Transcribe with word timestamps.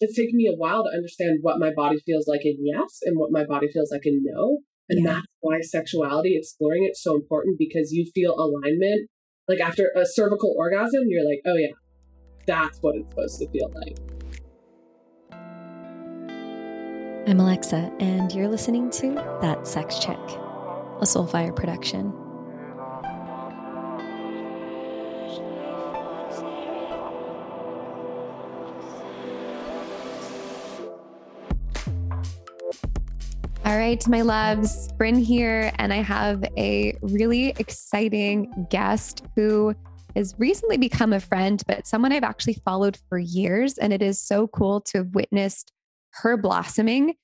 it's 0.00 0.16
taken 0.16 0.36
me 0.36 0.46
a 0.46 0.56
while 0.56 0.84
to 0.84 0.90
understand 0.94 1.38
what 1.40 1.58
my 1.58 1.72
body 1.74 1.98
feels 2.04 2.26
like 2.28 2.44
in 2.44 2.56
yes 2.60 2.98
and 3.02 3.18
what 3.18 3.30
my 3.32 3.44
body 3.44 3.68
feels 3.72 3.90
like 3.90 4.04
in 4.04 4.22
no. 4.22 4.58
And 4.88 5.04
yeah. 5.04 5.14
that's 5.14 5.26
why 5.40 5.60
sexuality, 5.62 6.36
exploring 6.36 6.84
it's 6.84 7.02
so 7.02 7.14
important 7.14 7.58
because 7.58 7.92
you 7.92 8.10
feel 8.14 8.34
alignment. 8.34 9.08
Like 9.48 9.60
after 9.60 9.90
a 9.96 10.04
cervical 10.04 10.54
orgasm, 10.58 11.04
you're 11.06 11.24
like, 11.24 11.40
oh 11.46 11.56
yeah, 11.56 11.74
that's 12.46 12.78
what 12.80 12.96
it's 12.96 13.08
supposed 13.08 13.38
to 13.40 13.48
feel 13.50 13.72
like. 13.74 13.96
I'm 17.28 17.40
Alexa, 17.40 17.92
and 17.98 18.32
you're 18.32 18.48
listening 18.48 18.90
to 18.90 19.14
That 19.40 19.66
Sex 19.66 19.98
Chick, 19.98 20.18
a 20.18 21.04
Soulfire 21.04 21.54
production. 21.56 22.12
All 33.66 33.76
right, 33.76 34.06
my 34.06 34.22
loves, 34.22 34.92
Bryn 34.92 35.16
here, 35.16 35.72
and 35.80 35.92
I 35.92 35.96
have 35.96 36.44
a 36.56 36.96
really 37.02 37.48
exciting 37.58 38.68
guest 38.70 39.24
who 39.34 39.74
has 40.14 40.36
recently 40.38 40.76
become 40.76 41.12
a 41.12 41.18
friend, 41.18 41.60
but 41.66 41.84
someone 41.84 42.12
I've 42.12 42.22
actually 42.22 42.60
followed 42.64 42.96
for 43.08 43.18
years. 43.18 43.76
And 43.76 43.92
it 43.92 44.02
is 44.02 44.20
so 44.20 44.46
cool 44.46 44.82
to 44.82 44.98
have 44.98 45.16
witnessed 45.16 45.72
her 46.10 46.36
blossoming. 46.36 47.14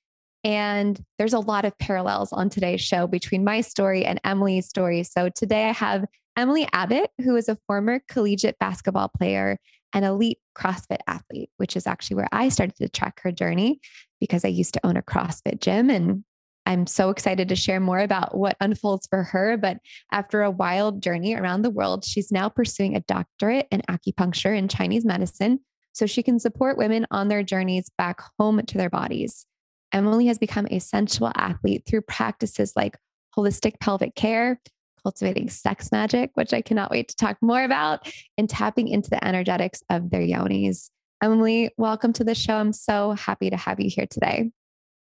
And 0.43 1.01
there's 1.17 1.33
a 1.33 1.39
lot 1.39 1.65
of 1.65 1.79
parallels 1.79 2.33
on 2.33 2.51
today's 2.51 2.81
show 2.81 3.07
between 3.07 3.45
my 3.45 3.61
story 3.61 4.05
and 4.05 4.21
Emily's 4.25 4.69
story. 4.69 5.05
So 5.05 5.29
today 5.29 5.69
I 5.69 5.73
have 5.73 6.07
Emily 6.37 6.67
Abbott, 6.73 7.13
who 7.23 7.37
is 7.37 7.49
a 7.49 7.59
former 7.69 8.01
collegiate 8.09 8.59
basketball 8.59 9.13
player 9.17 9.59
and 9.93 10.05
elite 10.05 10.39
CrossFit 10.59 10.99
athlete, 11.07 11.51
which 11.59 11.77
is 11.77 11.87
actually 11.87 12.17
where 12.17 12.29
I 12.33 12.49
started 12.49 12.75
to 12.79 12.89
track 12.89 13.21
her 13.23 13.31
journey 13.31 13.81
because 14.19 14.45
I 14.45 14.49
used 14.49 14.75
to 14.75 14.85
own 14.85 14.97
a 14.97 15.03
CrossFit 15.03 15.61
gym 15.61 15.89
and 15.89 16.25
I'm 16.65 16.87
so 16.87 17.11
excited 17.11 17.49
to 17.49 17.57
share 17.57 17.81
more 17.81 17.99
about 17.99 18.37
what 18.37 18.57
unfolds 18.61 19.07
for 19.09 19.25
her. 19.25 19.57
But 19.57 19.79
after 20.13 20.43
a 20.43 20.51
wild 20.51 21.03
journey 21.03 21.35
around 21.35 21.63
the 21.63 21.71
world, 21.71 22.05
she's 22.05 22.31
now 22.31 22.49
pursuing 22.49 22.95
a 22.95 23.01
doctorate 23.01 23.67
in 23.71 23.83
acupuncture 23.89 24.57
and 24.57 24.71
Chinese 24.71 25.05
medicine 25.05 25.61
so 25.93 26.07
she 26.07 26.23
can 26.23 26.39
support 26.39 26.79
women 26.79 27.07
on 27.11 27.29
their 27.29 27.43
journeys 27.43 27.91
back 27.99 28.21
home 28.39 28.65
to 28.65 28.79
their 28.79 28.91
bodies. 28.91 29.47
Emily 29.93 30.27
has 30.27 30.39
become 30.39 30.67
a 30.71 30.79
sensual 30.79 31.33
athlete 31.35 31.85
through 31.87 32.03
practices 32.03 32.73
like 32.75 32.97
holistic 33.37 33.79
pelvic 33.81 34.15
care, 34.15 34.61
cultivating 35.03 35.51
sex 35.51 35.91
magic, 35.93 36.31
which 36.35 36.55
I 36.55 36.63
cannot 36.63 36.91
wait 36.91 37.09
to 37.09 37.17
talk 37.17 37.37
more 37.43 37.63
about, 37.63 38.11
and 38.39 38.49
tapping 38.49 38.89
into 38.89 39.11
the 39.11 39.23
energetics 39.23 39.83
of 39.91 40.11
their 40.11 40.23
yonis. 40.23 40.91
Emily, 41.23 41.71
welcome 41.77 42.13
to 42.15 42.25
the 42.25 42.35
show. 42.35 42.55
I'm 42.55 42.73
so 42.73 43.13
happy 43.13 43.51
to 43.51 43.57
have 43.57 43.81
you 43.81 43.91
here 43.91 44.07
today. 44.09 44.51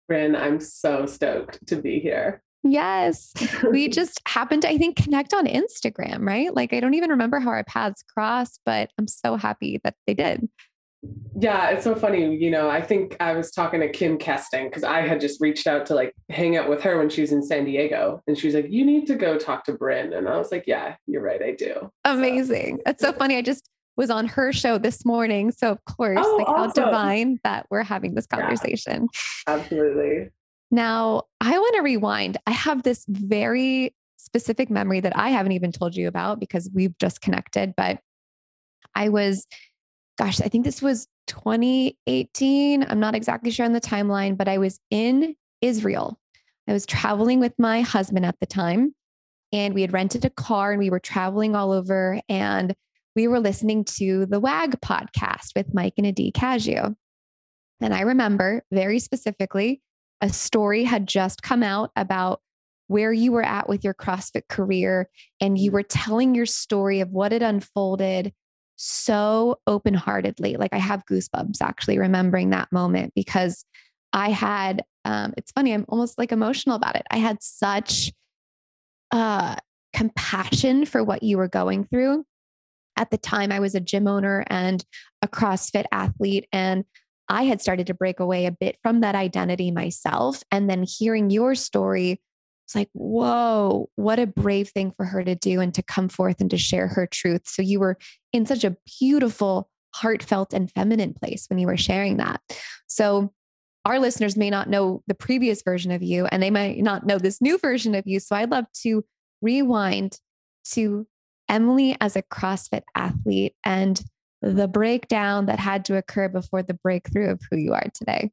Bryn, 0.09 0.37
I'm 0.37 0.61
so 0.61 1.07
stoked 1.07 1.67
to 1.69 1.77
be 1.77 2.01
here. 2.01 2.43
Yes. 2.63 3.33
We 3.71 3.89
just 3.91 4.21
happened 4.27 4.63
to, 4.63 4.69
I 4.69 4.79
think, 4.79 4.97
connect 4.97 5.35
on 5.35 5.47
Instagram, 5.47 6.27
right? 6.27 6.55
Like, 6.55 6.73
I 6.73 6.81
don't 6.81 6.95
even 6.95 7.11
remember 7.11 7.39
how 7.39 7.51
our 7.51 7.65
paths 7.65 8.03
crossed, 8.03 8.61
but 8.65 8.91
I'm 8.99 9.07
so 9.07 9.37
happy 9.37 9.81
that 9.85 9.95
they 10.07 10.15
did. 10.15 10.49
Yeah, 11.39 11.71
it's 11.71 11.85
so 11.85 11.95
funny. 11.95 12.35
You 12.37 12.51
know, 12.51 12.71
I 12.71 12.81
think 12.81 13.17
I 13.21 13.35
was 13.35 13.51
talking 13.51 13.81
to 13.81 13.89
Kim 13.91 14.17
Kesting 14.17 14.71
because 14.71 14.85
I 14.85 15.07
had 15.07 15.21
just 15.21 15.41
reached 15.41 15.67
out 15.67 15.85
to 15.87 15.95
like 15.95 16.15
hang 16.31 16.57
out 16.57 16.69
with 16.69 16.83
her 16.83 16.97
when 16.97 17.11
she 17.11 17.21
was 17.21 17.33
in 17.33 17.43
San 17.43 17.65
Diego. 17.65 18.23
And 18.27 18.39
she 18.39 18.47
was 18.47 18.55
like, 18.55 18.69
You 18.71 18.87
need 18.87 19.07
to 19.09 19.17
go 19.17 19.37
talk 19.37 19.65
to 19.65 19.73
Bryn. 19.73 20.15
And 20.15 20.29
I 20.29 20.39
was 20.39 20.51
like, 20.51 20.65
Yeah, 20.67 20.95
you're 21.07 21.23
right. 21.23 21.43
I 21.43 21.51
do. 21.51 21.91
Amazing. 22.05 22.77
So. 22.77 22.83
That's 22.87 23.03
so 23.03 23.13
funny. 23.13 23.37
I 23.37 23.43
just 23.43 23.69
was 23.97 24.11
on 24.11 24.27
her 24.27 24.53
show 24.53 24.79
this 24.79 25.05
morning. 25.05 25.51
So 25.53 25.71
of 25.71 25.85
course, 25.85 26.19
oh, 26.21 26.37
like 26.37 26.49
awesome. 26.49 26.85
how 26.85 26.91
divine 26.91 27.39
that 27.45 27.67
we're 27.71 27.85
having 27.85 28.15
this 28.15 28.27
conversation. 28.27 29.09
Yeah, 29.47 29.55
absolutely. 29.55 30.31
Now, 30.71 31.25
I 31.41 31.57
want 31.59 31.77
to 31.77 31.83
rewind. 31.83 32.37
I 32.47 32.51
have 32.51 32.83
this 32.83 33.05
very 33.09 33.95
specific 34.17 34.71
memory 34.71 35.01
that 35.01 35.17
I 35.17 35.29
haven't 35.29 35.53
even 35.53 35.71
told 35.71 35.95
you 35.95 36.09
about 36.09 36.41
because 36.41 36.69
we've 36.75 36.97
just 36.99 37.21
connected, 37.21 37.75
but 37.77 38.01
I 38.95 39.09
was 39.09 39.47
gosh, 40.17 40.41
I 40.41 40.49
think 40.49 40.65
this 40.65 40.81
was 40.81 41.09
2018. 41.27 42.87
I'm 42.89 43.01
not 43.01 43.15
exactly 43.15 43.51
sure 43.51 43.67
on 43.67 43.73
the 43.73 43.81
timeline, 43.81 44.37
but 44.37 44.49
I 44.49 44.59
was 44.59 44.79
in 44.91 45.35
Israel. 45.61 46.19
I 46.69 46.73
was 46.73 46.87
traveling 46.87 47.41
with 47.41 47.53
my 47.59 47.81
husband 47.81 48.25
at 48.25 48.39
the 48.41 48.47
time, 48.47 48.95
and 49.53 49.75
we 49.75 49.83
had 49.83 49.93
rented 49.93 50.25
a 50.25 50.31
car 50.31 50.73
and 50.73 50.79
we 50.79 50.91
were 50.91 51.01
traveling 51.01 51.55
all 51.55 51.73
over. 51.73 52.21
And 52.29 52.75
we 53.15 53.29
were 53.29 53.41
listening 53.41 53.85
to 53.85 54.27
the 54.27 54.41
WAG 54.41 54.81
podcast 54.81 55.55
with 55.55 55.73
Mike 55.73 55.95
and 55.97 56.07
Adi 56.07 56.31
Cashew. 56.33 56.95
And 57.81 57.95
I 57.95 58.01
remember 58.01 58.65
very 58.73 58.99
specifically 58.99 59.83
a 60.21 60.29
story 60.29 60.85
had 60.85 61.07
just 61.07 61.43
come 61.43 61.63
out 61.63 61.91
about 61.97 62.41
where 62.87 63.13
you 63.13 63.33
were 63.33 63.45
at 63.45 63.69
with 63.69 63.85
your 63.85 63.95
CrossFit 63.95 64.49
career. 64.49 65.09
And 65.41 65.59
you 65.59 65.71
were 65.71 65.83
telling 65.83 66.35
your 66.35 66.47
story 66.47 67.01
of 67.01 67.11
what 67.11 67.33
had 67.33 67.43
unfolded 67.43 68.33
so 68.77 69.61
open 69.67 69.95
heartedly. 69.95 70.57
Like 70.57 70.73
I 70.73 70.79
have 70.79 71.07
goosebumps 71.07 71.63
actually 71.63 71.99
remembering 71.99 72.51
that 72.51 72.73
moment 72.73 73.13
because 73.15 73.65
I 74.13 74.31
had, 74.31 74.85
um, 75.05 75.35
it's 75.37 75.53
funny, 75.53 75.73
I'm 75.73 75.85
almost 75.89 76.19
like 76.19 76.33
emotional 76.33 76.77
about 76.77 76.97
it. 76.97 77.07
I 77.11 77.19
had 77.19 77.43
such 77.43 78.13
uh, 79.11 79.57
compassion 79.93 80.87
for 80.87 81.03
what 81.05 81.23
you 81.23 81.39
were 81.39 81.49
going 81.49 81.85
through 81.85 82.25
at 82.97 83.11
the 83.11 83.19
time, 83.19 83.53
I 83.53 83.61
was 83.61 83.75
a 83.75 83.81
gym 83.81 84.07
owner 84.07 84.45
and 84.49 84.85
a 85.23 85.29
CrossFit 85.29 85.85
athlete. 85.93 86.47
And 86.53 86.85
I 87.29 87.45
had 87.45 87.61
started 87.61 87.87
to 87.89 87.95
break 87.95 88.21
away 88.21 88.47
a 88.47 88.53
bit 88.53 88.77
from 88.83 89.01
that 89.01 89.15
identity 89.15 89.71
myself. 89.71 90.43
And 90.51 90.69
then 90.69 90.85
hearing 90.87 91.31
your 91.31 91.55
story, 91.55 92.21
it's 92.67 92.75
like, 92.75 92.91
whoa, 92.93 93.89
what 93.97 94.19
a 94.19 94.27
brave 94.27 94.69
thing 94.69 94.93
for 94.97 95.05
her 95.05 95.23
to 95.23 95.35
do 95.35 95.61
and 95.61 95.73
to 95.75 95.83
come 95.83 96.09
forth 96.09 96.41
and 96.41 96.51
to 96.51 96.59
share 96.59 96.89
her 96.89 97.07
truth. 97.07 97.43
So 97.47 97.63
you 97.63 97.81
were 97.81 97.99
in 98.33 98.47
such 98.47 98.65
a 98.65 98.77
beautiful, 99.01 99.71
heartfelt, 99.95 100.53
and 100.53 100.71
feminine 100.71 101.15
place 101.15 101.47
when 101.49 101.59
you 101.59 101.67
were 101.67 101.77
sharing 101.77 102.19
that. 102.19 102.41
So 102.87 103.33
our 103.85 103.99
listeners 103.99 104.37
may 104.37 104.49
not 104.49 104.71
know 104.71 105.03
the 105.07 105.15
previous 105.15 105.63
version 105.63 105.93
of 105.93 106.03
you 106.03 106.27
and 106.27 106.43
they 106.43 106.51
might 106.51 106.79
not 106.79 107.07
know 107.07 107.19
this 107.19 107.43
new 107.43 107.59
version 107.59 107.95
of 107.95 108.07
you. 108.07 108.19
So 108.19 108.35
I'd 108.35 108.51
love 108.51 108.65
to 108.83 109.05
rewind 109.43 110.19
to 110.73 111.07
Emily 111.49 111.97
as 112.01 112.17
a 112.17 112.23
CrossFit 112.23 112.83
athlete 112.95 113.55
and 113.65 114.03
the 114.43 114.69
breakdown 114.69 115.47
that 115.47 115.59
had 115.59 115.85
to 115.87 115.97
occur 115.97 116.29
before 116.29 116.63
the 116.63 116.75
breakthrough 116.75 117.31
of 117.31 117.41
who 117.51 117.57
you 117.57 117.73
are 117.73 117.87
today. 117.95 118.31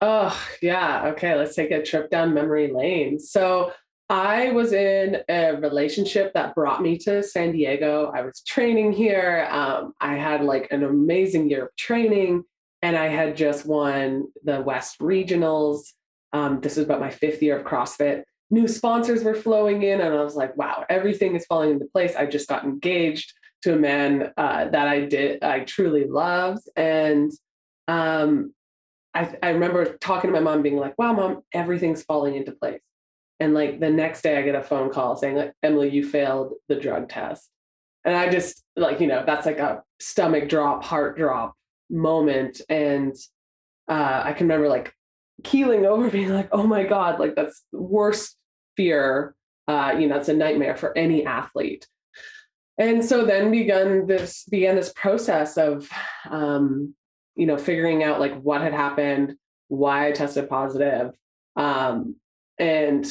Oh, 0.00 0.38
yeah. 0.60 1.08
Okay, 1.08 1.34
let's 1.34 1.54
take 1.54 1.70
a 1.70 1.82
trip 1.82 2.10
down 2.10 2.34
memory 2.34 2.72
lane. 2.72 3.18
So, 3.18 3.72
I 4.10 4.50
was 4.50 4.74
in 4.74 5.22
a 5.30 5.52
relationship 5.56 6.34
that 6.34 6.54
brought 6.54 6.82
me 6.82 6.98
to 6.98 7.22
San 7.22 7.52
Diego. 7.52 8.12
I 8.14 8.20
was 8.20 8.42
training 8.46 8.92
here. 8.92 9.48
Um, 9.50 9.94
I 9.98 10.16
had 10.16 10.44
like 10.44 10.68
an 10.70 10.84
amazing 10.84 11.48
year 11.48 11.64
of 11.64 11.76
training, 11.76 12.44
and 12.82 12.96
I 12.96 13.06
had 13.06 13.34
just 13.34 13.64
won 13.64 14.28
the 14.44 14.60
West 14.60 14.98
Regionals. 14.98 15.92
Um, 16.34 16.60
this 16.60 16.76
was 16.76 16.84
about 16.84 17.00
my 17.00 17.10
fifth 17.10 17.42
year 17.42 17.58
of 17.58 17.64
CrossFit 17.64 18.24
new 18.50 18.68
sponsors 18.68 19.24
were 19.24 19.34
flowing 19.34 19.82
in 19.82 20.00
and 20.00 20.14
i 20.14 20.22
was 20.22 20.36
like 20.36 20.56
wow 20.56 20.84
everything 20.88 21.34
is 21.34 21.46
falling 21.46 21.70
into 21.70 21.86
place. 21.86 22.14
I 22.14 22.26
just 22.26 22.48
got 22.48 22.64
engaged 22.64 23.32
to 23.62 23.74
a 23.74 23.76
man 23.76 24.32
uh, 24.36 24.68
that 24.68 24.86
i 24.86 25.00
did 25.00 25.42
i 25.42 25.60
truly 25.60 26.06
loved 26.06 26.68
and 26.76 27.32
um, 27.86 28.54
I, 29.14 29.36
I 29.42 29.50
remember 29.50 29.96
talking 29.98 30.28
to 30.28 30.34
my 30.34 30.40
mom 30.40 30.62
being 30.62 30.76
like 30.76 30.98
wow 30.98 31.12
mom 31.12 31.42
everything's 31.52 32.02
falling 32.02 32.34
into 32.34 32.52
place. 32.52 32.80
And 33.40 33.52
like 33.52 33.80
the 33.80 33.90
next 33.90 34.22
day 34.22 34.38
i 34.38 34.42
get 34.42 34.54
a 34.54 34.62
phone 34.62 34.90
call 34.90 35.16
saying 35.16 35.36
like 35.36 35.52
emily 35.62 35.90
you 35.90 36.06
failed 36.06 36.54
the 36.68 36.76
drug 36.76 37.08
test. 37.08 37.50
And 38.04 38.16
i 38.16 38.28
just 38.30 38.62
like 38.76 39.00
you 39.00 39.06
know 39.06 39.22
that's 39.26 39.46
like 39.46 39.58
a 39.58 39.82
stomach 40.00 40.48
drop 40.48 40.84
heart 40.84 41.16
drop 41.16 41.54
moment 41.90 42.60
and 42.68 43.14
uh, 43.88 44.22
i 44.24 44.32
can 44.32 44.46
remember 44.46 44.68
like 44.68 44.92
keeling 45.42 45.86
over 45.86 46.10
being 46.18 46.32
like 46.32 46.48
oh 46.52 46.66
my 46.66 46.84
god 46.84 47.18
like 47.18 47.34
that's 47.34 47.64
the 47.72 47.80
worst 47.80 48.36
fear 48.76 49.34
uh, 49.68 49.94
you 49.98 50.06
know 50.06 50.16
it's 50.16 50.28
a 50.28 50.34
nightmare 50.34 50.76
for 50.76 50.96
any 50.96 51.24
athlete. 51.24 51.86
And 52.76 53.04
so 53.04 53.24
then 53.24 53.50
began 53.50 54.06
this 54.06 54.44
began 54.44 54.76
this 54.76 54.92
process 54.94 55.56
of 55.56 55.88
um, 56.28 56.94
you 57.36 57.46
know 57.46 57.56
figuring 57.56 58.02
out 58.02 58.20
like 58.20 58.38
what 58.40 58.60
had 58.60 58.72
happened 58.72 59.36
why 59.68 60.06
i 60.06 60.12
tested 60.12 60.48
positive 60.48 61.12
um, 61.56 62.16
and 62.58 63.10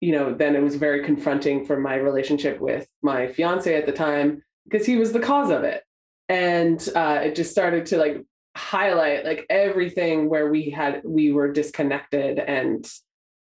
you 0.00 0.12
know 0.12 0.34
then 0.34 0.54
it 0.54 0.62
was 0.62 0.76
very 0.76 1.02
confronting 1.02 1.64
for 1.64 1.80
my 1.80 1.94
relationship 1.94 2.60
with 2.60 2.86
my 3.02 3.26
fiance 3.26 3.74
at 3.74 3.86
the 3.86 3.92
time 3.92 4.42
because 4.64 4.86
he 4.86 4.96
was 4.96 5.12
the 5.12 5.20
cause 5.20 5.50
of 5.50 5.64
it. 5.64 5.82
And 6.28 6.86
uh, 6.94 7.20
it 7.22 7.34
just 7.34 7.50
started 7.50 7.86
to 7.86 7.98
like 7.98 8.24
highlight 8.56 9.24
like 9.24 9.46
everything 9.50 10.28
where 10.28 10.50
we 10.50 10.70
had 10.70 11.02
we 11.04 11.32
were 11.32 11.52
disconnected 11.52 12.38
and 12.38 12.88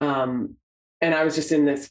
um 0.01 0.55
and 1.01 1.13
i 1.13 1.23
was 1.23 1.35
just 1.35 1.51
in 1.51 1.65
this 1.65 1.89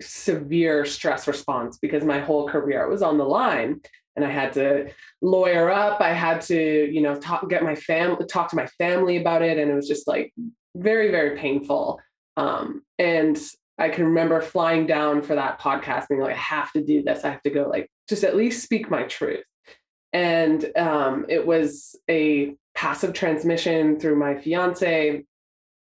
severe 0.00 0.84
stress 0.84 1.26
response 1.26 1.78
because 1.78 2.04
my 2.04 2.20
whole 2.20 2.48
career 2.48 2.88
was 2.88 3.02
on 3.02 3.18
the 3.18 3.24
line 3.24 3.80
and 4.18 4.24
I 4.24 4.30
had 4.30 4.52
to 4.54 4.90
lawyer 5.22 5.70
up. 5.70 6.00
I 6.00 6.12
had 6.12 6.40
to, 6.42 6.92
you 6.92 7.00
know, 7.00 7.14
talk, 7.14 7.48
get 7.48 7.62
my 7.62 7.76
family, 7.76 8.26
talk 8.26 8.50
to 8.50 8.56
my 8.56 8.66
family 8.66 9.16
about 9.16 9.42
it. 9.42 9.58
And 9.58 9.70
it 9.70 9.74
was 9.74 9.86
just 9.86 10.08
like 10.08 10.32
very, 10.76 11.10
very 11.10 11.38
painful. 11.38 12.00
Um, 12.36 12.82
and 12.98 13.38
I 13.78 13.90
can 13.90 14.06
remember 14.06 14.40
flying 14.40 14.86
down 14.86 15.22
for 15.22 15.36
that 15.36 15.60
podcast 15.60 16.08
being 16.08 16.20
like, 16.20 16.34
I 16.34 16.38
have 16.38 16.72
to 16.72 16.82
do 16.82 17.02
this. 17.02 17.24
I 17.24 17.30
have 17.30 17.42
to 17.42 17.50
go 17.50 17.68
like, 17.68 17.88
just 18.08 18.24
at 18.24 18.36
least 18.36 18.62
speak 18.62 18.90
my 18.90 19.04
truth. 19.04 19.44
And 20.12 20.68
um, 20.76 21.26
it 21.28 21.46
was 21.46 21.94
a 22.10 22.54
passive 22.74 23.12
transmission 23.12 24.00
through 24.00 24.16
my 24.16 24.36
fiance. 24.36 25.24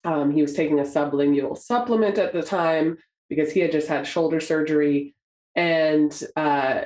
Um, 0.04 0.30
he 0.30 0.42
was 0.42 0.54
taking 0.54 0.80
a 0.80 0.84
sublingual 0.84 1.56
supplement 1.56 2.18
at 2.18 2.32
the 2.32 2.42
time 2.42 2.98
because 3.28 3.52
he 3.52 3.60
had 3.60 3.72
just 3.72 3.88
had 3.88 4.06
shoulder 4.06 4.40
surgery. 4.40 5.14
And 5.56 6.12
uh, 6.36 6.82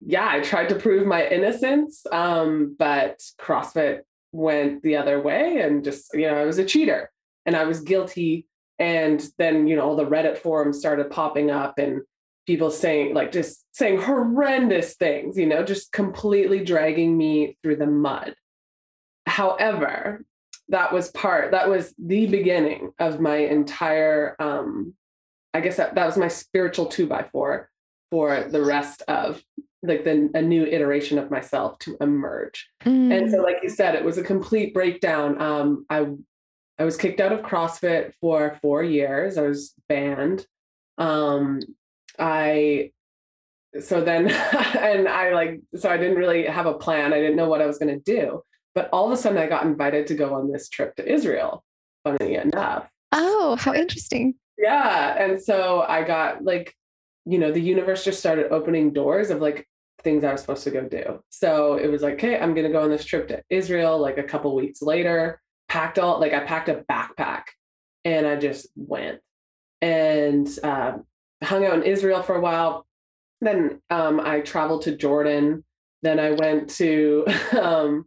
yeah, 0.00 0.28
I 0.28 0.40
tried 0.40 0.68
to 0.68 0.76
prove 0.76 1.06
my 1.06 1.26
innocence, 1.26 2.04
um, 2.12 2.76
but 2.78 3.20
CrossFit 3.40 4.00
went 4.32 4.82
the 4.82 4.96
other 4.96 5.20
way 5.20 5.60
and 5.60 5.82
just, 5.82 6.12
you 6.14 6.26
know, 6.26 6.36
I 6.36 6.44
was 6.44 6.58
a 6.58 6.64
cheater 6.64 7.10
and 7.46 7.56
I 7.56 7.64
was 7.64 7.80
guilty. 7.80 8.46
And 8.78 9.26
then, 9.38 9.66
you 9.66 9.76
know, 9.76 9.82
all 9.82 9.96
the 9.96 10.04
Reddit 10.04 10.36
forums 10.38 10.78
started 10.78 11.10
popping 11.10 11.50
up 11.50 11.78
and 11.78 12.02
people 12.46 12.70
saying, 12.70 13.14
like, 13.14 13.32
just 13.32 13.64
saying 13.72 14.00
horrendous 14.00 14.94
things, 14.94 15.38
you 15.38 15.46
know, 15.46 15.64
just 15.64 15.92
completely 15.92 16.62
dragging 16.62 17.16
me 17.16 17.56
through 17.62 17.76
the 17.76 17.86
mud. 17.86 18.34
However, 19.26 20.24
that 20.68 20.92
was 20.92 21.10
part, 21.10 21.52
that 21.52 21.68
was 21.68 21.94
the 21.98 22.26
beginning 22.26 22.92
of 22.98 23.20
my 23.20 23.36
entire, 23.36 24.36
um, 24.38 24.94
I 25.54 25.60
guess 25.60 25.76
that, 25.76 25.94
that 25.94 26.06
was 26.06 26.16
my 26.16 26.28
spiritual 26.28 26.86
two 26.86 27.06
by 27.06 27.26
four 27.32 27.70
for 28.10 28.44
the 28.44 28.64
rest 28.64 29.02
of 29.08 29.42
like 29.82 30.04
the 30.04 30.30
a 30.34 30.42
new 30.42 30.64
iteration 30.64 31.18
of 31.18 31.30
myself 31.30 31.78
to 31.80 31.96
emerge. 32.00 32.68
Mm. 32.84 33.16
And 33.16 33.30
so, 33.30 33.38
mm. 33.38 33.44
like 33.44 33.58
you 33.62 33.68
said, 33.68 33.94
it 33.94 34.04
was 34.04 34.18
a 34.18 34.22
complete 34.22 34.74
breakdown. 34.74 35.40
Um, 35.40 35.86
I 35.88 36.06
I 36.78 36.84
was 36.84 36.96
kicked 36.96 37.20
out 37.20 37.32
of 37.32 37.40
CrossFit 37.40 38.12
for 38.20 38.58
four 38.60 38.82
years. 38.82 39.38
I 39.38 39.42
was 39.42 39.74
banned. 39.88 40.46
Um, 40.98 41.60
I 42.18 42.92
so 43.80 44.02
then 44.02 44.30
and 44.78 45.08
I 45.08 45.32
like 45.32 45.60
so 45.76 45.90
I 45.90 45.96
didn't 45.96 46.16
really 46.16 46.46
have 46.46 46.66
a 46.66 46.74
plan. 46.74 47.12
I 47.12 47.20
didn't 47.20 47.36
know 47.36 47.48
what 47.48 47.62
I 47.62 47.66
was 47.66 47.78
going 47.78 47.94
to 47.94 48.12
do. 48.12 48.42
But 48.76 48.88
all 48.92 49.06
of 49.06 49.12
a 49.12 49.16
sudden, 49.16 49.38
I 49.38 49.48
got 49.48 49.64
invited 49.64 50.06
to 50.06 50.14
go 50.14 50.34
on 50.34 50.52
this 50.52 50.68
trip 50.68 50.94
to 50.96 51.12
Israel. 51.12 51.64
Funny 52.04 52.36
enough. 52.36 52.88
Oh, 53.10 53.56
how 53.58 53.74
interesting! 53.74 54.36
Yeah, 54.56 55.16
and 55.18 55.42
so 55.42 55.84
I 55.88 56.04
got 56.04 56.44
like 56.44 56.72
you 57.26 57.38
know, 57.38 57.50
the 57.50 57.60
universe 57.60 58.04
just 58.04 58.20
started 58.20 58.52
opening 58.52 58.92
doors 58.92 59.30
of 59.30 59.40
like 59.40 59.68
things 60.02 60.22
I 60.22 60.32
was 60.32 60.40
supposed 60.40 60.64
to 60.64 60.70
go 60.70 60.88
do. 60.88 61.20
So 61.30 61.74
it 61.74 61.88
was 61.88 62.02
like, 62.02 62.14
okay, 62.14 62.38
I'm 62.38 62.54
going 62.54 62.66
to 62.66 62.72
go 62.72 62.82
on 62.82 62.90
this 62.90 63.04
trip 63.04 63.26
to 63.28 63.42
Israel 63.50 63.98
like 63.98 64.16
a 64.16 64.22
couple 64.22 64.54
weeks 64.54 64.80
later, 64.80 65.40
packed 65.68 65.98
all, 65.98 66.20
like 66.20 66.32
I 66.32 66.40
packed 66.44 66.68
a 66.68 66.84
backpack 66.90 67.42
and 68.04 68.26
I 68.26 68.36
just 68.36 68.68
went 68.76 69.18
and 69.82 70.48
uh, 70.62 70.98
hung 71.42 71.66
out 71.66 71.74
in 71.74 71.82
Israel 71.82 72.22
for 72.22 72.36
a 72.36 72.40
while. 72.40 72.86
Then 73.40 73.82
um, 73.90 74.20
I 74.20 74.40
traveled 74.40 74.82
to 74.82 74.96
Jordan. 74.96 75.64
Then 76.02 76.20
I 76.20 76.30
went 76.30 76.70
to 76.76 77.26
um, 77.60 78.06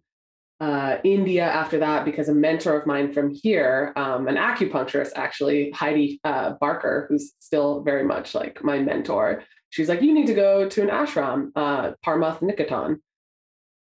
uh, 0.60 0.98
India 1.04 1.44
after 1.44 1.80
that 1.80 2.04
because 2.04 2.28
a 2.28 2.34
mentor 2.34 2.80
of 2.80 2.86
mine 2.86 3.14
from 3.14 3.34
here, 3.34 3.94
um, 3.96 4.28
an 4.28 4.36
acupuncturist 4.36 5.12
actually, 5.16 5.72
Heidi 5.72 6.20
uh, 6.24 6.52
Barker, 6.60 7.06
who's 7.10 7.34
still 7.40 7.82
very 7.82 8.04
much 8.04 8.36
like 8.36 8.64
my 8.64 8.80
mentor, 8.80 9.44
she's 9.70 9.88
like, 9.88 10.02
you 10.02 10.14
need 10.14 10.28
to 10.28 10.34
go 10.34 10.68
to 10.68 10.82
an 10.82 10.90
ashram, 10.90 11.52
uh, 11.56 11.92
Niketan. 12.06 12.98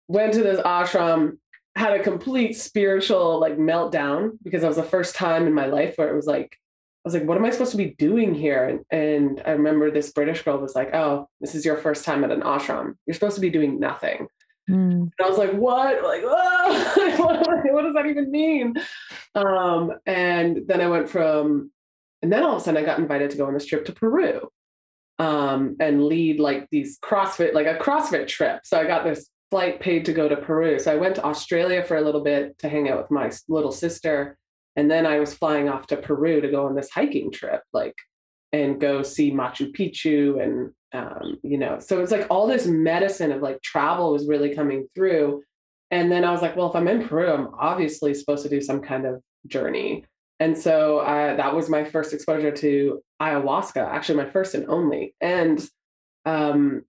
Went 0.08 0.34
to 0.34 0.42
this 0.42 0.60
ashram, 0.60 1.38
had 1.76 1.92
a 1.92 2.02
complete 2.02 2.56
spiritual 2.56 3.40
like 3.40 3.56
meltdown 3.56 4.32
because 4.42 4.62
that 4.62 4.68
was 4.68 4.76
the 4.76 4.82
first 4.82 5.14
time 5.14 5.46
in 5.46 5.54
my 5.54 5.66
life 5.66 5.94
where 5.96 6.10
it 6.10 6.16
was 6.16 6.26
like, 6.26 6.58
I 7.04 7.08
was 7.08 7.14
like, 7.14 7.24
what 7.24 7.38
am 7.38 7.44
I 7.44 7.50
supposed 7.50 7.70
to 7.70 7.76
be 7.76 7.94
doing 7.98 8.34
here? 8.34 8.66
And, 8.68 8.80
and 8.90 9.42
I 9.46 9.52
remember 9.52 9.90
this 9.90 10.12
British 10.12 10.42
girl 10.42 10.58
was 10.58 10.74
like, 10.74 10.92
oh, 10.94 11.28
this 11.40 11.54
is 11.54 11.64
your 11.64 11.76
first 11.76 12.04
time 12.04 12.24
at 12.24 12.32
an 12.32 12.40
ashram. 12.40 12.94
You're 13.06 13.14
supposed 13.14 13.36
to 13.36 13.40
be 13.40 13.50
doing 13.50 13.78
nothing. 13.78 14.26
Mm. 14.68 14.92
And 14.92 15.12
I 15.22 15.28
was 15.28 15.38
like, 15.38 15.52
what? 15.52 16.02
Like, 16.02 16.22
what 17.18 17.82
does 17.82 17.94
that 17.94 18.06
even 18.06 18.30
mean? 18.30 18.74
Um, 19.34 19.92
and 20.06 20.60
then 20.66 20.80
I 20.80 20.88
went 20.88 21.08
from, 21.08 21.70
and 22.22 22.32
then 22.32 22.42
all 22.42 22.56
of 22.56 22.62
a 22.62 22.64
sudden 22.64 22.82
I 22.82 22.86
got 22.86 22.98
invited 22.98 23.30
to 23.30 23.36
go 23.36 23.46
on 23.46 23.54
this 23.54 23.66
trip 23.66 23.84
to 23.86 23.92
Peru 23.92 24.48
um, 25.18 25.76
and 25.80 26.06
lead 26.06 26.40
like 26.40 26.68
these 26.70 26.98
CrossFit, 26.98 27.54
like 27.54 27.66
a 27.66 27.78
CrossFit 27.78 28.26
trip. 28.26 28.60
So 28.64 28.78
I 28.78 28.86
got 28.86 29.04
this 29.04 29.30
flight 29.50 29.80
paid 29.80 30.04
to 30.06 30.12
go 30.12 30.28
to 30.28 30.36
Peru. 30.36 30.78
So 30.78 30.92
I 30.92 30.96
went 30.96 31.14
to 31.16 31.24
Australia 31.24 31.84
for 31.84 31.96
a 31.96 32.02
little 32.02 32.22
bit 32.22 32.58
to 32.58 32.68
hang 32.68 32.88
out 32.88 32.98
with 32.98 33.10
my 33.10 33.30
little 33.48 33.72
sister. 33.72 34.36
And 34.74 34.90
then 34.90 35.06
I 35.06 35.20
was 35.20 35.34
flying 35.34 35.68
off 35.68 35.86
to 35.88 35.96
Peru 35.96 36.40
to 36.40 36.50
go 36.50 36.66
on 36.66 36.74
this 36.74 36.90
hiking 36.90 37.30
trip, 37.30 37.62
like, 37.72 37.94
and 38.52 38.80
go 38.80 39.02
see 39.02 39.30
Machu 39.30 39.74
Picchu 39.74 40.42
and 40.42 40.72
um, 40.96 41.38
you 41.42 41.58
know, 41.58 41.78
so 41.78 42.00
it's 42.00 42.12
like 42.12 42.26
all 42.30 42.46
this 42.46 42.66
medicine 42.66 43.32
of 43.32 43.42
like 43.42 43.60
travel 43.62 44.12
was 44.12 44.26
really 44.26 44.54
coming 44.54 44.88
through. 44.94 45.42
And 45.90 46.10
then 46.10 46.24
I 46.24 46.32
was 46.32 46.42
like, 46.42 46.56
well, 46.56 46.68
if 46.68 46.74
I'm 46.74 46.88
in 46.88 47.06
Peru, 47.06 47.30
I'm 47.30 47.48
obviously 47.58 48.14
supposed 48.14 48.42
to 48.42 48.48
do 48.48 48.60
some 48.60 48.80
kind 48.80 49.06
of 49.06 49.22
journey. 49.46 50.04
And 50.40 50.56
so 50.56 50.98
uh, 50.98 51.36
that 51.36 51.54
was 51.54 51.68
my 51.68 51.84
first 51.84 52.12
exposure 52.12 52.50
to 52.50 53.02
ayahuasca, 53.22 53.86
actually 53.88 54.22
my 54.22 54.30
first 54.30 54.54
and 54.54 54.68
only. 54.68 55.14
And 55.20 55.66
um, 56.24 56.82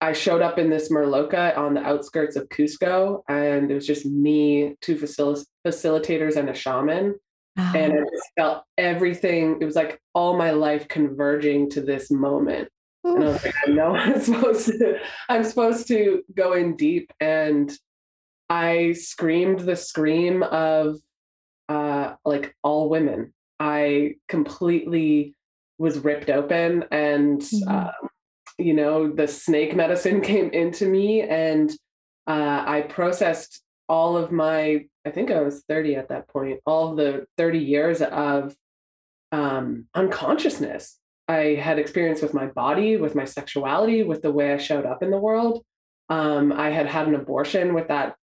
I 0.00 0.12
showed 0.12 0.42
up 0.42 0.58
in 0.58 0.68
this 0.68 0.90
maloca 0.90 1.56
on 1.56 1.74
the 1.74 1.82
outskirts 1.82 2.36
of 2.36 2.48
Cusco, 2.48 3.22
and 3.28 3.70
it 3.70 3.74
was 3.74 3.86
just 3.86 4.04
me, 4.04 4.76
two 4.80 4.96
facil- 4.96 5.44
facilitators, 5.66 6.36
and 6.36 6.50
a 6.50 6.54
shaman. 6.54 7.14
Oh. 7.58 7.72
And 7.74 7.92
I 7.92 7.96
just 7.98 8.30
felt 8.36 8.64
everything. 8.78 9.58
It 9.60 9.64
was 9.64 9.76
like 9.76 10.00
all 10.14 10.36
my 10.36 10.52
life 10.52 10.88
converging 10.88 11.70
to 11.70 11.80
this 11.80 12.10
moment. 12.10 12.68
And 13.04 13.24
I 13.24 13.28
was 13.28 13.44
like, 13.44 13.54
I 13.66 13.70
know 13.70 13.94
I'm 13.94 14.20
supposed 14.22 14.66
to, 14.66 14.98
I'm 15.28 15.44
supposed 15.44 15.88
to 15.88 16.22
go 16.34 16.52
in 16.52 16.76
deep. 16.76 17.12
And 17.20 17.72
I 18.48 18.92
screamed 18.92 19.60
the 19.60 19.76
scream 19.76 20.42
of 20.42 20.96
uh, 21.68 22.14
like 22.24 22.54
all 22.62 22.88
women. 22.88 23.32
I 23.58 24.16
completely 24.28 25.34
was 25.78 25.98
ripped 25.98 26.30
open 26.30 26.84
and 26.92 27.40
mm-hmm. 27.40 27.68
uh, 27.68 28.08
you 28.56 28.72
know 28.72 29.12
the 29.12 29.26
snake 29.26 29.74
medicine 29.74 30.20
came 30.32 30.48
into 30.50 30.86
me 30.86 31.22
and 31.22 31.72
uh, 32.28 32.62
i 32.66 32.82
processed 32.88 33.62
all 33.88 34.16
of 34.16 34.30
my 34.30 34.84
i 35.04 35.10
think 35.10 35.32
i 35.32 35.40
was 35.40 35.64
30 35.68 35.96
at 35.96 36.08
that 36.08 36.28
point 36.28 36.60
all 36.66 36.90
of 36.92 36.96
the 36.96 37.26
30 37.36 37.58
years 37.58 38.00
of 38.00 38.54
um, 39.32 39.86
unconsciousness 39.94 40.98
I 41.28 41.54
had 41.60 41.78
experience 41.78 42.22
with 42.22 42.34
my 42.34 42.46
body, 42.46 42.96
with 42.96 43.14
my 43.14 43.24
sexuality, 43.24 44.02
with 44.02 44.22
the 44.22 44.32
way 44.32 44.52
I 44.52 44.58
showed 44.58 44.86
up 44.86 45.02
in 45.02 45.10
the 45.10 45.18
world. 45.18 45.64
Um, 46.08 46.52
I 46.52 46.70
had 46.70 46.86
had 46.86 47.08
an 47.08 47.14
abortion 47.14 47.74
with 47.74 47.88
that 47.88 48.16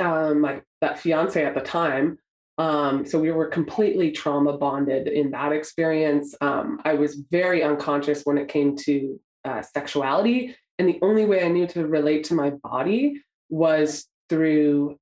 um, 0.00 0.40
my 0.40 0.62
that 0.80 0.98
fiance 0.98 1.44
at 1.44 1.54
the 1.54 1.60
time. 1.60 2.18
Um, 2.56 3.06
so 3.06 3.20
we 3.20 3.30
were 3.30 3.46
completely 3.46 4.10
trauma 4.10 4.56
bonded 4.56 5.06
in 5.06 5.30
that 5.30 5.52
experience. 5.52 6.34
Um, 6.40 6.80
I 6.84 6.94
was 6.94 7.22
very 7.30 7.62
unconscious 7.62 8.22
when 8.24 8.38
it 8.38 8.48
came 8.48 8.76
to 8.76 9.20
uh, 9.44 9.62
sexuality, 9.62 10.56
and 10.78 10.88
the 10.88 10.98
only 11.02 11.24
way 11.24 11.44
I 11.44 11.48
knew 11.48 11.66
to 11.68 11.86
relate 11.86 12.24
to 12.24 12.34
my 12.34 12.50
body 12.50 13.22
was 13.48 14.06
through 14.28 14.96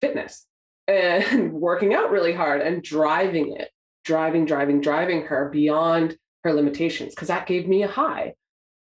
fitness 0.00 0.46
and 0.88 1.52
working 1.52 1.94
out 1.94 2.10
really 2.10 2.32
hard 2.32 2.60
and 2.60 2.82
driving 2.82 3.56
it, 3.56 3.70
driving, 4.04 4.44
driving, 4.44 4.80
driving 4.80 5.22
her 5.22 5.48
beyond 5.50 6.16
her 6.44 6.52
limitations 6.52 7.14
because 7.14 7.28
that 7.28 7.46
gave 7.46 7.66
me 7.66 7.82
a 7.82 7.88
high. 7.88 8.34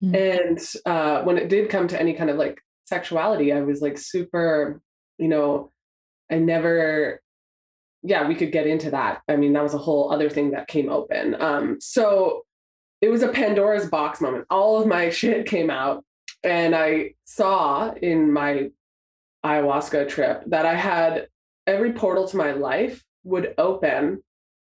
Mm-hmm. 0.02 0.14
And 0.14 0.60
uh, 0.84 1.22
when 1.22 1.38
it 1.38 1.48
did 1.48 1.70
come 1.70 1.88
to 1.88 2.00
any 2.00 2.12
kind 2.12 2.28
of 2.28 2.36
like 2.36 2.60
sexuality, 2.84 3.52
I 3.52 3.62
was 3.62 3.80
like 3.80 3.96
super, 3.96 4.80
you 5.18 5.28
know, 5.28 5.70
I 6.30 6.38
never, 6.38 7.22
yeah, 8.02 8.26
we 8.26 8.34
could 8.34 8.52
get 8.52 8.66
into 8.66 8.90
that. 8.90 9.22
I 9.28 9.36
mean, 9.36 9.52
that 9.52 9.62
was 9.62 9.74
a 9.74 9.78
whole 9.78 10.12
other 10.12 10.28
thing 10.28 10.50
that 10.50 10.68
came 10.68 10.90
open. 10.90 11.40
Um, 11.40 11.80
so 11.80 12.42
it 13.00 13.08
was 13.08 13.22
a 13.22 13.28
Pandora's 13.28 13.88
box 13.88 14.20
moment. 14.20 14.46
All 14.50 14.80
of 14.80 14.86
my 14.86 15.10
shit 15.20 15.46
came 15.46 15.70
out, 15.70 16.04
and 16.42 16.74
I 16.74 17.14
saw 17.24 17.92
in 17.92 18.32
my 18.32 18.70
ayahuasca 19.44 20.08
trip 20.08 20.42
that 20.46 20.66
I 20.66 20.74
had 20.74 21.28
every 21.66 21.92
portal 21.92 22.26
to 22.28 22.36
my 22.36 22.52
life 22.52 23.04
would 23.24 23.54
open 23.58 24.22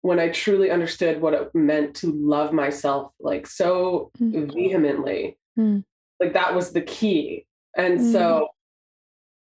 when 0.02 0.18
I 0.18 0.30
truly 0.30 0.70
understood 0.70 1.20
what 1.20 1.34
it 1.34 1.54
meant 1.54 1.94
to 1.96 2.12
love 2.12 2.52
myself 2.52 3.12
like 3.20 3.46
so 3.46 4.10
mm. 4.18 4.52
vehemently. 4.52 5.38
Mm. 5.58 5.84
Like 6.18 6.32
that 6.32 6.54
was 6.54 6.72
the 6.72 6.80
key. 6.80 7.46
And 7.76 8.00
mm. 8.00 8.12
so 8.12 8.48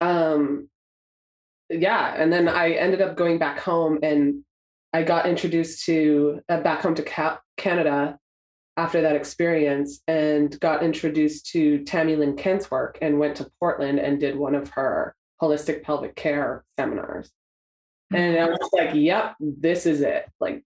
um 0.01 0.69
yeah, 1.69 2.15
and 2.17 2.33
then 2.33 2.47
I 2.47 2.71
ended 2.71 3.01
up 3.01 3.15
going 3.15 3.37
back 3.37 3.59
home 3.59 3.99
and 4.01 4.43
I 4.91 5.03
got 5.03 5.27
introduced 5.27 5.85
to 5.85 6.41
uh, 6.49 6.61
back 6.61 6.81
home 6.81 6.95
to 6.95 7.03
Ca- 7.03 7.39
Canada 7.57 8.17
after 8.75 9.01
that 9.01 9.15
experience 9.15 10.01
and 10.07 10.59
got 10.59 10.81
introduced 10.81 11.45
to 11.47 11.79
Tami 11.81 12.17
Lynn 12.17 12.35
Kent's 12.35 12.71
work 12.71 12.97
and 13.01 13.19
went 13.19 13.35
to 13.35 13.51
Portland 13.59 13.99
and 13.99 14.19
did 14.19 14.35
one 14.35 14.55
of 14.55 14.69
her 14.69 15.15
holistic 15.41 15.83
pelvic 15.83 16.15
care 16.15 16.63
seminars. 16.79 17.29
And 18.11 18.37
I 18.37 18.45
was 18.45 18.69
like, 18.73 18.91
yep, 18.93 19.35
this 19.39 19.85
is 19.85 20.01
it. 20.01 20.29
Like, 20.39 20.63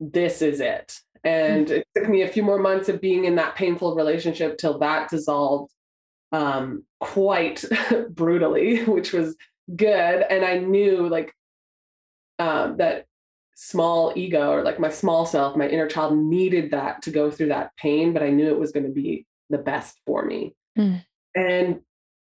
this 0.00 0.42
is 0.42 0.60
it. 0.60 0.98
And 1.24 1.70
it 1.70 1.86
took 1.96 2.08
me 2.08 2.22
a 2.22 2.28
few 2.28 2.44
more 2.44 2.58
months 2.58 2.88
of 2.88 3.00
being 3.00 3.24
in 3.24 3.34
that 3.36 3.56
painful 3.56 3.96
relationship 3.96 4.58
till 4.58 4.78
that 4.78 5.10
dissolved 5.10 5.72
um, 6.32 6.84
quite 7.00 7.64
brutally, 8.10 8.84
which 8.84 9.12
was 9.12 9.36
good. 9.74 10.24
And 10.30 10.44
I 10.44 10.58
knew 10.58 11.08
like 11.08 11.32
um, 12.38 12.76
that 12.76 13.06
small 13.56 14.12
ego 14.14 14.50
or 14.50 14.62
like 14.62 14.78
my 14.78 14.90
small 14.90 15.26
self, 15.26 15.56
my 15.56 15.66
inner 15.66 15.88
child 15.88 16.16
needed 16.16 16.70
that 16.70 17.02
to 17.02 17.10
go 17.10 17.30
through 17.30 17.48
that 17.48 17.72
pain, 17.76 18.12
but 18.12 18.22
I 18.22 18.30
knew 18.30 18.48
it 18.48 18.58
was 18.58 18.70
going 18.70 18.86
to 18.86 18.92
be 18.92 19.26
the 19.50 19.58
best 19.58 19.98
for 20.06 20.24
me. 20.24 20.54
Mm. 20.78 21.04
And 21.34 21.80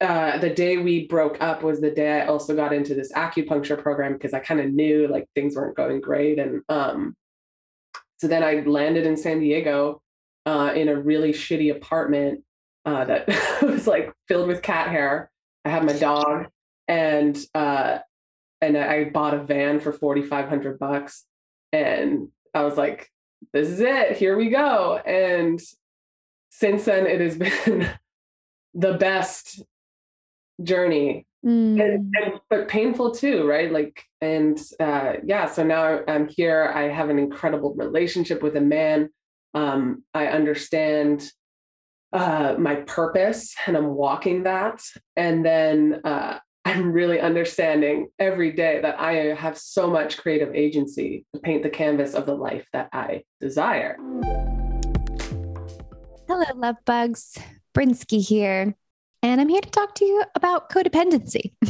uh, 0.02 0.38
the 0.38 0.50
day 0.50 0.78
we 0.78 1.08
broke 1.08 1.42
up 1.42 1.64
was 1.64 1.80
the 1.80 1.92
day 1.92 2.22
I 2.22 2.26
also 2.26 2.56
got 2.56 2.74
into 2.74 2.94
this 2.94 3.12
acupuncture 3.14 3.82
program 3.82 4.14
because 4.14 4.34
I 4.34 4.40
kind 4.40 4.60
of 4.60 4.72
knew 4.72 5.08
like 5.08 5.28
things 5.36 5.56
weren't 5.56 5.78
going 5.78 6.02
great. 6.02 6.40
And 6.40 6.62
um, 6.70 7.16
so 8.18 8.28
then 8.28 8.44
I 8.44 8.64
landed 8.66 9.06
in 9.06 9.16
San 9.16 9.40
Diego 9.40 10.02
uh, 10.46 10.74
in 10.76 10.90
a 10.90 11.00
really 11.00 11.32
shitty 11.32 11.74
apartment 11.76 12.44
uh, 12.86 13.06
that 13.06 13.28
was 13.62 13.88
like 13.88 14.12
filled 14.28 14.48
with 14.48 14.62
cat 14.62 14.90
hair. 14.90 15.32
I 15.64 15.70
had 15.70 15.86
my 15.86 15.94
dog 15.94 16.48
and 16.88 17.38
uh, 17.56 18.00
and 18.62 18.78
I 18.78 19.06
bought 19.06 19.34
a 19.34 19.44
van 19.44 19.80
for 19.80 19.92
4,500 19.92 20.80
bucks. 20.80 21.26
And 21.72 22.30
I 22.54 22.64
was 22.64 22.78
like, 22.78 23.10
this 23.52 23.68
is 23.68 23.80
it. 23.82 24.18
Here 24.18 24.38
we 24.38 24.50
go. 24.50 24.98
And 24.98 25.62
since 26.50 26.86
then, 26.86 27.06
it 27.06 27.20
has 27.20 27.38
been 27.66 27.90
the 28.74 28.94
best 28.94 29.62
journey. 30.62 31.26
Mm. 31.46 31.82
And, 31.82 32.16
and, 32.16 32.40
but 32.50 32.68
painful 32.68 33.12
too, 33.12 33.48
right? 33.48 33.72
Like, 33.72 34.04
and 34.22 34.60
uh, 34.80 35.14
yeah, 35.26 35.48
so 35.48 35.64
now 35.64 36.02
I'm 36.08 36.28
here. 36.28 36.72
I 36.74 36.84
have 36.84 37.10
an 37.10 37.20
incredible 37.20 37.74
relationship 37.76 38.42
with 38.42 38.56
a 38.56 38.62
man. 38.62 39.10
Um, 39.54 40.04
I 40.14 40.28
understand 40.28 41.30
uh, 42.14 42.56
my 42.58 42.76
purpose 42.76 43.56
and 43.66 43.76
I'm 43.76 43.96
walking 43.96 44.44
that. 44.44 44.82
And 45.16 45.46
then 45.46 46.02
uh, 46.04 46.40
I'm 46.66 46.94
really 46.94 47.20
understanding 47.20 48.08
every 48.20 48.54
day 48.54 48.80
that 48.82 49.00
I 49.00 49.36
have 49.36 49.58
so 49.58 49.90
much 49.90 50.18
creative 50.18 50.56
agency 50.56 51.26
to 51.34 51.42
paint 51.42 51.64
the 51.64 51.70
canvas 51.70 52.14
of 52.14 52.26
the 52.26 52.36
life 52.36 52.66
that 52.72 52.88
I 52.94 53.24
desire. 53.42 53.98
Hello, 56.28 56.46
love 56.56 56.78
bugs. 56.86 57.38
brinsky 57.76 58.26
here. 58.26 58.76
And 59.24 59.42
I'm 59.42 59.50
here 59.50 59.62
to 59.62 59.70
talk 59.70 59.96
to 59.96 60.06
you 60.06 60.24
about 60.36 60.70
codependency. 60.70 61.54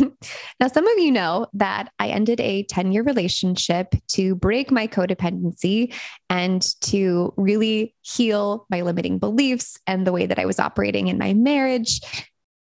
now, 0.59 0.67
some 0.67 0.87
of 0.87 0.97
you 0.97 1.11
know 1.11 1.47
that 1.53 1.93
I 1.99 2.09
ended 2.09 2.41
a 2.41 2.63
10 2.63 2.91
year 2.91 3.03
relationship 3.03 3.93
to 4.09 4.35
break 4.35 4.71
my 4.71 4.87
codependency 4.87 5.93
and 6.29 6.61
to 6.81 7.33
really 7.37 7.95
heal 8.01 8.65
my 8.69 8.81
limiting 8.81 9.19
beliefs 9.19 9.77
and 9.87 10.05
the 10.05 10.11
way 10.11 10.25
that 10.25 10.39
I 10.39 10.45
was 10.45 10.59
operating 10.59 11.07
in 11.07 11.17
my 11.17 11.33
marriage 11.33 12.01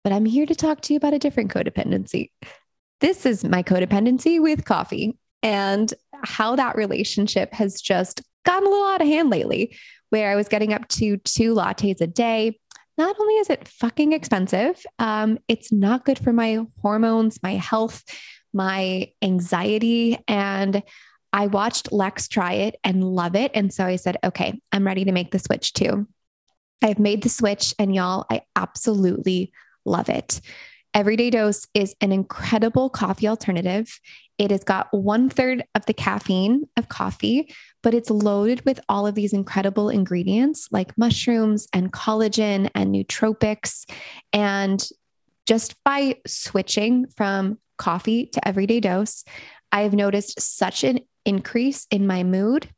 but 0.04 0.12
I'm 0.12 0.24
here 0.24 0.46
to 0.46 0.54
talk 0.54 0.80
to 0.82 0.92
you 0.92 0.96
about 0.96 1.14
a 1.14 1.18
different 1.18 1.52
codependency. 1.52 2.30
This 3.00 3.26
is 3.26 3.44
my 3.44 3.62
codependency 3.62 4.40
with 4.40 4.64
coffee 4.64 5.18
and 5.42 5.92
how 6.22 6.56
that 6.56 6.76
relationship 6.76 7.52
has 7.52 7.80
just 7.80 8.22
gotten 8.44 8.66
a 8.66 8.70
little 8.70 8.86
out 8.86 9.00
of 9.00 9.06
hand 9.06 9.30
lately, 9.30 9.76
where 10.10 10.30
I 10.30 10.36
was 10.36 10.48
getting 10.48 10.72
up 10.72 10.88
to 10.88 11.16
two 11.18 11.54
lattes 11.54 12.00
a 12.00 12.06
day. 12.06 12.58
Not 12.98 13.16
only 13.18 13.34
is 13.34 13.50
it 13.50 13.68
fucking 13.68 14.12
expensive, 14.12 14.84
um, 14.98 15.38
it's 15.48 15.72
not 15.72 16.04
good 16.04 16.18
for 16.18 16.32
my 16.32 16.66
hormones, 16.80 17.42
my 17.42 17.54
health, 17.54 18.04
my 18.52 19.10
anxiety. 19.22 20.18
And 20.28 20.82
I 21.32 21.46
watched 21.46 21.92
Lex 21.92 22.28
try 22.28 22.52
it 22.52 22.76
and 22.84 23.02
love 23.02 23.34
it. 23.34 23.50
And 23.54 23.72
so 23.72 23.86
I 23.86 23.96
said, 23.96 24.18
okay, 24.22 24.60
I'm 24.70 24.86
ready 24.86 25.06
to 25.06 25.12
make 25.12 25.30
the 25.30 25.38
switch 25.38 25.72
too. 25.72 26.06
I've 26.82 26.98
made 26.98 27.22
the 27.22 27.28
switch, 27.28 27.74
and 27.78 27.94
y'all, 27.94 28.26
I 28.28 28.42
absolutely 28.56 29.52
love 29.84 30.08
it. 30.08 30.40
Everyday 30.94 31.30
Dose 31.30 31.66
is 31.74 31.94
an 32.00 32.12
incredible 32.12 32.90
coffee 32.90 33.28
alternative. 33.28 33.98
It 34.36 34.50
has 34.50 34.64
got 34.64 34.92
one 34.92 35.30
third 35.30 35.64
of 35.74 35.86
the 35.86 35.94
caffeine 35.94 36.64
of 36.76 36.88
coffee, 36.88 37.54
but 37.82 37.94
it's 37.94 38.10
loaded 38.10 38.64
with 38.64 38.80
all 38.88 39.06
of 39.06 39.14
these 39.14 39.32
incredible 39.32 39.88
ingredients 39.88 40.68
like 40.70 40.96
mushrooms 40.96 41.68
and 41.72 41.92
collagen 41.92 42.70
and 42.74 42.94
nootropics. 42.94 43.84
And 44.32 44.82
just 45.46 45.74
by 45.84 46.16
switching 46.26 47.06
from 47.16 47.58
coffee 47.76 48.26
to 48.26 48.46
Everyday 48.46 48.80
Dose, 48.80 49.24
I've 49.70 49.94
noticed 49.94 50.40
such 50.40 50.84
an 50.84 51.00
increase 51.24 51.86
in 51.90 52.06
my 52.06 52.22
mood 52.22 52.68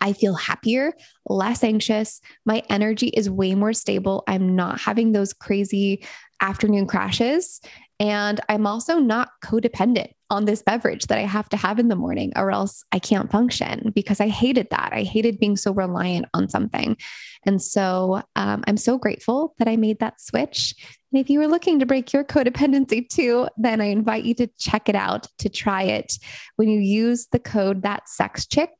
I 0.00 0.12
feel 0.12 0.34
happier, 0.34 0.92
less 1.28 1.64
anxious. 1.64 2.20
My 2.44 2.62
energy 2.70 3.08
is 3.08 3.28
way 3.28 3.54
more 3.54 3.72
stable. 3.72 4.24
I'm 4.26 4.54
not 4.54 4.80
having 4.80 5.12
those 5.12 5.32
crazy 5.32 6.04
afternoon 6.40 6.86
crashes. 6.86 7.60
And 8.00 8.40
I'm 8.48 8.66
also 8.66 8.98
not 8.98 9.30
codependent 9.44 10.12
on 10.30 10.44
this 10.44 10.62
beverage 10.62 11.06
that 11.06 11.18
I 11.18 11.22
have 11.22 11.48
to 11.48 11.56
have 11.56 11.78
in 11.78 11.88
the 11.88 11.96
morning, 11.96 12.32
or 12.36 12.50
else 12.50 12.84
I 12.92 12.98
can't 12.98 13.30
function 13.30 13.92
because 13.94 14.20
I 14.20 14.28
hated 14.28 14.68
that. 14.70 14.90
I 14.92 15.02
hated 15.02 15.40
being 15.40 15.56
so 15.56 15.72
reliant 15.72 16.26
on 16.34 16.48
something. 16.48 16.96
And 17.44 17.60
so 17.60 18.22
um, 18.36 18.62
I'm 18.66 18.76
so 18.76 18.98
grateful 18.98 19.54
that 19.58 19.68
I 19.68 19.76
made 19.76 20.00
that 20.00 20.20
switch. 20.20 20.74
And 21.12 21.20
if 21.20 21.30
you 21.30 21.38
were 21.38 21.48
looking 21.48 21.78
to 21.78 21.86
break 21.86 22.12
your 22.12 22.24
codependency 22.24 23.08
too, 23.08 23.48
then 23.56 23.80
I 23.80 23.86
invite 23.86 24.24
you 24.24 24.34
to 24.34 24.48
check 24.58 24.88
it 24.88 24.94
out, 24.94 25.26
to 25.38 25.48
try 25.48 25.84
it. 25.84 26.12
When 26.56 26.68
you 26.68 26.80
use 26.80 27.26
the 27.32 27.38
code 27.38 27.82
that 27.82 28.08
sex 28.08 28.46
chick, 28.46 28.70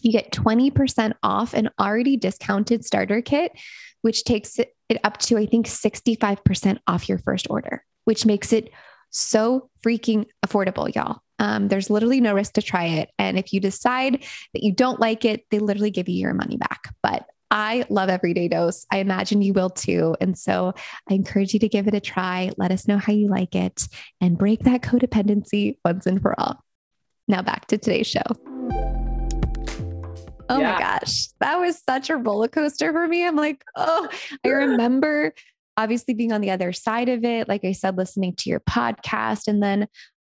you 0.00 0.12
get 0.12 0.32
20% 0.32 1.14
off 1.22 1.54
an 1.54 1.70
already 1.80 2.16
discounted 2.16 2.84
starter 2.84 3.22
kit, 3.22 3.52
which 4.02 4.24
takes 4.24 4.58
it 4.58 4.74
up 5.02 5.18
to, 5.18 5.38
I 5.38 5.46
think, 5.46 5.66
65% 5.66 6.78
off 6.86 7.08
your 7.08 7.18
first 7.18 7.48
order, 7.50 7.84
which 8.08 8.24
makes 8.24 8.54
it 8.54 8.70
so 9.10 9.68
freaking 9.84 10.24
affordable, 10.42 10.92
y'all. 10.94 11.20
Um, 11.38 11.68
there's 11.68 11.90
literally 11.90 12.22
no 12.22 12.32
risk 12.32 12.54
to 12.54 12.62
try 12.62 12.84
it. 12.86 13.10
And 13.18 13.38
if 13.38 13.52
you 13.52 13.60
decide 13.60 14.24
that 14.54 14.62
you 14.62 14.72
don't 14.72 14.98
like 14.98 15.26
it, 15.26 15.44
they 15.50 15.58
literally 15.58 15.90
give 15.90 16.08
you 16.08 16.14
your 16.14 16.32
money 16.32 16.56
back. 16.56 16.94
But 17.02 17.26
I 17.50 17.84
love 17.90 18.08
Everyday 18.08 18.48
Dose. 18.48 18.86
I 18.90 19.00
imagine 19.00 19.42
you 19.42 19.52
will 19.52 19.68
too. 19.68 20.16
And 20.22 20.38
so 20.38 20.72
I 21.10 21.12
encourage 21.12 21.52
you 21.52 21.60
to 21.60 21.68
give 21.68 21.86
it 21.86 21.92
a 21.92 22.00
try. 22.00 22.50
Let 22.56 22.72
us 22.72 22.88
know 22.88 22.96
how 22.96 23.12
you 23.12 23.28
like 23.28 23.54
it 23.54 23.86
and 24.22 24.38
break 24.38 24.60
that 24.60 24.80
codependency 24.80 25.76
once 25.84 26.06
and 26.06 26.22
for 26.22 26.34
all. 26.40 26.64
Now 27.28 27.42
back 27.42 27.66
to 27.66 27.76
today's 27.76 28.06
show. 28.06 28.22
Oh 30.48 30.58
yeah. 30.58 30.72
my 30.72 30.78
gosh. 30.78 31.26
That 31.40 31.56
was 31.60 31.82
such 31.86 32.08
a 32.08 32.16
roller 32.16 32.48
coaster 32.48 32.90
for 32.90 33.06
me. 33.06 33.26
I'm 33.26 33.36
like, 33.36 33.62
oh, 33.76 34.08
I 34.42 34.48
remember 34.48 35.34
obviously 35.78 36.12
being 36.12 36.32
on 36.32 36.40
the 36.40 36.50
other 36.50 36.72
side 36.72 37.08
of 37.08 37.24
it. 37.24 37.48
Like 37.48 37.64
I 37.64 37.72
said, 37.72 37.96
listening 37.96 38.34
to 38.34 38.50
your 38.50 38.60
podcast. 38.60 39.46
And 39.46 39.62
then 39.62 39.86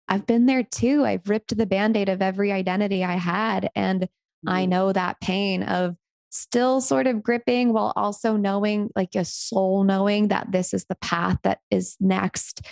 I've 0.08 0.26
been 0.26 0.46
there 0.46 0.64
too. 0.64 1.04
I've 1.04 1.28
ripped 1.28 1.56
the 1.56 1.66
band 1.66 1.96
aid 1.96 2.08
of 2.08 2.20
every 2.20 2.50
identity 2.50 3.04
I 3.04 3.14
had. 3.14 3.70
And 3.76 4.02
mm-hmm. 4.02 4.48
I 4.48 4.66
know 4.66 4.92
that 4.92 5.20
pain 5.20 5.62
of 5.62 5.94
still 6.30 6.80
sort 6.80 7.06
of 7.06 7.22
gripping 7.22 7.72
while 7.72 7.92
also 7.94 8.36
knowing, 8.36 8.90
like 8.96 9.14
a 9.14 9.24
soul 9.24 9.84
knowing 9.84 10.28
that 10.28 10.50
this 10.50 10.74
is 10.74 10.84
the 10.86 10.96
path 10.96 11.38
that 11.44 11.60
is 11.70 11.96
next. 12.00 12.62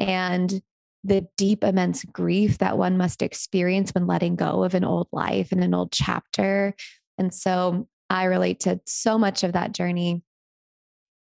And 0.00 0.60
the 1.04 1.26
deep, 1.36 1.62
immense 1.62 2.04
grief 2.04 2.58
that 2.58 2.78
one 2.78 2.98
must 2.98 3.22
experience 3.22 3.92
when 3.92 4.08
letting 4.08 4.34
go 4.34 4.64
of 4.64 4.74
an 4.74 4.84
old 4.84 5.06
life 5.12 5.52
and 5.52 5.62
an 5.62 5.72
old 5.72 5.92
chapter. 5.92 6.74
And 7.16 7.32
so 7.32 7.86
I 8.10 8.24
relate 8.24 8.60
to 8.60 8.80
so 8.86 9.18
much 9.18 9.44
of 9.44 9.52
that 9.52 9.72
journey. 9.72 10.22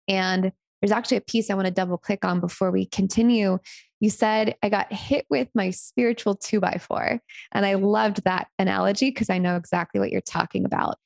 And 0.06 0.52
there's 0.80 0.92
actually 0.92 1.18
a 1.18 1.22
piece 1.22 1.50
I 1.50 1.54
want 1.54 1.66
to 1.66 1.72
double 1.72 1.98
click 1.98 2.24
on 2.24 2.40
before 2.40 2.70
we 2.70 2.86
continue. 2.86 3.58
You 4.00 4.10
said, 4.10 4.56
I 4.62 4.68
got 4.68 4.92
hit 4.92 5.26
with 5.28 5.48
my 5.54 5.70
spiritual 5.70 6.34
two 6.34 6.60
by 6.60 6.78
four. 6.80 7.20
And 7.52 7.66
I 7.66 7.74
loved 7.74 8.24
that 8.24 8.48
analogy 8.58 9.10
because 9.10 9.28
I 9.30 9.38
know 9.38 9.56
exactly 9.56 10.00
what 10.00 10.10
you're 10.10 10.22
talking 10.22 10.64
about. 10.64 10.98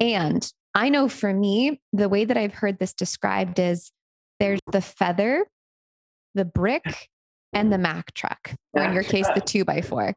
And 0.00 0.48
I 0.74 0.88
know 0.88 1.08
for 1.08 1.34
me, 1.34 1.80
the 1.92 2.08
way 2.08 2.24
that 2.24 2.36
I've 2.36 2.54
heard 2.54 2.78
this 2.78 2.94
described 2.94 3.58
is 3.58 3.90
there's 4.38 4.60
the 4.70 4.80
feather, 4.80 5.46
the 6.34 6.44
brick, 6.44 7.08
and 7.52 7.72
the 7.72 7.78
Mack 7.78 8.14
truck, 8.14 8.54
or 8.72 8.82
in 8.82 8.94
your 8.94 9.02
case, 9.02 9.28
the 9.34 9.40
two 9.40 9.64
by 9.64 9.82
four. 9.82 10.14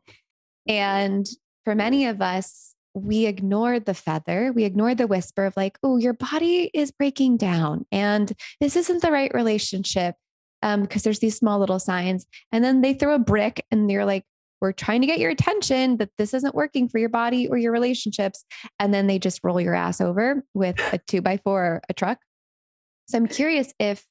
And 0.67 1.25
for 1.63 1.75
many 1.75 2.05
of 2.05 2.21
us, 2.21 2.74
we 2.95 3.25
ignore 3.25 3.79
the 3.79 3.93
feather, 3.93 4.51
we 4.53 4.63
ignore 4.63 4.95
the 4.95 5.07
whisper 5.07 5.45
of 5.45 5.57
like, 5.57 5.77
oh, 5.83 5.97
your 5.97 6.13
body 6.13 6.71
is 6.73 6.91
breaking 6.91 7.37
down 7.37 7.85
and 7.91 8.31
this 8.61 8.75
isn't 8.75 9.01
the 9.01 9.11
right 9.11 9.33
relationship. 9.33 10.15
Um, 10.63 10.81
because 10.81 11.03
there's 11.03 11.19
these 11.19 11.37
small 11.37 11.59
little 11.59 11.77
signs. 11.77 12.25
And 12.51 12.63
then 12.63 12.81
they 12.81 12.95
throw 12.95 13.13
a 13.13 13.19
brick 13.19 13.63
and 13.69 13.87
they're 13.87 14.05
like, 14.05 14.23
we're 14.61 14.71
trying 14.71 15.01
to 15.01 15.07
get 15.07 15.19
your 15.19 15.29
attention 15.29 15.97
that 15.97 16.09
this 16.17 16.33
isn't 16.33 16.55
working 16.55 16.89
for 16.89 16.97
your 16.97 17.09
body 17.09 17.47
or 17.47 17.57
your 17.57 17.71
relationships. 17.71 18.43
And 18.79 18.91
then 18.91 19.05
they 19.05 19.19
just 19.19 19.41
roll 19.43 19.61
your 19.61 19.75
ass 19.75 20.01
over 20.01 20.43
with 20.55 20.79
a 20.91 20.99
two 21.07 21.21
by 21.21 21.37
four, 21.37 21.81
a 21.87 21.93
truck. 21.93 22.17
So 23.07 23.17
I'm 23.17 23.27
curious 23.27 23.73
if 23.79 24.05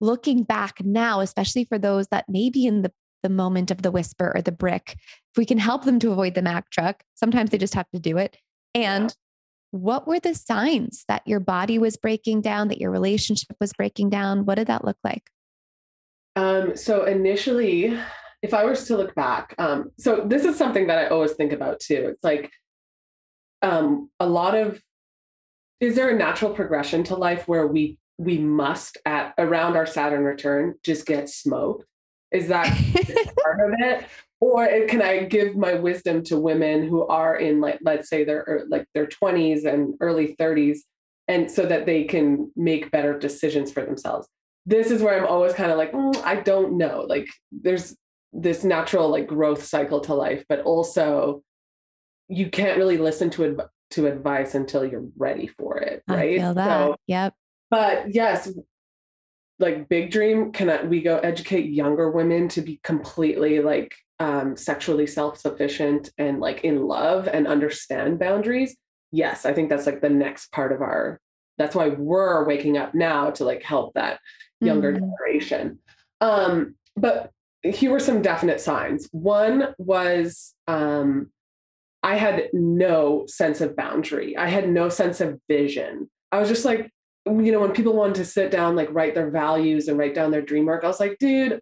looking 0.00 0.44
back 0.44 0.82
now, 0.82 1.20
especially 1.20 1.64
for 1.64 1.78
those 1.78 2.06
that 2.08 2.24
may 2.28 2.48
be 2.48 2.66
in 2.66 2.82
the, 2.82 2.92
the 3.22 3.28
moment 3.28 3.70
of 3.70 3.82
the 3.82 3.90
whisper 3.90 4.32
or 4.34 4.42
the 4.42 4.52
brick, 4.52 4.94
if 4.96 5.36
we 5.36 5.44
can 5.44 5.58
help 5.58 5.84
them 5.84 5.98
to 6.00 6.12
avoid 6.12 6.34
the 6.34 6.42
Mack 6.42 6.70
truck, 6.70 7.02
sometimes 7.14 7.50
they 7.50 7.58
just 7.58 7.74
have 7.74 7.88
to 7.90 8.00
do 8.00 8.18
it. 8.18 8.36
And 8.74 9.04
yeah. 9.10 9.78
what 9.78 10.06
were 10.06 10.20
the 10.20 10.34
signs 10.34 11.04
that 11.08 11.22
your 11.26 11.40
body 11.40 11.78
was 11.78 11.96
breaking 11.96 12.42
down, 12.42 12.68
that 12.68 12.80
your 12.80 12.90
relationship 12.90 13.56
was 13.60 13.72
breaking 13.72 14.10
down? 14.10 14.44
What 14.44 14.56
did 14.56 14.68
that 14.68 14.84
look 14.84 14.98
like? 15.02 15.24
Um, 16.36 16.76
so 16.76 17.04
initially, 17.04 17.98
if 18.42 18.54
I 18.54 18.64
was 18.64 18.84
to 18.86 18.96
look 18.96 19.14
back, 19.14 19.54
um, 19.58 19.90
so 19.98 20.24
this 20.24 20.44
is 20.44 20.56
something 20.56 20.86
that 20.86 20.98
I 20.98 21.06
always 21.08 21.32
think 21.32 21.52
about 21.52 21.80
too. 21.80 22.10
It's 22.12 22.22
like 22.22 22.50
um, 23.62 24.10
a 24.20 24.28
lot 24.28 24.54
of 24.54 24.80
is 25.80 25.94
there 25.94 26.10
a 26.10 26.18
natural 26.18 26.52
progression 26.52 27.04
to 27.04 27.14
life 27.14 27.46
where 27.46 27.66
we 27.66 27.98
we 28.18 28.38
must 28.38 28.98
at 29.06 29.32
around 29.38 29.76
our 29.76 29.86
Saturn 29.86 30.24
return 30.24 30.74
just 30.82 31.06
get 31.06 31.28
smoked? 31.28 31.84
Is 32.32 32.48
that 32.48 32.66
part 33.42 33.60
of 33.60 33.74
it? 33.78 34.06
Or 34.40 34.68
can 34.86 35.02
I 35.02 35.24
give 35.24 35.56
my 35.56 35.74
wisdom 35.74 36.22
to 36.24 36.38
women 36.38 36.86
who 36.86 37.06
are 37.06 37.36
in 37.36 37.60
like 37.60 37.80
let's 37.82 38.08
say 38.08 38.24
their 38.24 38.64
like 38.68 38.86
their 38.94 39.06
20s 39.06 39.64
and 39.64 39.94
early 40.00 40.36
30s 40.38 40.78
and 41.26 41.50
so 41.50 41.66
that 41.66 41.86
they 41.86 42.04
can 42.04 42.50
make 42.54 42.90
better 42.90 43.18
decisions 43.18 43.72
for 43.72 43.84
themselves? 43.84 44.28
this 44.68 44.90
is 44.90 45.02
where 45.02 45.18
I'm 45.18 45.26
always 45.26 45.54
kind 45.54 45.72
of 45.72 45.78
like, 45.78 45.92
mm, 45.92 46.14
I 46.22 46.36
don't 46.36 46.76
know. 46.76 47.06
Like 47.08 47.26
there's 47.50 47.96
this 48.34 48.64
natural 48.64 49.08
like 49.08 49.26
growth 49.26 49.64
cycle 49.64 50.00
to 50.02 50.14
life, 50.14 50.44
but 50.46 50.60
also 50.60 51.42
you 52.28 52.50
can't 52.50 52.76
really 52.76 52.98
listen 52.98 53.30
to 53.30 53.44
adv- 53.44 53.70
to 53.92 54.06
advice 54.06 54.54
until 54.54 54.84
you're 54.84 55.06
ready 55.16 55.46
for 55.46 55.78
it, 55.78 56.02
right? 56.06 56.34
I 56.34 56.36
feel 56.36 56.54
that. 56.54 56.68
So, 56.68 56.96
yep. 57.06 57.34
But 57.70 58.14
yes, 58.14 58.52
like 59.58 59.88
big 59.88 60.10
dream, 60.10 60.52
can 60.52 60.70
I, 60.70 60.84
we 60.84 61.02
go 61.02 61.18
educate 61.18 61.70
younger 61.70 62.10
women 62.10 62.48
to 62.48 62.60
be 62.60 62.80
completely 62.82 63.60
like 63.60 63.94
um, 64.20 64.56
sexually 64.56 65.06
self-sufficient 65.06 66.10
and 66.18 66.40
like 66.40 66.64
in 66.64 66.86
love 66.86 67.28
and 67.28 67.46
understand 67.46 68.18
boundaries? 68.18 68.76
Yes, 69.10 69.46
I 69.46 69.52
think 69.52 69.68
that's 69.68 69.86
like 69.86 70.00
the 70.00 70.10
next 70.10 70.52
part 70.52 70.72
of 70.72 70.80
our. 70.80 71.20
That's 71.56 71.74
why 71.74 71.88
we're 71.88 72.46
waking 72.46 72.78
up 72.78 72.94
now 72.94 73.30
to 73.32 73.44
like 73.44 73.62
help 73.62 73.94
that 73.94 74.20
younger 74.60 74.92
mm-hmm. 74.92 75.04
generation. 75.04 75.78
Um, 76.20 76.76
but 76.96 77.30
here 77.62 77.90
were 77.90 78.00
some 78.00 78.22
definite 78.22 78.60
signs. 78.60 79.08
One 79.10 79.74
was 79.78 80.54
um, 80.68 81.32
I 82.02 82.16
had 82.16 82.48
no 82.52 83.24
sense 83.26 83.60
of 83.60 83.76
boundary. 83.76 84.36
I 84.36 84.48
had 84.48 84.68
no 84.68 84.88
sense 84.88 85.20
of 85.20 85.40
vision. 85.48 86.08
I 86.30 86.38
was 86.38 86.48
just 86.48 86.64
like, 86.64 86.92
you 87.28 87.52
know, 87.52 87.60
when 87.60 87.72
people 87.72 87.94
wanted 87.94 88.16
to 88.16 88.24
sit 88.24 88.50
down, 88.50 88.76
like 88.76 88.88
write 88.92 89.14
their 89.14 89.30
values 89.30 89.88
and 89.88 89.98
write 89.98 90.14
down 90.14 90.30
their 90.30 90.42
dream 90.42 90.66
work, 90.66 90.84
I 90.84 90.88
was 90.88 91.00
like, 91.00 91.18
dude, 91.18 91.60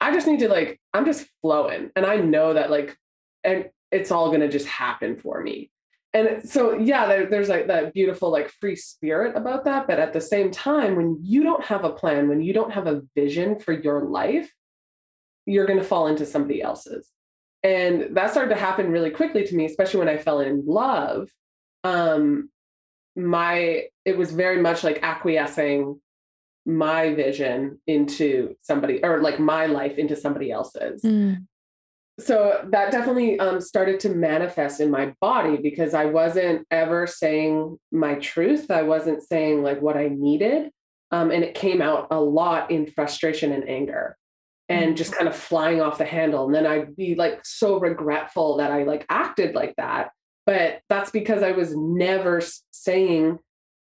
I 0.00 0.12
just 0.12 0.26
need 0.26 0.40
to 0.40 0.48
like, 0.48 0.80
I'm 0.94 1.04
just 1.04 1.26
flowing. 1.40 1.90
And 1.96 2.06
I 2.06 2.16
know 2.16 2.54
that 2.54 2.70
like, 2.70 2.96
and 3.44 3.70
it's 3.90 4.10
all 4.10 4.28
going 4.28 4.40
to 4.40 4.48
just 4.48 4.66
happen 4.66 5.16
for 5.16 5.42
me 5.42 5.70
and 6.14 6.48
so 6.48 6.74
yeah 6.74 7.06
there, 7.06 7.26
there's 7.26 7.48
like 7.48 7.66
that 7.66 7.92
beautiful 7.94 8.30
like 8.30 8.50
free 8.60 8.76
spirit 8.76 9.36
about 9.36 9.64
that 9.64 9.86
but 9.86 9.98
at 9.98 10.12
the 10.12 10.20
same 10.20 10.50
time 10.50 10.96
when 10.96 11.18
you 11.22 11.42
don't 11.42 11.64
have 11.64 11.84
a 11.84 11.90
plan 11.90 12.28
when 12.28 12.42
you 12.42 12.52
don't 12.52 12.72
have 12.72 12.86
a 12.86 13.02
vision 13.14 13.58
for 13.58 13.72
your 13.72 14.02
life 14.02 14.52
you're 15.46 15.66
going 15.66 15.78
to 15.78 15.84
fall 15.84 16.06
into 16.06 16.26
somebody 16.26 16.62
else's 16.62 17.08
and 17.62 18.14
that 18.16 18.30
started 18.30 18.54
to 18.54 18.60
happen 18.60 18.90
really 18.90 19.10
quickly 19.10 19.46
to 19.46 19.54
me 19.54 19.64
especially 19.64 19.98
when 19.98 20.08
i 20.08 20.16
fell 20.16 20.40
in 20.40 20.64
love 20.66 21.30
um 21.84 22.50
my 23.16 23.84
it 24.04 24.16
was 24.16 24.32
very 24.32 24.60
much 24.60 24.84
like 24.84 25.00
acquiescing 25.02 26.00
my 26.64 27.14
vision 27.14 27.80
into 27.86 28.54
somebody 28.62 29.02
or 29.04 29.20
like 29.20 29.38
my 29.40 29.66
life 29.66 29.98
into 29.98 30.16
somebody 30.16 30.50
else's 30.50 31.02
mm 31.02 31.36
so 32.20 32.60
that 32.70 32.92
definitely 32.92 33.38
um, 33.38 33.60
started 33.60 33.98
to 34.00 34.10
manifest 34.10 34.80
in 34.80 34.90
my 34.90 35.14
body 35.20 35.56
because 35.56 35.94
I 35.94 36.06
wasn't 36.06 36.66
ever 36.70 37.06
saying 37.06 37.78
my 37.90 38.16
truth. 38.16 38.70
I 38.70 38.82
wasn't 38.82 39.22
saying 39.22 39.62
like 39.62 39.80
what 39.80 39.96
I 39.96 40.08
needed. 40.08 40.70
Um, 41.10 41.30
and 41.30 41.42
it 41.42 41.54
came 41.54 41.80
out 41.80 42.08
a 42.10 42.20
lot 42.20 42.70
in 42.70 42.86
frustration 42.86 43.52
and 43.52 43.68
anger 43.68 44.16
and 44.68 44.96
just 44.96 45.10
mm-hmm. 45.10 45.18
kind 45.18 45.28
of 45.28 45.36
flying 45.36 45.80
off 45.80 45.98
the 45.98 46.04
handle. 46.04 46.46
And 46.46 46.54
then 46.54 46.66
I'd 46.66 46.96
be 46.96 47.14
like 47.14 47.40
so 47.44 47.78
regretful 47.78 48.58
that 48.58 48.70
I 48.70 48.84
like 48.84 49.06
acted 49.08 49.54
like 49.54 49.74
that. 49.76 50.10
But 50.44 50.80
that's 50.88 51.10
because 51.10 51.42
I 51.42 51.52
was 51.52 51.76
never 51.76 52.42
saying 52.72 53.38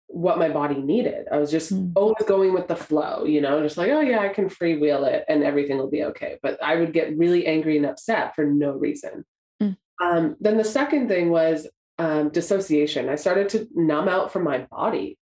what 0.09 0.39
my 0.39 0.49
body 0.49 0.75
needed. 0.75 1.27
I 1.31 1.39
was 1.39 1.51
just 1.51 1.73
mm. 1.73 1.93
always 1.95 2.27
going 2.27 2.53
with 2.53 2.67
the 2.67 2.75
flow, 2.75 3.25
you 3.25 3.41
know, 3.41 3.63
just 3.63 3.77
like, 3.77 3.91
oh 3.91 4.01
yeah, 4.01 4.19
I 4.19 4.29
can 4.29 4.49
freewheel 4.49 5.07
it 5.07 5.25
and 5.29 5.45
everything 5.45 5.79
will 5.79 5.91
be 5.91 6.05
okay. 6.05 6.39
But 6.43 6.61
I 6.63 6.77
would 6.77 6.93
get 6.93 7.17
really 7.17 7.47
angry 7.47 7.77
and 7.77 7.87
upset 7.87 8.35
for 8.35 8.45
no 8.45 8.73
reason. 8.73 9.25
Mm. 9.63 9.77
Um, 10.03 10.37
then 10.41 10.57
the 10.57 10.65
second 10.65 11.09
thing 11.09 11.31
was 11.31 11.69
um, 11.99 12.31
dissociation. 12.31 13.09
I 13.09 13.15
started 13.15 13.49
to 13.51 13.69
numb 13.75 14.09
out 14.09 14.33
from 14.33 14.43
my 14.43 14.67
body. 14.71 15.17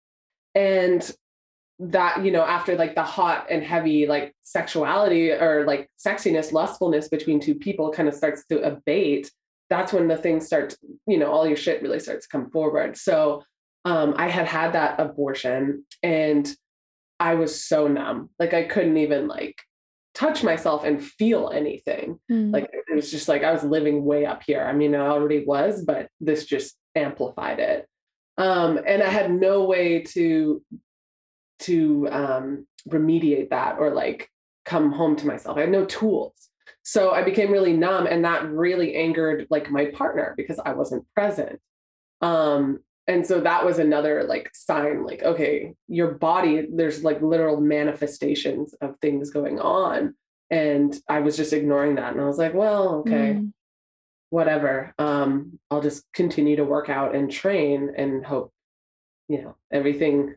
And 0.55 1.09
that, 1.79 2.25
you 2.25 2.31
know, 2.31 2.43
after 2.43 2.75
like 2.75 2.95
the 2.95 3.03
hot 3.03 3.47
and 3.49 3.63
heavy 3.63 4.07
like 4.07 4.35
sexuality 4.41 5.31
or 5.31 5.65
like 5.67 5.89
sexiness, 6.03 6.51
lustfulness 6.51 7.07
between 7.07 7.39
two 7.39 7.55
people 7.55 7.91
kind 7.91 8.09
of 8.09 8.15
starts 8.15 8.45
to 8.47 8.61
abate, 8.61 9.31
that's 9.69 9.93
when 9.93 10.07
the 10.07 10.17
things 10.17 10.45
start, 10.45 10.75
you 11.07 11.17
know, 11.17 11.31
all 11.31 11.47
your 11.47 11.57
shit 11.57 11.81
really 11.81 11.99
starts 11.99 12.27
to 12.27 12.31
come 12.31 12.49
forward. 12.49 12.97
So 12.97 13.43
um, 13.85 14.15
I 14.17 14.27
had 14.27 14.47
had 14.47 14.73
that 14.73 14.99
abortion 14.99 15.85
and 16.03 16.51
I 17.19 17.35
was 17.35 17.63
so 17.63 17.87
numb. 17.87 18.29
Like 18.39 18.53
I 18.53 18.63
couldn't 18.63 18.97
even 18.97 19.27
like 19.27 19.61
touch 20.15 20.43
myself 20.43 20.83
and 20.83 21.03
feel 21.03 21.49
anything. 21.53 22.19
Mm. 22.31 22.51
Like 22.51 22.69
it 22.73 22.95
was 22.95 23.11
just 23.11 23.27
like 23.27 23.43
I 23.43 23.51
was 23.51 23.63
living 23.63 24.03
way 24.05 24.25
up 24.25 24.43
here. 24.45 24.63
I 24.63 24.73
mean, 24.73 24.95
I 24.95 25.07
already 25.07 25.45
was, 25.45 25.83
but 25.83 26.09
this 26.19 26.45
just 26.45 26.75
amplified 26.95 27.59
it. 27.59 27.87
Um, 28.37 28.79
and 28.85 29.03
I 29.03 29.09
had 29.09 29.31
no 29.31 29.65
way 29.65 30.01
to 30.13 30.63
to 31.59 32.07
um, 32.09 32.67
remediate 32.87 33.49
that 33.49 33.77
or 33.79 33.93
like 33.93 34.29
come 34.65 34.91
home 34.91 35.15
to 35.17 35.27
myself. 35.27 35.57
I 35.57 35.61
had 35.61 35.71
no 35.71 35.85
tools. 35.85 36.33
So 36.83 37.11
I 37.11 37.23
became 37.23 37.51
really 37.51 37.73
numb 37.73 38.07
and 38.07 38.25
that 38.25 38.49
really 38.49 38.95
angered 38.95 39.47
like 39.49 39.69
my 39.69 39.85
partner 39.85 40.33
because 40.37 40.59
I 40.65 40.73
wasn't 40.73 41.05
present. 41.13 41.59
Um, 42.21 42.79
and 43.09 43.25
so 43.25 43.41
that 43.41 43.65
was 43.65 43.79
another 43.79 44.23
like 44.23 44.49
sign 44.53 45.03
like 45.03 45.23
okay 45.23 45.73
your 45.87 46.13
body 46.13 46.67
there's 46.71 47.03
like 47.03 47.21
literal 47.21 47.59
manifestations 47.59 48.73
of 48.81 48.95
things 49.01 49.31
going 49.31 49.59
on 49.59 50.13
and 50.51 50.95
i 51.09 51.19
was 51.19 51.35
just 51.35 51.51
ignoring 51.51 51.95
that 51.95 52.13
and 52.13 52.21
i 52.21 52.25
was 52.25 52.37
like 52.37 52.53
well 52.53 52.95
okay 52.99 53.33
mm. 53.33 53.51
whatever 54.29 54.93
um 54.99 55.59
i'll 55.71 55.81
just 55.81 56.05
continue 56.13 56.55
to 56.55 56.63
work 56.63 56.89
out 56.89 57.15
and 57.15 57.31
train 57.31 57.91
and 57.97 58.25
hope 58.25 58.53
you 59.27 59.41
know 59.41 59.55
everything 59.71 60.35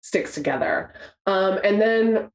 sticks 0.00 0.34
together 0.34 0.92
um 1.26 1.58
and 1.62 1.80
then 1.80 2.28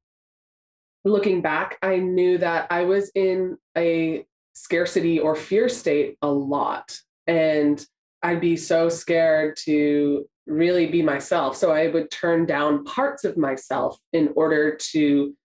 looking 1.08 1.41
back 1.41 1.78
i 1.82 1.98
knew 1.98 2.38
that 2.38 2.67
i 2.72 2.84
was 2.84 3.12
in 3.15 3.58
a 3.78 4.26
scarcity 4.54 5.20
or 5.20 5.36
fear 5.36 5.70
state 5.70 6.17
a 6.22 6.28
lot 6.28 7.00
and 7.28 7.86
I'd 8.24 8.41
be 8.41 8.58
so 8.58 8.89
scared 8.89 9.58
to 9.65 10.28
really 10.48 10.88
be 10.88 11.02
myself. 11.02 11.56
So 11.56 11.72
I 11.72 11.88
would 11.88 12.10
turn 12.10 12.46
down 12.46 12.84
parts 12.86 13.24
of 13.24 13.38
myself 13.38 14.00
in 14.13 14.32
order 14.36 14.76
to 14.76 15.36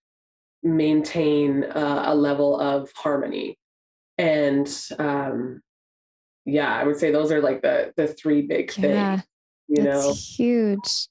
maintain 0.63 1.65
uh, 1.65 2.03
a 2.07 2.15
level 2.15 2.59
of 2.59 2.91
harmony. 2.95 3.57
And 4.17 4.69
um, 4.97 5.61
yeah, 6.45 6.73
I 6.73 6.83
would 6.85 6.97
say 6.97 7.11
those 7.11 7.31
are 7.31 7.41
like 7.41 7.61
the 7.61 7.93
the 7.95 8.07
three 8.07 8.43
big 8.43 8.71
yeah, 8.77 9.17
things. 9.17 9.27
You 9.67 9.83
know, 9.83 10.13
huge. 10.13 11.07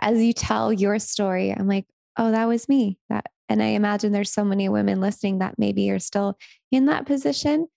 As 0.00 0.22
you 0.22 0.32
tell 0.32 0.72
your 0.72 0.98
story, 0.98 1.52
I'm 1.52 1.66
like, 1.66 1.86
oh, 2.16 2.30
that 2.30 2.46
was 2.46 2.68
me. 2.68 2.98
That, 3.08 3.26
and 3.48 3.62
I 3.62 3.66
imagine 3.66 4.12
there's 4.12 4.32
so 4.32 4.44
many 4.44 4.68
women 4.68 5.00
listening 5.00 5.38
that 5.38 5.58
maybe 5.58 5.90
are 5.90 5.98
still 5.98 6.38
in 6.70 6.86
that 6.86 7.06
position. 7.06 7.68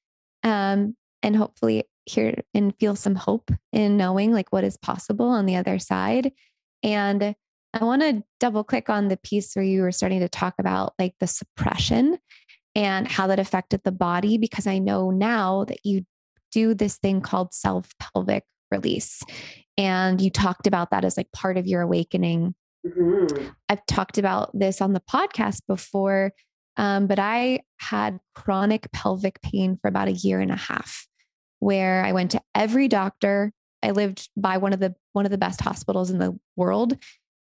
Um, 0.43 0.95
and 1.23 1.35
hopefully 1.35 1.83
hear 2.05 2.35
and 2.53 2.73
feel 2.79 2.95
some 2.95 3.15
hope 3.15 3.51
in 3.73 3.97
knowing 3.97 4.31
like 4.31 4.51
what 4.51 4.63
is 4.63 4.77
possible 4.77 5.27
on 5.27 5.45
the 5.45 5.55
other 5.55 5.79
side. 5.79 6.31
And 6.83 7.35
I 7.73 7.83
want 7.83 8.01
to 8.01 8.23
double 8.39 8.63
click 8.63 8.89
on 8.89 9.07
the 9.07 9.17
piece 9.17 9.55
where 9.55 9.65
you 9.65 9.81
were 9.81 9.91
starting 9.91 10.21
to 10.21 10.29
talk 10.29 10.55
about 10.59 10.93
like 10.97 11.15
the 11.19 11.27
suppression 11.27 12.17
and 12.75 13.07
how 13.07 13.27
that 13.27 13.39
affected 13.39 13.81
the 13.83 13.91
body, 13.91 14.37
because 14.37 14.67
I 14.67 14.77
know 14.77 15.11
now 15.11 15.65
that 15.65 15.79
you 15.83 16.05
do 16.51 16.73
this 16.73 16.97
thing 16.97 17.21
called 17.21 17.53
self 17.53 17.91
pelvic 17.99 18.43
release. 18.71 19.21
And 19.77 20.21
you 20.21 20.29
talked 20.29 20.67
about 20.67 20.91
that 20.91 21.05
as 21.05 21.17
like 21.17 21.31
part 21.31 21.57
of 21.57 21.67
your 21.67 21.81
awakening. 21.81 22.55
Mm-hmm. 22.87 23.47
I've 23.69 23.85
talked 23.85 24.17
about 24.17 24.51
this 24.57 24.81
on 24.81 24.93
the 24.93 25.01
podcast 25.01 25.61
before 25.67 26.31
Um, 26.77 27.07
but 27.07 27.19
I 27.19 27.61
had 27.79 28.19
chronic 28.35 28.91
pelvic 28.91 29.41
pain 29.41 29.77
for 29.81 29.87
about 29.87 30.07
a 30.07 30.13
year 30.13 30.39
and 30.39 30.51
a 30.51 30.55
half, 30.55 31.07
where 31.59 32.05
I 32.05 32.11
went 32.11 32.31
to 32.31 32.41
every 32.53 32.87
doctor. 32.87 33.51
I 33.83 33.91
lived 33.91 34.29
by 34.37 34.57
one 34.57 34.73
of 34.73 34.79
the 34.79 34.95
one 35.13 35.25
of 35.25 35.31
the 35.31 35.37
best 35.37 35.59
hospitals 35.59 36.11
in 36.11 36.19
the 36.19 36.37
world, 36.55 36.97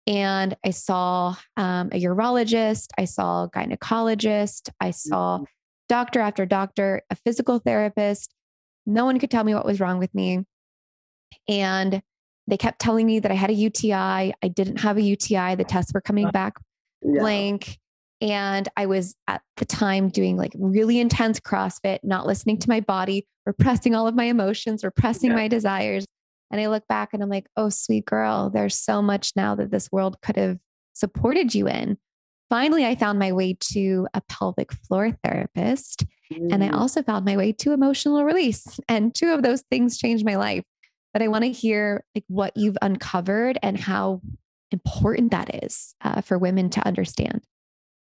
and 0.06 0.56
I 0.64 0.70
saw 0.70 1.36
um, 1.56 1.90
a 1.92 2.02
urologist, 2.02 2.88
I 2.98 3.04
saw 3.04 3.44
a 3.44 3.50
gynecologist, 3.50 4.70
I 4.80 4.90
saw 4.90 5.38
mm-hmm. 5.38 5.44
doctor 5.88 6.20
after 6.20 6.44
doctor, 6.44 7.02
a 7.10 7.14
physical 7.14 7.60
therapist. 7.60 8.34
No 8.86 9.04
one 9.04 9.20
could 9.20 9.30
tell 9.30 9.44
me 9.44 9.54
what 9.54 9.66
was 9.66 9.78
wrong 9.78 9.98
with 9.98 10.12
me. 10.14 10.44
And 11.48 12.02
they 12.46 12.56
kept 12.56 12.80
telling 12.80 13.06
me 13.06 13.20
that 13.20 13.30
I 13.30 13.34
had 13.34 13.50
a 13.50 13.54
UTI. 13.54 13.92
I 13.92 14.48
didn't 14.52 14.80
have 14.80 14.96
a 14.96 15.02
UTI. 15.02 15.54
The 15.54 15.64
tests 15.64 15.92
were 15.92 16.00
coming 16.00 16.30
back 16.30 16.54
yeah. 17.02 17.20
blank. 17.20 17.78
And 18.20 18.68
I 18.76 18.86
was 18.86 19.14
at 19.28 19.40
the 19.56 19.64
time 19.64 20.08
doing 20.08 20.36
like 20.36 20.52
really 20.54 21.00
intense 21.00 21.40
CrossFit, 21.40 22.00
not 22.02 22.26
listening 22.26 22.58
to 22.58 22.68
my 22.68 22.80
body, 22.80 23.26
repressing 23.46 23.94
all 23.94 24.06
of 24.06 24.14
my 24.14 24.24
emotions, 24.24 24.84
repressing 24.84 25.30
yeah. 25.30 25.36
my 25.36 25.48
desires. 25.48 26.04
And 26.50 26.60
I 26.60 26.66
look 26.66 26.86
back 26.88 27.10
and 27.12 27.22
I'm 27.22 27.30
like, 27.30 27.46
oh, 27.56 27.68
sweet 27.68 28.04
girl, 28.04 28.50
there's 28.50 28.76
so 28.76 29.00
much 29.00 29.32
now 29.36 29.54
that 29.54 29.70
this 29.70 29.90
world 29.90 30.16
could 30.20 30.36
have 30.36 30.58
supported 30.92 31.54
you 31.54 31.68
in. 31.68 31.96
Finally, 32.50 32.84
I 32.84 32.96
found 32.96 33.18
my 33.18 33.30
way 33.30 33.56
to 33.72 34.08
a 34.12 34.20
pelvic 34.22 34.72
floor 34.72 35.16
therapist. 35.24 36.04
Mm. 36.32 36.52
And 36.52 36.64
I 36.64 36.68
mm. 36.68 36.74
also 36.74 37.02
found 37.02 37.24
my 37.24 37.36
way 37.36 37.52
to 37.52 37.72
emotional 37.72 38.24
release. 38.24 38.80
And 38.88 39.14
two 39.14 39.32
of 39.32 39.42
those 39.42 39.62
things 39.70 39.98
changed 39.98 40.26
my 40.26 40.36
life. 40.36 40.64
But 41.12 41.22
I 41.22 41.28
want 41.28 41.44
to 41.44 41.50
hear 41.50 42.04
like 42.14 42.24
what 42.28 42.56
you've 42.56 42.78
uncovered 42.82 43.58
and 43.62 43.78
how 43.78 44.22
important 44.70 45.32
that 45.32 45.62
is 45.64 45.94
uh, 46.02 46.20
for 46.20 46.38
women 46.38 46.70
to 46.70 46.86
understand. 46.86 47.42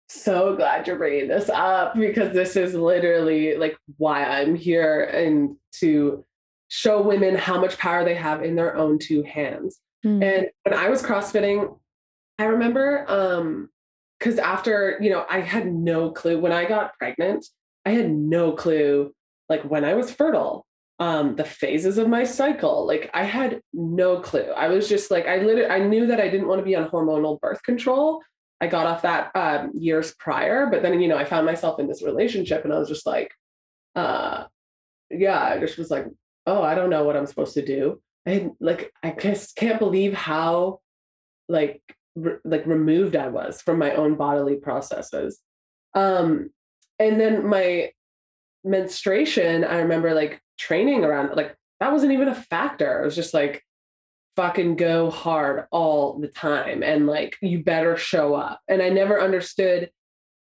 So 0.09 0.55
glad 0.55 0.87
you're 0.87 0.97
bringing 0.97 1.27
this 1.27 1.49
up 1.49 1.95
because 1.95 2.33
this 2.33 2.55
is 2.55 2.73
literally 2.73 3.57
like 3.57 3.77
why 3.97 4.23
I'm 4.23 4.55
here 4.55 5.03
and 5.03 5.55
to 5.79 6.25
show 6.69 7.01
women 7.01 7.35
how 7.35 7.59
much 7.59 7.77
power 7.77 8.03
they 8.03 8.15
have 8.15 8.43
in 8.43 8.55
their 8.55 8.75
own 8.75 8.99
two 8.99 9.23
hands. 9.23 9.79
Mm. 10.05 10.23
And 10.23 10.47
when 10.63 10.79
I 10.79 10.89
was 10.89 11.03
CrossFitting, 11.03 11.77
I 12.39 12.45
remember 12.45 13.05
um 13.07 13.69
because 14.19 14.39
after, 14.39 14.97
you 14.99 15.11
know, 15.11 15.25
I 15.29 15.41
had 15.41 15.71
no 15.71 16.09
clue 16.11 16.39
when 16.39 16.51
I 16.51 16.65
got 16.65 16.97
pregnant, 16.97 17.45
I 17.85 17.91
had 17.91 18.09
no 18.09 18.53
clue 18.53 19.13
like 19.47 19.61
when 19.63 19.85
I 19.85 19.93
was 19.93 20.11
fertile, 20.11 20.65
um, 20.99 21.35
the 21.35 21.43
phases 21.43 21.97
of 21.97 22.07
my 22.07 22.23
cycle. 22.23 22.85
Like 22.87 23.09
I 23.13 23.23
had 23.23 23.61
no 23.73 24.19
clue. 24.19 24.51
I 24.55 24.67
was 24.69 24.89
just 24.89 25.11
like, 25.11 25.27
I 25.27 25.37
literally 25.37 25.69
I 25.69 25.79
knew 25.79 26.07
that 26.07 26.19
I 26.19 26.29
didn't 26.29 26.47
want 26.47 26.59
to 26.59 26.65
be 26.65 26.75
on 26.75 26.89
hormonal 26.89 27.39
birth 27.39 27.61
control. 27.63 28.21
I 28.59 28.67
got 28.67 28.87
off 28.87 29.03
that 29.03 29.31
um, 29.35 29.71
years 29.75 30.15
prior, 30.17 30.67
but 30.67 30.81
then 30.81 30.99
you 30.99 31.07
know 31.07 31.17
I 31.17 31.25
found 31.25 31.45
myself 31.45 31.79
in 31.79 31.87
this 31.87 32.01
relationship, 32.01 32.63
and 32.63 32.73
I 32.73 32.79
was 32.79 32.89
just 32.89 33.05
like, 33.05 33.31
uh, 33.95 34.45
yeah, 35.11 35.39
I 35.39 35.59
just 35.59 35.77
was 35.77 35.91
like, 35.91 36.07
oh, 36.47 36.63
I 36.63 36.73
don't 36.73 36.89
know 36.89 37.03
what 37.03 37.15
I'm 37.15 37.27
supposed 37.27 37.53
to 37.55 37.65
do. 37.65 38.01
I 38.27 38.49
like 38.59 38.91
I 39.03 39.11
just 39.11 39.55
can't 39.55 39.79
believe 39.79 40.13
how 40.13 40.79
like 41.47 41.81
re- 42.15 42.39
like 42.43 42.65
removed 42.65 43.15
I 43.15 43.29
was 43.29 43.61
from 43.61 43.79
my 43.79 43.93
own 43.93 44.15
bodily 44.15 44.55
processes. 44.55 45.39
Um 45.93 46.49
and 46.99 47.19
then 47.21 47.47
my 47.47 47.91
menstruation, 48.67 49.63
I 49.63 49.79
remember 49.79 50.13
like 50.13 50.41
training 50.57 51.03
around 51.03 51.35
like 51.35 51.55
that 51.79 51.91
wasn't 51.91 52.13
even 52.13 52.27
a 52.27 52.35
factor. 52.35 53.01
It 53.01 53.05
was 53.05 53.15
just 53.15 53.33
like 53.33 53.63
fucking 54.35 54.75
go 54.75 55.09
hard 55.09 55.65
all 55.71 56.19
the 56.19 56.27
time 56.27 56.83
and 56.83 57.07
like 57.07 57.35
you 57.41 57.63
better 57.63 57.97
show 57.97 58.35
up. 58.35 58.61
And 58.67 58.81
I 58.81 58.89
never 58.89 59.19
understood 59.19 59.89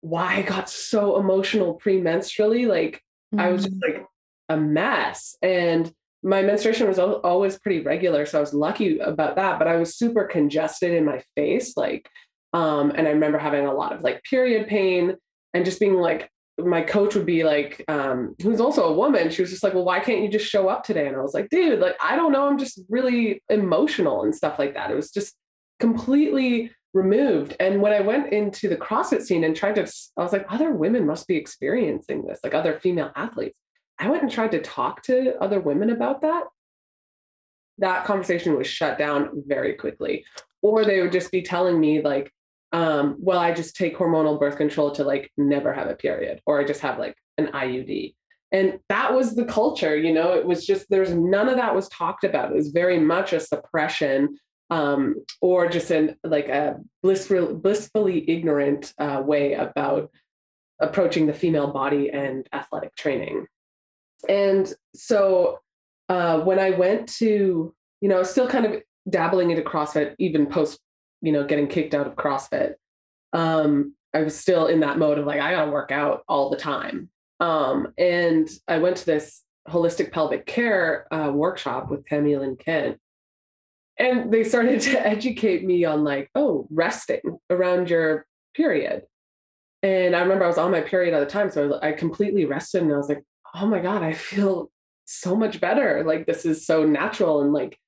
why 0.00 0.36
I 0.36 0.42
got 0.42 0.70
so 0.70 1.18
emotional 1.18 1.78
premenstrually. 1.78 2.66
Like 2.66 3.02
mm-hmm. 3.34 3.40
I 3.40 3.50
was 3.50 3.64
just 3.64 3.76
mm. 3.76 3.82
like 3.82 4.06
a 4.48 4.56
mess. 4.56 5.36
And 5.42 5.92
my 6.22 6.42
menstruation 6.42 6.88
was 6.88 6.98
always 6.98 7.58
pretty 7.58 7.80
regular. 7.80 8.26
So 8.26 8.38
I 8.38 8.40
was 8.40 8.52
lucky 8.52 8.98
about 8.98 9.36
that, 9.36 9.58
but 9.58 9.68
I 9.68 9.76
was 9.76 9.96
super 9.96 10.24
congested 10.24 10.92
in 10.92 11.04
my 11.04 11.22
face. 11.36 11.76
Like, 11.76 12.08
um, 12.52 12.90
and 12.90 13.06
I 13.06 13.10
remember 13.10 13.38
having 13.38 13.66
a 13.66 13.74
lot 13.74 13.92
of 13.92 14.02
like 14.02 14.22
period 14.24 14.66
pain 14.66 15.16
and 15.54 15.64
just 15.64 15.80
being 15.80 15.94
like, 15.94 16.28
my 16.58 16.82
coach 16.82 17.14
would 17.14 17.26
be 17.26 17.44
like, 17.44 17.84
um, 17.88 18.34
who's 18.42 18.60
also 18.60 18.84
a 18.84 18.92
woman, 18.92 19.30
she 19.30 19.42
was 19.42 19.50
just 19.50 19.62
like, 19.62 19.74
Well, 19.74 19.84
why 19.84 20.00
can't 20.00 20.22
you 20.22 20.28
just 20.28 20.46
show 20.46 20.68
up 20.68 20.84
today? 20.84 21.06
And 21.06 21.16
I 21.16 21.20
was 21.20 21.34
like, 21.34 21.48
dude, 21.50 21.78
like, 21.78 21.96
I 22.02 22.16
don't 22.16 22.32
know. 22.32 22.48
I'm 22.48 22.58
just 22.58 22.80
really 22.88 23.42
emotional 23.48 24.24
and 24.24 24.34
stuff 24.34 24.58
like 24.58 24.74
that. 24.74 24.90
It 24.90 24.96
was 24.96 25.10
just 25.10 25.34
completely 25.78 26.72
removed. 26.94 27.54
And 27.60 27.80
when 27.80 27.92
I 27.92 28.00
went 28.00 28.32
into 28.32 28.68
the 28.68 28.76
CrossFit 28.76 29.22
scene 29.22 29.44
and 29.44 29.54
tried 29.54 29.76
to, 29.76 29.82
I 30.16 30.22
was 30.22 30.32
like, 30.32 30.46
other 30.48 30.72
women 30.72 31.06
must 31.06 31.28
be 31.28 31.36
experiencing 31.36 32.26
this, 32.26 32.40
like 32.42 32.54
other 32.54 32.78
female 32.80 33.12
athletes. 33.14 33.58
I 33.98 34.10
went 34.10 34.22
and 34.22 34.30
tried 34.30 34.52
to 34.52 34.60
talk 34.60 35.02
to 35.04 35.36
other 35.40 35.60
women 35.60 35.90
about 35.90 36.22
that. 36.22 36.44
That 37.78 38.04
conversation 38.04 38.56
was 38.56 38.66
shut 38.66 38.98
down 38.98 39.44
very 39.46 39.74
quickly. 39.74 40.24
Or 40.62 40.84
they 40.84 41.00
would 41.00 41.12
just 41.12 41.30
be 41.30 41.42
telling 41.42 41.78
me, 41.78 42.02
like, 42.02 42.32
um, 42.72 43.16
well, 43.18 43.38
I 43.38 43.52
just 43.52 43.76
take 43.76 43.96
hormonal 43.96 44.38
birth 44.38 44.56
control 44.56 44.90
to 44.92 45.04
like 45.04 45.30
never 45.36 45.72
have 45.72 45.88
a 45.88 45.96
period, 45.96 46.40
or 46.46 46.60
I 46.60 46.64
just 46.64 46.80
have 46.80 46.98
like 46.98 47.16
an 47.38 47.48
IUD. 47.48 48.14
And 48.50 48.78
that 48.88 49.14
was 49.14 49.34
the 49.34 49.44
culture, 49.44 49.96
you 49.96 50.12
know, 50.12 50.32
it 50.32 50.46
was 50.46 50.64
just 50.64 50.86
there's 50.88 51.12
none 51.12 51.48
of 51.48 51.56
that 51.56 51.74
was 51.74 51.88
talked 51.88 52.24
about. 52.24 52.50
It 52.50 52.56
was 52.56 52.68
very 52.68 52.98
much 52.98 53.32
a 53.32 53.40
suppression 53.40 54.38
um, 54.70 55.16
or 55.40 55.68
just 55.68 55.90
an 55.90 56.16
like 56.24 56.48
a 56.48 56.76
blissful, 57.02 57.54
blissfully 57.54 58.28
ignorant 58.28 58.92
uh, 58.98 59.22
way 59.24 59.54
about 59.54 60.10
approaching 60.80 61.26
the 61.26 61.32
female 61.32 61.72
body 61.72 62.10
and 62.10 62.48
athletic 62.52 62.94
training. 62.96 63.46
And 64.28 64.72
so 64.94 65.58
uh, 66.08 66.40
when 66.40 66.58
I 66.58 66.70
went 66.70 67.08
to, 67.16 67.74
you 68.00 68.08
know, 68.08 68.22
still 68.22 68.48
kind 68.48 68.66
of 68.66 68.82
dabbling 69.08 69.50
into 69.50 69.62
CrossFit, 69.62 70.14
even 70.18 70.46
post, 70.46 70.80
you 71.20 71.32
know, 71.32 71.44
getting 71.44 71.68
kicked 71.68 71.94
out 71.94 72.06
of 72.06 72.14
CrossFit, 72.14 72.74
um, 73.32 73.94
I 74.14 74.22
was 74.22 74.38
still 74.38 74.66
in 74.66 74.80
that 74.80 74.98
mode 74.98 75.18
of 75.18 75.26
like, 75.26 75.40
I 75.40 75.52
gotta 75.52 75.70
work 75.70 75.90
out 75.90 76.22
all 76.28 76.50
the 76.50 76.56
time. 76.56 77.10
Um, 77.40 77.92
and 77.98 78.48
I 78.66 78.78
went 78.78 78.96
to 78.98 79.06
this 79.06 79.42
holistic 79.68 80.12
pelvic 80.12 80.46
care 80.46 81.12
uh, 81.12 81.30
workshop 81.30 81.90
with 81.90 82.06
Tami 82.06 82.38
Lynn 82.38 82.56
Kent. 82.56 82.98
And 83.98 84.32
they 84.32 84.44
started 84.44 84.80
to 84.82 85.06
educate 85.06 85.64
me 85.64 85.84
on 85.84 86.04
like, 86.04 86.30
oh, 86.34 86.66
resting 86.70 87.38
around 87.50 87.90
your 87.90 88.26
period. 88.54 89.02
And 89.82 90.16
I 90.16 90.20
remember 90.20 90.44
I 90.44 90.48
was 90.48 90.58
on 90.58 90.72
my 90.72 90.80
period 90.80 91.14
at 91.14 91.20
the 91.20 91.26
time. 91.26 91.50
So 91.50 91.78
I 91.80 91.92
completely 91.92 92.44
rested 92.44 92.82
and 92.82 92.92
I 92.92 92.96
was 92.96 93.08
like, 93.08 93.22
oh 93.54 93.66
my 93.66 93.78
God, 93.78 94.02
I 94.02 94.12
feel 94.12 94.70
so 95.04 95.36
much 95.36 95.60
better. 95.60 96.02
Like 96.04 96.26
this 96.26 96.44
is 96.44 96.66
so 96.66 96.84
natural. 96.84 97.42
And 97.42 97.52
like, 97.52 97.78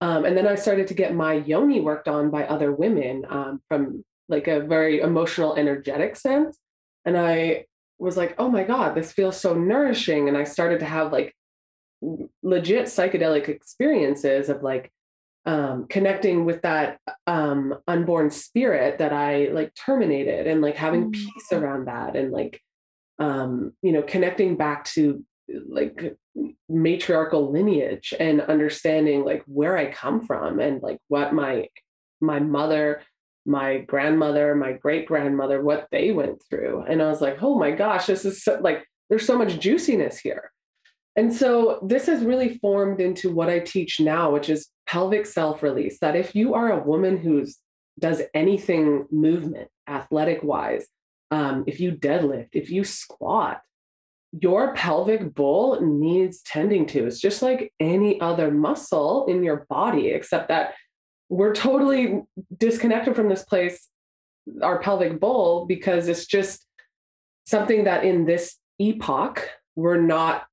um, 0.00 0.24
and 0.24 0.36
then 0.36 0.46
I 0.46 0.54
started 0.54 0.86
to 0.88 0.94
get 0.94 1.14
my 1.14 1.34
yoni 1.34 1.80
worked 1.80 2.08
on 2.08 2.30
by 2.30 2.44
other 2.44 2.72
women 2.72 3.24
um, 3.28 3.60
from 3.68 4.04
like 4.28 4.48
a 4.48 4.60
very 4.60 5.00
emotional, 5.00 5.54
energetic 5.54 6.16
sense. 6.16 6.58
And 7.04 7.16
I 7.16 7.66
was 7.98 8.16
like, 8.16 8.34
oh 8.38 8.48
my 8.48 8.64
God, 8.64 8.94
this 8.94 9.12
feels 9.12 9.40
so 9.40 9.54
nourishing. 9.54 10.28
And 10.28 10.36
I 10.36 10.44
started 10.44 10.80
to 10.80 10.86
have 10.86 11.12
like 11.12 11.34
legit 12.42 12.86
psychedelic 12.86 13.48
experiences 13.48 14.48
of 14.48 14.62
like 14.62 14.90
um, 15.46 15.86
connecting 15.88 16.44
with 16.44 16.62
that 16.62 16.98
um, 17.26 17.74
unborn 17.86 18.30
spirit 18.30 18.98
that 18.98 19.12
I 19.12 19.48
like 19.52 19.74
terminated 19.74 20.46
and 20.46 20.62
like 20.62 20.76
having 20.76 21.12
peace 21.12 21.52
around 21.52 21.86
that 21.86 22.16
and 22.16 22.32
like 22.32 22.60
um, 23.18 23.72
you 23.82 23.92
know, 23.92 24.02
connecting 24.02 24.56
back 24.56 24.84
to 24.86 25.24
like 25.68 26.16
matriarchal 26.68 27.50
lineage 27.50 28.14
and 28.18 28.40
understanding 28.40 29.24
like 29.24 29.42
where 29.46 29.76
I 29.76 29.92
come 29.92 30.26
from 30.26 30.60
and 30.60 30.82
like 30.82 30.98
what 31.08 31.32
my 31.32 31.68
my 32.20 32.40
mother, 32.40 33.02
my 33.46 33.78
grandmother, 33.78 34.54
my 34.54 34.72
great 34.72 35.06
grandmother, 35.06 35.62
what 35.62 35.86
they 35.92 36.10
went 36.10 36.42
through. 36.48 36.82
And 36.88 37.02
I 37.02 37.08
was 37.08 37.20
like, 37.20 37.42
oh 37.42 37.58
my 37.58 37.70
gosh, 37.70 38.06
this 38.06 38.24
is 38.24 38.42
so, 38.42 38.58
like 38.60 38.84
there's 39.10 39.26
so 39.26 39.36
much 39.36 39.60
juiciness 39.60 40.18
here. 40.18 40.50
And 41.16 41.32
so 41.32 41.80
this 41.86 42.06
has 42.06 42.24
really 42.24 42.58
formed 42.58 43.00
into 43.00 43.32
what 43.32 43.48
I 43.48 43.60
teach 43.60 44.00
now, 44.00 44.32
which 44.32 44.48
is 44.48 44.68
pelvic 44.86 45.26
self 45.26 45.62
release. 45.62 45.98
That 46.00 46.16
if 46.16 46.34
you 46.34 46.54
are 46.54 46.72
a 46.72 46.82
woman 46.82 47.18
who's 47.18 47.58
does 47.98 48.22
anything 48.34 49.06
movement, 49.12 49.68
athletic 49.88 50.42
wise, 50.42 50.86
um, 51.30 51.64
if 51.66 51.78
you 51.78 51.92
deadlift, 51.92 52.50
if 52.52 52.70
you 52.70 52.82
squat, 52.82 53.60
your 54.40 54.74
pelvic 54.74 55.34
bowl 55.34 55.80
needs 55.80 56.42
tending 56.42 56.86
to. 56.86 57.06
It's 57.06 57.20
just 57.20 57.42
like 57.42 57.72
any 57.78 58.20
other 58.20 58.50
muscle 58.50 59.26
in 59.26 59.42
your 59.42 59.66
body, 59.68 60.08
except 60.08 60.48
that 60.48 60.74
we're 61.28 61.54
totally 61.54 62.22
disconnected 62.56 63.14
from 63.14 63.28
this 63.28 63.44
place, 63.44 63.88
our 64.62 64.78
pelvic 64.80 65.20
bowl, 65.20 65.66
because 65.66 66.08
it's 66.08 66.26
just 66.26 66.66
something 67.46 67.84
that 67.84 68.04
in 68.04 68.24
this 68.24 68.56
epoch, 68.78 69.48
we're 69.76 70.00
not, 70.00 70.46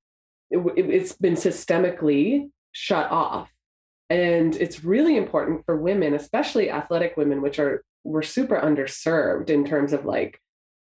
it, 0.49 1.01
has 1.01 1.13
been 1.13 1.35
systemically 1.35 2.49
shut 2.71 3.09
off. 3.11 3.49
And 4.09 4.55
it's 4.57 4.83
really 4.83 5.15
important 5.15 5.65
for 5.65 5.77
women, 5.77 6.13
especially 6.13 6.69
athletic 6.69 7.15
women, 7.17 7.41
which 7.41 7.59
are, 7.59 7.83
we're 8.03 8.23
super 8.23 8.59
underserved 8.59 9.49
in 9.49 9.65
terms 9.65 9.93
of 9.93 10.05
like 10.05 10.39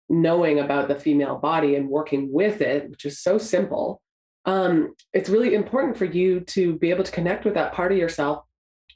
knowing 0.09 0.59
about 0.59 0.88
the 0.88 0.94
female 0.94 1.37
body 1.37 1.77
and 1.77 1.88
working 1.88 2.33
with 2.33 2.61
it, 2.61 2.88
which 2.90 3.05
is 3.05 3.21
so 3.21 3.38
simple, 3.38 4.01
um, 4.44 4.94
it's 5.12 5.29
really 5.29 5.55
important 5.55 5.97
for 5.97 6.07
you 6.07 6.40
to 6.40 6.77
be 6.79 6.90
able 6.90 7.05
to 7.05 7.12
connect 7.12 7.44
with 7.44 7.55
that 7.55 7.73
part 7.73 7.92
of 7.92 7.99
yourself 7.99 8.44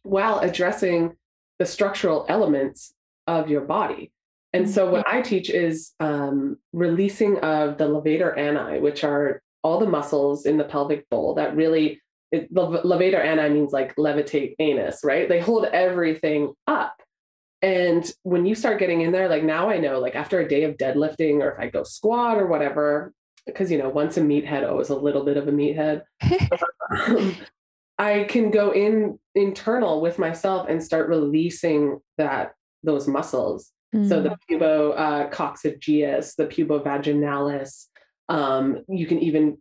while 0.02 0.38
addressing 0.40 1.14
the 1.58 1.66
structural 1.66 2.24
elements 2.28 2.94
of 3.26 3.48
your 3.48 3.60
body. 3.60 4.10
And 4.54 4.68
so, 4.68 4.90
what 4.90 5.06
I 5.08 5.22
teach 5.22 5.48
is 5.48 5.92
um, 5.98 6.58
releasing 6.72 7.38
of 7.38 7.78
the 7.78 7.84
levator 7.84 8.36
ani, 8.36 8.80
which 8.80 9.02
are 9.02 9.40
all 9.62 9.78
the 9.78 9.86
muscles 9.86 10.44
in 10.44 10.58
the 10.58 10.64
pelvic 10.64 11.08
bowl 11.08 11.34
that 11.34 11.56
really, 11.56 12.02
it, 12.30 12.52
levator 12.52 13.24
ani 13.24 13.54
means 13.54 13.72
like 13.72 13.96
levitate 13.96 14.54
anus, 14.58 15.00
right? 15.04 15.28
They 15.28 15.40
hold 15.40 15.64
everything 15.66 16.52
up. 16.66 16.94
And 17.62 18.10
when 18.24 18.44
you 18.44 18.56
start 18.56 18.80
getting 18.80 19.02
in 19.02 19.12
there, 19.12 19.28
like 19.28 19.44
now 19.44 19.70
I 19.70 19.78
know, 19.78 20.00
like 20.00 20.16
after 20.16 20.40
a 20.40 20.48
day 20.48 20.64
of 20.64 20.76
deadlifting 20.76 21.40
or 21.40 21.52
if 21.52 21.60
I 21.60 21.68
go 21.68 21.84
squat 21.84 22.38
or 22.38 22.48
whatever, 22.48 23.12
because, 23.46 23.70
you 23.70 23.78
know, 23.78 23.88
once 23.88 24.16
a 24.16 24.20
meathead, 24.20 24.68
always 24.68 24.90
a 24.90 24.96
little 24.96 25.24
bit 25.24 25.36
of 25.36 25.46
a 25.46 25.52
meathead. 25.52 26.02
um, 27.06 27.36
I 27.98 28.24
can 28.24 28.50
go 28.50 28.72
in 28.72 29.18
internal 29.34 30.00
with 30.00 30.18
myself 30.18 30.68
and 30.68 30.82
start 30.82 31.08
releasing 31.08 32.00
that 32.18 32.52
those 32.82 33.06
muscles. 33.06 33.70
Mm. 33.94 34.08
So 34.08 34.22
the 34.22 34.30
mm. 34.30 34.36
pubo 34.50 34.98
uh, 34.98 35.30
coccygeus, 35.30 36.34
the 36.34 36.46
pubo 36.46 36.82
Um, 38.28 38.84
you 38.88 39.06
can 39.06 39.20
even 39.20 39.58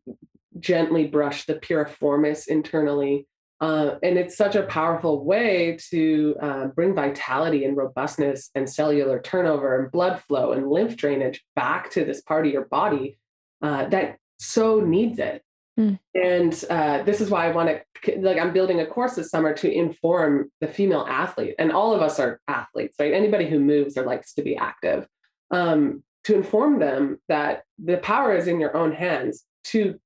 gently 0.60 1.08
brush 1.08 1.46
the 1.46 1.56
piriformis 1.56 2.48
internally. 2.48 3.28
Uh, 3.62 4.00
and 4.02 4.18
it's 4.18 4.36
such 4.36 4.56
a 4.56 4.64
powerful 4.64 5.24
way 5.24 5.78
to 5.92 6.36
uh, 6.42 6.66
bring 6.68 6.96
vitality 6.96 7.64
and 7.64 7.78
robustness 7.78 8.50
and 8.56 8.68
cellular 8.68 9.22
turnover 9.22 9.80
and 9.80 9.92
blood 9.92 10.20
flow 10.28 10.52
and 10.52 10.68
lymph 10.68 10.98
drainage 10.98 11.46
back 11.56 11.92
to 11.92 12.04
this 12.04 12.22
part 12.22 12.48
of 12.48 12.52
your 12.52 12.66
body 12.66 13.20
uh, 13.62 13.86
that 13.90 14.18
so 14.40 14.80
needs 14.80 15.20
it. 15.20 15.44
Mm. 15.80 16.00
And 16.16 16.66
uh, 16.72 17.04
this 17.04 17.22
is 17.22 17.30
why 17.30 17.48
I 17.48 17.52
want 17.52 17.70
to, 18.04 18.20
like, 18.20 18.40
I'm 18.40 18.52
building 18.52 18.82
a 18.82 18.86
course 18.88 19.14
this 19.14 19.30
summer 19.30 19.54
to 19.54 19.72
inform 19.72 20.52
the 20.60 20.68
female 20.68 21.06
athlete. 21.08 21.54
And 21.60 21.72
all 21.72 21.94
of 21.94 22.02
us 22.02 22.20
are 22.20 22.42
athletes, 22.48 22.96
right? 23.00 23.14
Anybody 23.14 23.48
who 23.48 23.60
moves 23.60 23.96
or 23.96 24.06
likes 24.06 24.34
to 24.34 24.42
be 24.42 24.58
active, 24.58 25.08
um, 25.52 26.04
to 26.24 26.36
inform 26.36 26.80
them 26.80 27.20
that 27.28 27.64
the 27.78 27.98
power 27.98 28.36
is 28.36 28.48
in 28.48 28.60
your 28.60 28.76
own 28.76 28.92
hands 28.92 29.46
to 29.66 30.00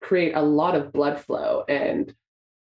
create 0.00 0.32
a 0.34 0.42
lot 0.42 0.74
of 0.74 0.92
blood 0.92 1.20
flow 1.20 1.64
and 1.68 2.14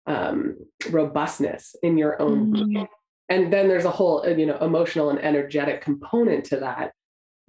um, 0.07 0.57
robustness 0.89 1.75
in 1.81 1.97
your 1.97 2.21
own 2.21 2.53
mm-hmm. 2.53 2.83
And 3.27 3.51
then 3.51 3.67
there's 3.67 3.85
a 3.85 3.91
whole, 3.91 4.23
uh, 4.23 4.29
you 4.29 4.45
know, 4.45 4.57
emotional 4.57 5.09
and 5.09 5.17
energetic 5.17 5.81
component 5.81 6.45
to 6.45 6.57
that. 6.57 6.91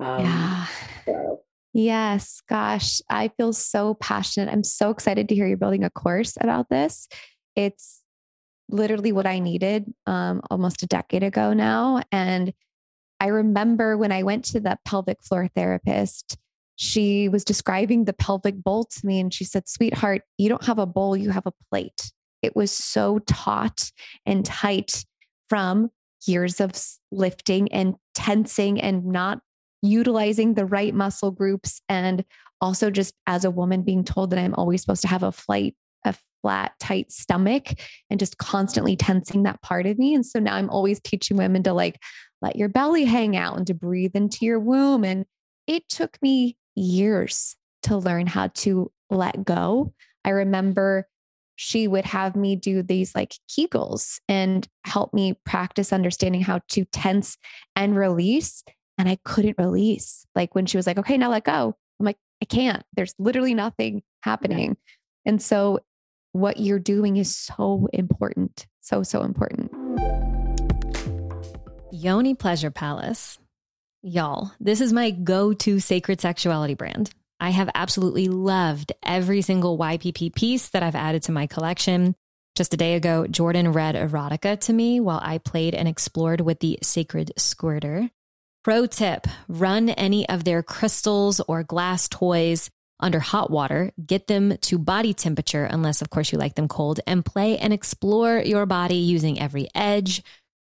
Um, 0.01 0.25
yeah. 0.25 0.67
So 1.05 1.41
Yes, 1.79 2.41
gosh, 2.49 3.03
I 3.11 3.29
feel 3.37 3.53
so 3.53 3.93
passionate. 3.93 4.51
I'm 4.51 4.65
so 4.65 4.89
excited 4.89 5.29
to 5.29 5.35
hear 5.35 5.47
you're 5.47 5.59
building 5.59 5.85
a 5.85 5.91
course 5.91 6.39
about 6.41 6.71
this. 6.71 7.07
It's 7.55 8.01
literally 8.71 9.13
what 9.13 9.27
I 9.27 9.41
needed 9.41 9.93
um, 10.07 10.41
almost 10.51 10.83
a 10.83 10.87
decade 10.87 11.23
ago 11.23 11.53
now. 11.53 12.03
And 12.11 12.55
I 13.21 13.27
remember 13.27 13.99
when 13.99 14.11
I 14.11 14.23
went 14.23 14.47
to 14.47 14.61
the 14.61 14.79
pelvic 14.87 15.23
floor 15.23 15.51
therapist, 15.55 16.39
she 16.77 17.29
was 17.29 17.45
describing 17.45 18.07
the 18.07 18.15
pelvic 18.15 18.57
bowl 18.57 18.85
to 18.85 19.07
me 19.07 19.21
and 19.21 19.33
she 19.33 19.45
said, 19.45 19.69
Sweetheart, 19.69 20.23
you 20.39 20.49
don't 20.49 20.65
have 20.65 20.79
a 20.79 20.87
bowl, 20.87 21.15
you 21.15 21.29
have 21.29 21.47
a 21.47 21.53
plate. 21.71 22.11
It 22.47 22.57
was 22.57 22.71
so 22.71 23.19
taut 23.27 23.91
and 24.25 24.45
tight 24.45 25.05
from 25.49 25.91
years 26.27 26.61
of 26.61 26.73
lifting 27.13 27.71
and 27.73 27.95
tensing 28.15 28.81
and 28.81 29.05
not 29.07 29.41
utilizing 29.83 30.55
the 30.55 30.65
right 30.65 30.95
muscle 30.95 31.31
groups 31.31 31.81
and 31.89 32.25
also 32.61 32.91
just 32.91 33.15
as 33.27 33.45
a 33.45 33.51
woman 33.51 33.83
being 33.83 34.03
told 34.05 34.31
that 34.31 34.39
I'm 34.39 34.55
always 34.55 34.81
supposed 34.81 35.03
to 35.03 35.09
have 35.09 35.23
a 35.23 35.33
flight 35.33 35.75
a 36.05 36.15
flat 36.41 36.73
tight 36.79 37.11
stomach 37.11 37.73
and 38.11 38.21
just 38.21 38.39
constantly 38.39 38.97
tensing 38.97 39.43
that 39.43 39.61
part 39.63 39.87
of 39.87 39.99
me 39.99 40.15
and 40.15 40.25
so 40.25 40.39
now 40.39 40.55
I'm 40.55 40.71
always 40.71 41.01
teaching 41.01 41.37
women 41.37 41.63
to 41.65 41.73
like 41.73 42.01
let 42.41 42.57
your 42.57 42.69
belly 42.69 43.05
hang 43.05 43.37
out 43.37 43.57
and 43.57 43.67
to 43.67 43.75
breathe 43.75 44.15
into 44.15 44.47
your 44.47 44.61
womb 44.61 45.05
and 45.05 45.27
it 45.67 45.89
took 45.89 46.17
me 46.23 46.57
years 46.77 47.57
to 47.83 47.97
learn 47.97 48.27
how 48.27 48.49
to 48.49 48.91
let 49.11 49.45
go. 49.45 49.93
I 50.25 50.31
remember 50.31 51.09
she 51.57 51.89
would 51.89 52.05
have 52.05 52.37
me 52.37 52.55
do 52.55 52.83
these 52.83 53.15
like 53.15 53.35
Kegels 53.51 54.21
and 54.29 54.67
help 54.85 55.13
me 55.13 55.35
practice 55.45 55.93
understanding 55.93 56.43
how 56.43 56.61
to 56.69 56.85
tense 56.87 57.39
and 57.75 57.97
release 57.97 58.63
and 58.99 59.09
I 59.09 59.19
couldn't 59.25 59.59
release. 59.59 60.27
Like 60.35 60.55
when 60.55 60.67
she 60.67 60.77
was 60.77 60.87
like, 60.87 60.99
okay, 60.99 61.17
now 61.17 61.31
let 61.31 61.45
go. 61.45 61.77
I'm 62.01 62.07
like, 62.07 62.19
I 62.43 62.45
can't. 62.45 62.83
There's 62.95 63.15
literally 63.19 63.55
nothing 63.55 64.03
happening. 64.23 64.77
And 65.25 65.41
so 65.41 65.81
what 66.33 66.59
you're 66.59 66.79
doing 66.79 67.17
is 67.17 67.35
so 67.35 67.89
important. 67.93 68.67
So, 68.81 69.03
so 69.03 69.23
important. 69.23 69.73
Yoni 71.91 72.35
Pleasure 72.35 72.71
Palace. 72.71 73.39
Y'all, 74.03 74.53
this 74.61 74.81
is 74.81 74.93
my 74.93 75.11
go 75.11 75.53
to 75.53 75.81
sacred 75.81 76.21
sexuality 76.21 76.75
brand. 76.75 77.11
I 77.39 77.51
have 77.51 77.71
absolutely 77.75 78.29
loved 78.29 78.93
every 79.03 79.43
single 79.43 79.79
YPP 79.79 80.35
piece 80.35 80.71
that 80.71 80.83
I've 80.83 80.95
added 80.95 81.25
to 81.25 81.33
my 81.33 81.47
collection. 81.47 82.15
Just 82.55 82.73
a 82.73 82.79
day 82.79 82.95
ago, 82.95 83.27
Jordan 83.27 83.73
read 83.73 83.95
erotica 83.95 84.59
to 84.61 84.73
me 84.73 85.01
while 85.01 85.21
I 85.23 85.39
played 85.39 85.75
and 85.75 85.87
explored 85.87 86.41
with 86.41 86.61
the 86.61 86.79
sacred 86.83 87.33
squirter. 87.37 88.11
Pro 88.65 88.87
tip 88.87 89.27
run 89.49 89.91
any 89.91 90.29
of 90.29 90.45
their 90.45 90.63
crystals 90.63 91.41
or 91.41 91.63
glass 91.63 92.09
toys 92.09 92.71
under 92.99 93.21
hot 93.21 93.51
water, 93.51 93.93
get 94.05 94.27
them 94.27 94.57
to 94.63 94.79
body 94.79 95.13
temperature, 95.13 95.65
unless, 95.65 96.01
of 96.01 96.11
course, 96.11 96.33
you 96.33 96.39
like 96.39 96.55
them 96.55 96.69
cold, 96.69 97.01
and 97.07 97.25
play 97.25 97.59
and 97.59 97.73
explore 97.73 98.39
your 98.39 98.67
body 98.67 98.97
using 98.97 99.39
every 99.39 99.69
edge, 99.75 100.23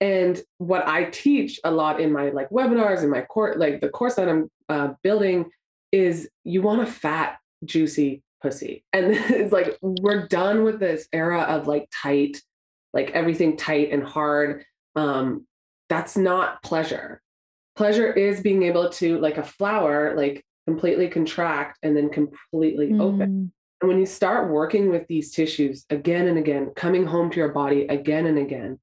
And 0.00 0.40
what 0.58 0.86
I 0.86 1.04
teach 1.04 1.58
a 1.64 1.70
lot 1.72 2.00
in 2.00 2.12
my 2.12 2.30
like 2.30 2.50
webinars 2.50 3.00
and 3.00 3.10
my 3.10 3.22
course, 3.22 3.56
like 3.58 3.80
the 3.80 3.88
course 3.88 4.14
that 4.14 4.28
I'm 4.28 4.48
uh, 4.68 4.92
building, 5.02 5.46
is 5.92 6.28
you 6.44 6.62
want 6.62 6.82
a 6.82 6.86
fat, 6.86 7.38
juicy 7.64 8.22
pussy. 8.42 8.84
And 8.92 9.06
it's 9.12 9.52
like 9.52 9.78
we're 9.80 10.26
done 10.26 10.64
with 10.64 10.80
this 10.80 11.08
era 11.12 11.42
of 11.42 11.66
like 11.66 11.88
tight, 11.92 12.42
like 12.92 13.10
everything 13.12 13.56
tight 13.56 13.90
and 13.92 14.02
hard. 14.02 14.64
Um, 14.96 15.46
that's 15.88 16.16
not 16.16 16.62
pleasure. 16.62 17.20
Pleasure 17.76 18.12
is 18.12 18.40
being 18.40 18.64
able 18.64 18.90
to, 18.90 19.18
like 19.20 19.38
a 19.38 19.44
flower, 19.44 20.14
like 20.16 20.44
completely 20.66 21.08
contract 21.08 21.78
and 21.82 21.96
then 21.96 22.10
completely 22.10 22.88
mm. 22.88 23.00
open. 23.00 23.52
And 23.80 23.88
when 23.88 23.98
you 23.98 24.06
start 24.06 24.50
working 24.50 24.90
with 24.90 25.06
these 25.06 25.30
tissues 25.30 25.84
again 25.88 26.26
and 26.26 26.36
again, 26.36 26.72
coming 26.74 27.06
home 27.06 27.30
to 27.30 27.36
your 27.36 27.50
body 27.50 27.86
again 27.86 28.26
and 28.26 28.36
again, 28.36 28.80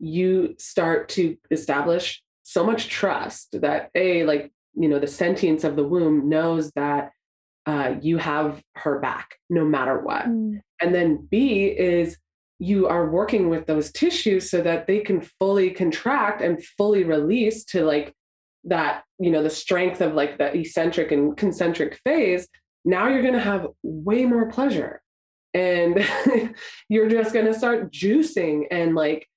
you 0.00 0.56
start 0.58 1.08
to 1.10 1.36
establish 1.50 2.22
so 2.42 2.64
much 2.64 2.88
trust 2.88 3.60
that 3.60 3.90
a 3.94 4.24
like 4.24 4.52
you 4.74 4.88
know 4.88 4.98
the 4.98 5.06
sentience 5.06 5.64
of 5.64 5.76
the 5.76 5.86
womb 5.86 6.28
knows 6.28 6.70
that 6.72 7.10
uh, 7.66 7.94
you 8.00 8.18
have 8.18 8.60
her 8.74 8.98
back 8.98 9.36
no 9.48 9.64
matter 9.64 10.00
what. 10.00 10.26
Mm. 10.26 10.60
and 10.80 10.94
then 10.94 11.28
b 11.30 11.66
is 11.66 12.16
you 12.58 12.86
are 12.86 13.10
working 13.10 13.48
with 13.48 13.66
those 13.66 13.90
tissues 13.90 14.48
so 14.48 14.60
that 14.62 14.86
they 14.86 15.00
can 15.00 15.20
fully 15.20 15.70
contract 15.70 16.40
and 16.40 16.64
fully 16.64 17.02
release 17.02 17.64
to 17.64 17.84
like 17.84 18.14
that 18.64 19.02
you 19.18 19.30
know 19.30 19.42
the 19.42 19.50
strength 19.50 20.00
of 20.00 20.14
like 20.14 20.38
the 20.38 20.54
eccentric 20.56 21.12
and 21.12 21.36
concentric 21.36 21.98
phase. 22.04 22.48
Now 22.84 23.08
you're 23.08 23.22
going 23.22 23.34
to 23.34 23.40
have 23.40 23.68
way 23.82 24.24
more 24.24 24.50
pleasure. 24.50 25.00
And 25.54 26.04
you're 26.88 27.08
just 27.08 27.32
going 27.32 27.46
to 27.46 27.54
start 27.54 27.92
juicing 27.92 28.64
and 28.70 28.94
like 28.94 29.28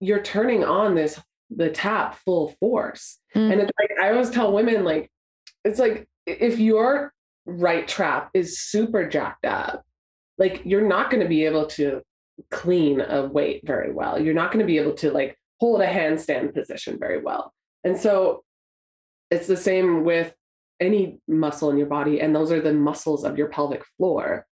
you're 0.00 0.22
turning 0.22 0.64
on 0.64 0.94
this 0.94 1.20
the 1.54 1.70
tap 1.70 2.16
full 2.24 2.54
force. 2.60 3.18
Mm. 3.34 3.52
And 3.52 3.60
it's 3.60 3.72
like 3.78 3.90
I 4.00 4.10
always 4.10 4.30
tell 4.30 4.52
women, 4.52 4.84
like, 4.84 5.10
it's 5.64 5.78
like 5.78 6.08
if 6.26 6.58
your 6.58 7.12
right 7.46 7.86
trap 7.86 8.30
is 8.34 8.60
super 8.60 9.08
jacked 9.08 9.44
up, 9.44 9.84
like 10.38 10.62
you're 10.64 10.86
not 10.86 11.10
going 11.10 11.22
to 11.22 11.28
be 11.28 11.44
able 11.44 11.66
to 11.66 12.00
clean 12.50 13.00
a 13.00 13.26
weight 13.26 13.62
very 13.64 13.92
well. 13.92 14.20
You're 14.20 14.34
not 14.34 14.52
going 14.52 14.64
to 14.64 14.66
be 14.66 14.78
able 14.78 14.94
to 14.94 15.10
like 15.10 15.36
hold 15.58 15.80
a 15.82 15.86
handstand 15.86 16.54
position 16.54 16.98
very 16.98 17.20
well. 17.20 17.52
And 17.84 17.98
so 17.98 18.44
it's 19.30 19.46
the 19.46 19.56
same 19.56 20.04
with 20.04 20.32
any 20.80 21.20
muscle 21.28 21.70
in 21.70 21.76
your 21.76 21.86
body. 21.86 22.20
And 22.20 22.34
those 22.34 22.50
are 22.50 22.60
the 22.60 22.72
muscles 22.72 23.24
of 23.24 23.36
your 23.36 23.48
pelvic 23.48 23.84
floor. 23.96 24.46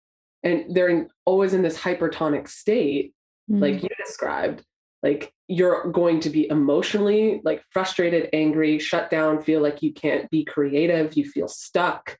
And 0.44 0.76
they're 0.76 0.90
in, 0.90 1.10
always 1.26 1.54
in 1.54 1.62
this 1.62 1.78
hypertonic 1.78 2.50
state, 2.50 3.14
mm. 3.50 3.62
like 3.62 3.82
you 3.82 3.90
described 4.06 4.64
like 5.04 5.32
you're 5.48 5.92
going 5.92 6.20
to 6.20 6.30
be 6.30 6.50
emotionally 6.50 7.42
like 7.44 7.64
frustrated 7.72 8.30
angry 8.34 8.80
shut 8.80 9.10
down 9.10 9.42
feel 9.42 9.62
like 9.62 9.82
you 9.82 9.94
can't 9.94 10.30
be 10.30 10.44
creative 10.44 11.16
you 11.16 11.26
feel 11.26 11.48
stuck 11.48 12.18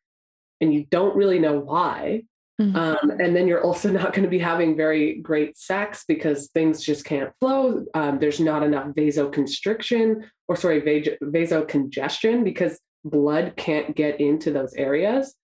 and 0.62 0.74
you 0.74 0.86
don't 0.90 1.16
really 1.16 1.40
know 1.40 1.60
why. 1.60 2.24
Mm-hmm. 2.60 2.76
um, 2.76 3.12
and 3.20 3.36
then 3.36 3.48
you're 3.48 3.64
also 3.64 3.92
not 3.92 4.14
going 4.14 4.24
to 4.24 4.30
be 4.30 4.40
having 4.40 4.76
very 4.76 5.20
great 5.20 5.56
sex 5.58 6.06
because 6.08 6.48
things 6.48 6.84
just 6.84 7.06
can't 7.06 7.32
flow. 7.40 7.86
Um, 7.94 8.18
there's 8.18 8.40
not 8.40 8.64
enough 8.64 8.88
vasoconstriction 8.96 10.24
or 10.48 10.56
sorry 10.56 10.80
vas- 10.80 11.20
vasocongestion 11.22 12.44
because 12.44 12.80
blood 13.06 13.54
can't 13.58 13.96
get 13.96 14.20
into 14.20 14.52
those 14.52 14.74
areas. 14.74 15.36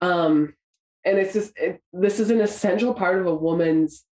Um, 0.00 0.54
and 1.04 1.18
it's 1.18 1.32
just 1.32 1.56
it, 1.56 1.80
this 1.92 2.18
is 2.18 2.30
an 2.30 2.40
essential 2.40 2.92
part 2.92 3.20
of 3.20 3.26
a 3.26 3.34
woman's 3.34 4.04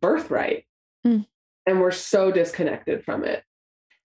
birthright. 0.00 0.64
Mm 1.06 1.26
and 1.66 1.80
we're 1.80 1.90
so 1.90 2.30
disconnected 2.30 3.04
from 3.04 3.24
it. 3.24 3.42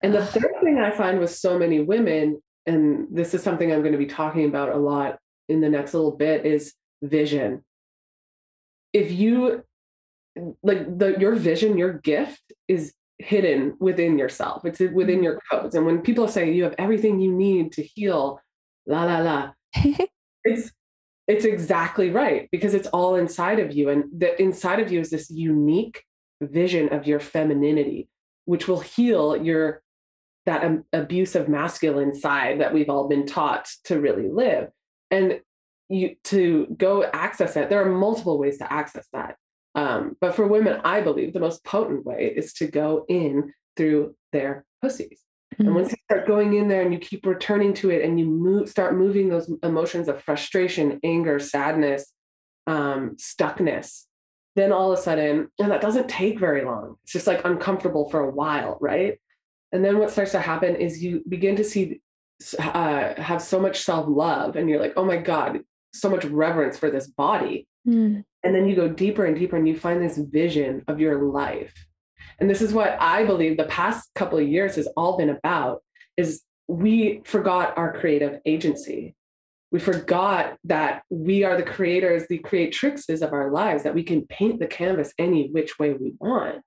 And 0.02 0.14
the 0.14 0.26
third 0.26 0.52
ah. 0.58 0.62
thing 0.62 0.80
I 0.80 0.92
find 0.92 1.20
with 1.20 1.32
so 1.32 1.58
many 1.58 1.80
women, 1.80 2.42
and 2.66 3.08
this 3.12 3.34
is 3.34 3.42
something 3.42 3.72
I'm 3.72 3.82
going 3.82 3.94
to 3.94 3.98
be 3.98 4.06
talking 4.06 4.46
about 4.46 4.70
a 4.70 4.78
lot 4.78 5.20
in 5.50 5.62
the 5.62 5.70
next 5.70 5.94
little 5.94 6.12
bit, 6.12 6.46
is 6.46 6.74
vision. 7.02 7.64
If 8.94 9.12
you 9.12 9.64
like 10.64 10.98
the 10.98 11.16
your 11.20 11.36
vision, 11.36 11.78
your 11.78 11.94
gift 11.94 12.42
is 12.68 12.94
hidden 13.20 13.76
within 13.80 14.18
yourself. 14.18 14.66
It's 14.66 14.80
within 14.80 15.24
your 15.24 15.36
mm-hmm. 15.36 15.62
codes. 15.62 15.76
And 15.76 15.86
when 15.86 16.02
people 16.02 16.28
say 16.28 16.52
you 16.52 16.64
have 16.64 16.76
everything 16.78 17.20
you 17.20 17.32
need 17.32 17.72
to 17.74 17.84
heal, 17.84 18.40
la 18.86 19.06
la 19.06 19.20
la, 19.20 19.52
it's 20.44 20.72
it's 21.28 21.44
exactly 21.46 22.10
right 22.10 22.48
because 22.52 22.74
it's 22.74 22.88
all 22.88 23.16
inside 23.16 23.60
of 23.60 23.74
you. 23.74 23.90
And 23.90 24.06
the 24.18 24.40
inside 24.42 24.80
of 24.80 24.92
you 24.92 25.00
is 25.00 25.10
this 25.10 25.30
unique 25.30 26.04
vision 26.42 26.90
of 26.90 27.08
your 27.08 27.20
femininity, 27.20 28.10
which 28.46 28.68
will 28.68 28.80
heal 28.80 29.36
your 29.36 29.82
that 30.46 30.64
um, 30.64 30.86
abusive 30.94 31.50
masculine 31.50 32.16
side 32.16 32.62
that 32.62 32.74
we've 32.74 32.90
all 32.90 33.08
been 33.08 33.28
taught 33.28 33.68
to 33.84 34.00
really 34.00 34.30
live. 34.30 34.70
And 35.12 35.42
you 35.90 36.16
to 36.26 36.68
go 36.78 37.04
access 37.04 37.56
it, 37.56 37.70
there 37.70 37.82
are 37.82 37.90
multiple 37.90 38.40
ways 38.40 38.58
to 38.60 38.72
access 38.72 39.08
that. 39.14 39.36
Um, 39.76 40.16
but 40.20 40.36
for 40.36 40.48
women, 40.48 40.82
I 40.84 41.02
believe 41.02 41.34
the 41.34 41.40
most 41.40 41.64
potent 41.64 42.06
way 42.06 42.34
is 42.36 42.54
to 42.54 42.68
go 42.68 43.06
in 43.08 43.54
through 43.76 44.16
their 44.32 44.66
pussies. 44.82 45.22
Mm-hmm. 45.54 45.66
And 45.68 45.76
once 45.76 45.92
you 45.92 45.98
start 46.06 46.28
going 46.28 46.56
in 46.56 46.68
there 46.68 46.82
and 46.82 46.92
you 46.92 47.00
keep 47.00 47.26
returning 47.26 47.74
to 47.76 47.90
it 47.90 48.04
and 48.04 48.20
you 48.20 48.26
move, 48.26 48.70
start 48.70 48.98
moving 48.98 49.30
those 49.30 49.52
emotions 49.64 50.08
of 50.08 50.22
frustration, 50.24 51.00
anger, 51.04 51.40
sadness, 51.40 52.12
um, 52.66 53.16
stuckness, 53.18 54.07
then 54.58 54.72
all 54.72 54.92
of 54.92 54.98
a 54.98 55.02
sudden, 55.02 55.50
and 55.60 55.72
that 55.72 55.82
doesn't 55.82 56.10
take 56.10 56.40
very 56.40 56.66
long. 56.66 56.96
It's 57.04 57.14
just 57.14 57.28
like 57.28 57.46
uncomfortable 57.46 58.10
for 58.10 58.22
a 58.22 58.32
while, 58.32 58.78
right? 58.82 59.20
And 59.72 59.86
then 59.86 60.00
what 60.00 60.10
starts 60.10 60.32
to 60.32 60.40
happen 60.40 60.76
is 60.76 61.04
you 61.04 61.24
begin 61.30 61.56
to 61.58 61.64
see, 61.64 62.02
uh, 62.58 63.14
have 63.22 63.42
so 63.42 63.60
much 63.60 63.82
self 63.82 64.08
love, 64.10 64.56
and 64.56 64.68
you're 64.68 64.80
like, 64.80 64.94
oh 64.98 65.06
my 65.06 65.18
God, 65.18 65.60
so 65.94 66.10
much 66.10 66.26
reverence 66.26 66.78
for 66.78 66.90
this 66.90 67.08
body. 67.08 67.68
Mm. 67.88 68.24
And 68.44 68.56
then 68.56 68.68
you 68.68 68.76
go 68.76 68.88
deeper 68.88 69.26
and 69.26 69.38
deeper, 69.38 69.58
and 69.58 69.68
you 69.68 69.78
find 69.78 70.02
this 70.02 70.18
vision 70.18 70.84
of 70.88 71.00
your 71.00 71.24
life. 71.24 71.74
And 72.40 72.50
this 72.50 72.62
is 72.62 72.74
what 72.74 72.98
I 73.00 73.26
believe 73.26 73.58
the 73.58 73.66
past 73.66 74.10
couple 74.16 74.40
of 74.40 74.48
years 74.48 74.76
has 74.76 74.88
all 74.98 75.18
been 75.18 75.30
about 75.30 75.84
is 76.18 76.42
we 76.68 77.22
forgot 77.26 77.78
our 77.78 77.94
creative 78.00 78.40
agency 78.46 79.16
we 79.72 79.80
forgot 79.80 80.58
that 80.64 81.04
we 81.10 81.44
are 81.44 81.58
the 81.58 81.64
creators, 81.64 82.26
the 82.28 82.40
creatrixes 82.40 83.22
of 83.22 83.34
our 83.34 83.52
lives, 83.52 83.84
that 83.84 83.96
we 83.96 84.04
can 84.04 84.26
paint 84.26 84.60
the 84.60 84.68
canvas 84.68 85.14
any 85.18 85.50
which 85.50 85.78
way 85.78 85.94
we 85.94 86.14
want. 86.20 86.62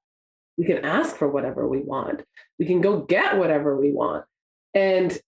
We 0.58 0.66
can 0.66 0.84
ask 0.84 1.16
for 1.16 1.28
whatever 1.28 1.66
we 1.66 1.80
want. 1.80 2.22
We 2.58 2.66
can 2.66 2.82
go 2.82 3.00
get 3.00 3.38
whatever 3.38 3.76
we 3.76 3.92
want. 3.92 4.26
And 4.74 5.18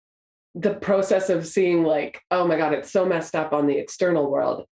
the 0.55 0.75
process 0.75 1.31
of 1.31 1.47
seeing, 1.47 1.83
like, 1.85 2.21
oh 2.31 2.47
my 2.47 2.59
God, 2.59 2.75
it's 2.75 2.93
so 2.93 3.07
messed 3.07 3.35
up 3.35 3.55
on 3.55 3.67
the 3.67 3.79
external 3.79 4.31
world. 4.31 4.67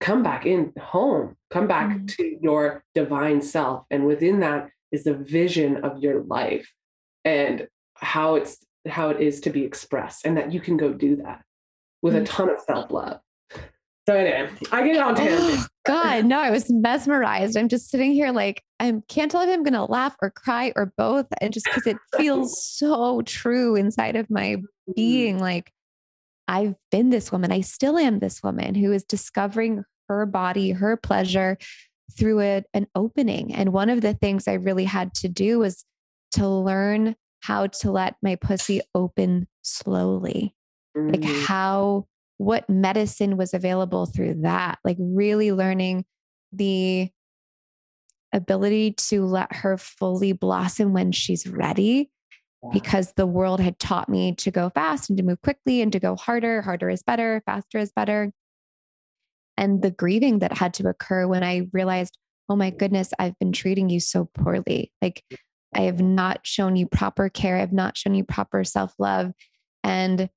Come 0.00 0.22
back 0.22 0.44
in 0.44 0.72
home, 0.78 1.36
come 1.50 1.66
back 1.66 1.88
mm-hmm. 1.88 2.06
to 2.06 2.38
your 2.42 2.84
divine 2.94 3.40
self. 3.40 3.84
And 3.90 4.06
within 4.06 4.40
that 4.40 4.68
is 4.92 5.04
the 5.04 5.14
vision 5.14 5.84
of 5.84 6.02
your 6.02 6.22
life 6.24 6.70
and 7.24 7.66
how 7.94 8.34
it's 8.34 8.58
how 8.88 9.10
it 9.10 9.20
is 9.20 9.40
to 9.42 9.50
be 9.50 9.62
expressed 9.64 10.24
and 10.24 10.36
that 10.36 10.52
you 10.52 10.60
can 10.60 10.76
go 10.76 10.92
do 10.92 11.16
that 11.16 11.42
with 12.02 12.14
a 12.14 12.18
mm-hmm. 12.18 12.24
ton 12.26 12.50
of 12.50 12.60
self 12.60 12.90
love. 12.90 13.20
So 14.08 14.16
anyway, 14.16 14.50
I 14.72 14.84
get 14.84 14.96
it 14.96 15.02
on 15.02 15.14
tangent. 15.14 15.40
Oh, 15.40 15.66
God, 15.86 16.24
no, 16.24 16.40
I 16.40 16.50
was 16.50 16.70
mesmerized. 16.70 17.56
I'm 17.56 17.68
just 17.68 17.90
sitting 17.90 18.12
here 18.12 18.32
like 18.32 18.62
I 18.80 18.94
can't 19.08 19.30
tell 19.30 19.42
if 19.42 19.48
I'm 19.48 19.62
gonna 19.62 19.84
laugh 19.84 20.16
or 20.20 20.30
cry 20.30 20.72
or 20.74 20.92
both, 20.96 21.26
and 21.40 21.52
just 21.52 21.66
because 21.66 21.86
it 21.86 21.96
feels 22.16 22.64
so 22.76 23.22
true 23.22 23.76
inside 23.76 24.16
of 24.16 24.28
my 24.30 24.56
being. 24.96 25.36
Mm-hmm. 25.36 25.42
Like 25.42 25.72
I've 26.48 26.74
been 26.90 27.10
this 27.10 27.30
woman, 27.30 27.52
I 27.52 27.60
still 27.60 27.98
am 27.98 28.18
this 28.18 28.42
woman 28.42 28.74
who 28.74 28.92
is 28.92 29.04
discovering 29.04 29.84
her 30.08 30.26
body, 30.26 30.72
her 30.72 30.96
pleasure 30.96 31.56
through 32.18 32.40
it, 32.40 32.66
an 32.74 32.88
opening. 32.96 33.54
And 33.54 33.72
one 33.72 33.90
of 33.90 34.00
the 34.00 34.14
things 34.14 34.48
I 34.48 34.54
really 34.54 34.84
had 34.84 35.14
to 35.14 35.28
do 35.28 35.60
was 35.60 35.84
to 36.32 36.48
learn 36.48 37.14
how 37.40 37.68
to 37.68 37.92
let 37.92 38.16
my 38.22 38.34
pussy 38.34 38.80
open 38.94 39.46
slowly 39.62 40.54
mm-hmm. 40.96 41.10
like 41.10 41.24
how 41.46 42.06
what 42.40 42.70
medicine 42.70 43.36
was 43.36 43.52
available 43.52 44.06
through 44.06 44.34
that? 44.42 44.78
Like 44.82 44.96
really 44.98 45.52
learning 45.52 46.06
the 46.52 47.10
ability 48.32 48.92
to 48.92 49.26
let 49.26 49.54
her 49.54 49.76
fully 49.76 50.32
blossom 50.32 50.94
when 50.94 51.12
she's 51.12 51.46
ready 51.46 52.10
yeah. 52.62 52.70
because 52.72 53.12
the 53.12 53.26
world 53.26 53.60
had 53.60 53.78
taught 53.78 54.08
me 54.08 54.34
to 54.36 54.50
go 54.50 54.70
fast 54.70 55.10
and 55.10 55.16
to 55.18 55.22
move 55.22 55.40
quickly 55.42 55.82
and 55.82 55.92
to 55.92 56.00
go 56.00 56.16
harder. 56.16 56.62
Harder 56.62 56.88
is 56.88 57.02
better 57.02 57.42
faster 57.44 57.76
is 57.78 57.92
better. 57.92 58.32
And 59.58 59.82
the 59.82 59.90
grieving 59.90 60.38
that 60.38 60.56
had 60.56 60.72
to 60.74 60.88
occur 60.88 61.26
when 61.26 61.42
i 61.42 61.68
realized 61.74 62.16
oh 62.48 62.56
my 62.56 62.70
goodness 62.70 63.12
i've 63.18 63.38
been 63.38 63.52
treating 63.52 63.90
you 63.90 64.00
so 64.00 64.30
poorly. 64.32 64.92
Like 65.02 65.22
i 65.74 65.82
have 65.82 66.00
not 66.00 66.46
shown 66.46 66.76
you 66.76 66.86
proper 66.86 67.28
care. 67.28 67.58
I've 67.58 67.72
not 67.72 67.98
shown 67.98 68.14
you 68.14 68.24
proper 68.24 68.64
self-love. 68.64 69.32
And 69.84 70.30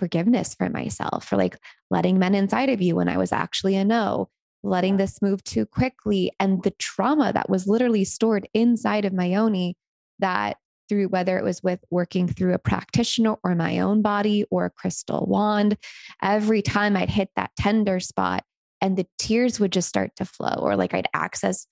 forgiveness 0.00 0.54
for 0.54 0.68
myself 0.70 1.26
for 1.26 1.36
like 1.36 1.58
letting 1.90 2.18
men 2.18 2.34
inside 2.34 2.70
of 2.70 2.80
you 2.80 2.96
when 2.96 3.08
I 3.08 3.18
was 3.18 3.30
actually 3.32 3.76
a 3.76 3.84
no, 3.84 4.28
letting 4.64 4.96
this 4.96 5.20
move 5.22 5.44
too 5.44 5.66
quickly, 5.66 6.32
and 6.40 6.62
the 6.62 6.72
trauma 6.72 7.32
that 7.32 7.50
was 7.50 7.68
literally 7.68 8.04
stored 8.04 8.48
inside 8.54 9.04
of 9.04 9.12
my 9.12 9.26
yoni 9.26 9.76
that 10.18 10.56
through 10.88 11.08
whether 11.08 11.38
it 11.38 11.44
was 11.44 11.62
with 11.62 11.80
working 11.90 12.26
through 12.26 12.54
a 12.54 12.58
practitioner 12.58 13.36
or 13.44 13.54
my 13.54 13.78
own 13.78 14.02
body 14.02 14.44
or 14.50 14.64
a 14.64 14.70
crystal 14.70 15.24
wand, 15.28 15.76
every 16.20 16.62
time 16.62 16.96
I'd 16.96 17.10
hit 17.10 17.28
that 17.36 17.52
tender 17.56 18.00
spot 18.00 18.42
and 18.80 18.96
the 18.96 19.06
tears 19.18 19.60
would 19.60 19.72
just 19.72 19.88
start 19.88 20.10
to 20.16 20.24
flow, 20.24 20.56
or 20.58 20.74
like 20.76 20.94
I'd 20.94 21.08
access 21.14 21.66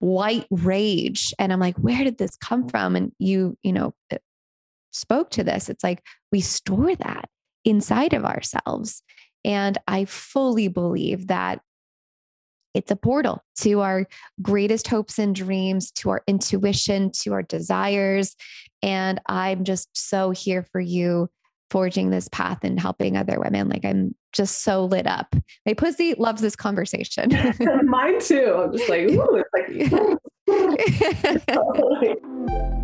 white 0.00 0.46
rage. 0.50 1.32
And 1.38 1.52
I'm 1.52 1.60
like, 1.60 1.76
where 1.76 2.02
did 2.04 2.18
this 2.18 2.36
come 2.36 2.68
from? 2.68 2.96
And 2.96 3.12
you, 3.18 3.56
you 3.62 3.72
know, 3.72 3.94
uh, 4.12 4.18
spoke 4.90 5.30
to 5.30 5.44
this. 5.44 5.68
It's 5.68 5.84
like 5.84 6.02
we 6.32 6.40
store 6.40 6.94
that 6.96 7.28
inside 7.64 8.12
of 8.12 8.24
ourselves. 8.24 9.02
And 9.44 9.78
I 9.88 10.04
fully 10.04 10.68
believe 10.68 11.28
that 11.28 11.60
it's 12.74 12.90
a 12.90 12.96
portal 12.96 13.42
to 13.58 13.80
our 13.80 14.06
greatest 14.40 14.88
hopes 14.88 15.18
and 15.18 15.34
dreams, 15.34 15.90
to 15.92 16.10
our 16.10 16.22
intuition, 16.26 17.10
to 17.22 17.32
our 17.32 17.42
desires. 17.42 18.36
And 18.82 19.20
I'm 19.26 19.64
just 19.64 19.88
so 19.94 20.30
here 20.30 20.64
for 20.70 20.80
you 20.80 21.28
forging 21.70 22.10
this 22.10 22.28
path 22.28 22.58
and 22.62 22.78
helping 22.78 23.16
other 23.16 23.40
women. 23.40 23.68
Like 23.68 23.84
I'm 23.84 24.14
just 24.32 24.62
so 24.62 24.84
lit 24.84 25.06
up. 25.06 25.34
My 25.66 25.74
pussy 25.74 26.14
loves 26.14 26.42
this 26.42 26.56
conversation. 26.56 27.30
Mine 27.84 28.20
too. 28.20 28.54
I'm 28.56 28.76
just 28.76 28.88
like, 28.88 29.00
ooh, 29.10 29.42
it's 29.56 30.46
like 30.46 30.70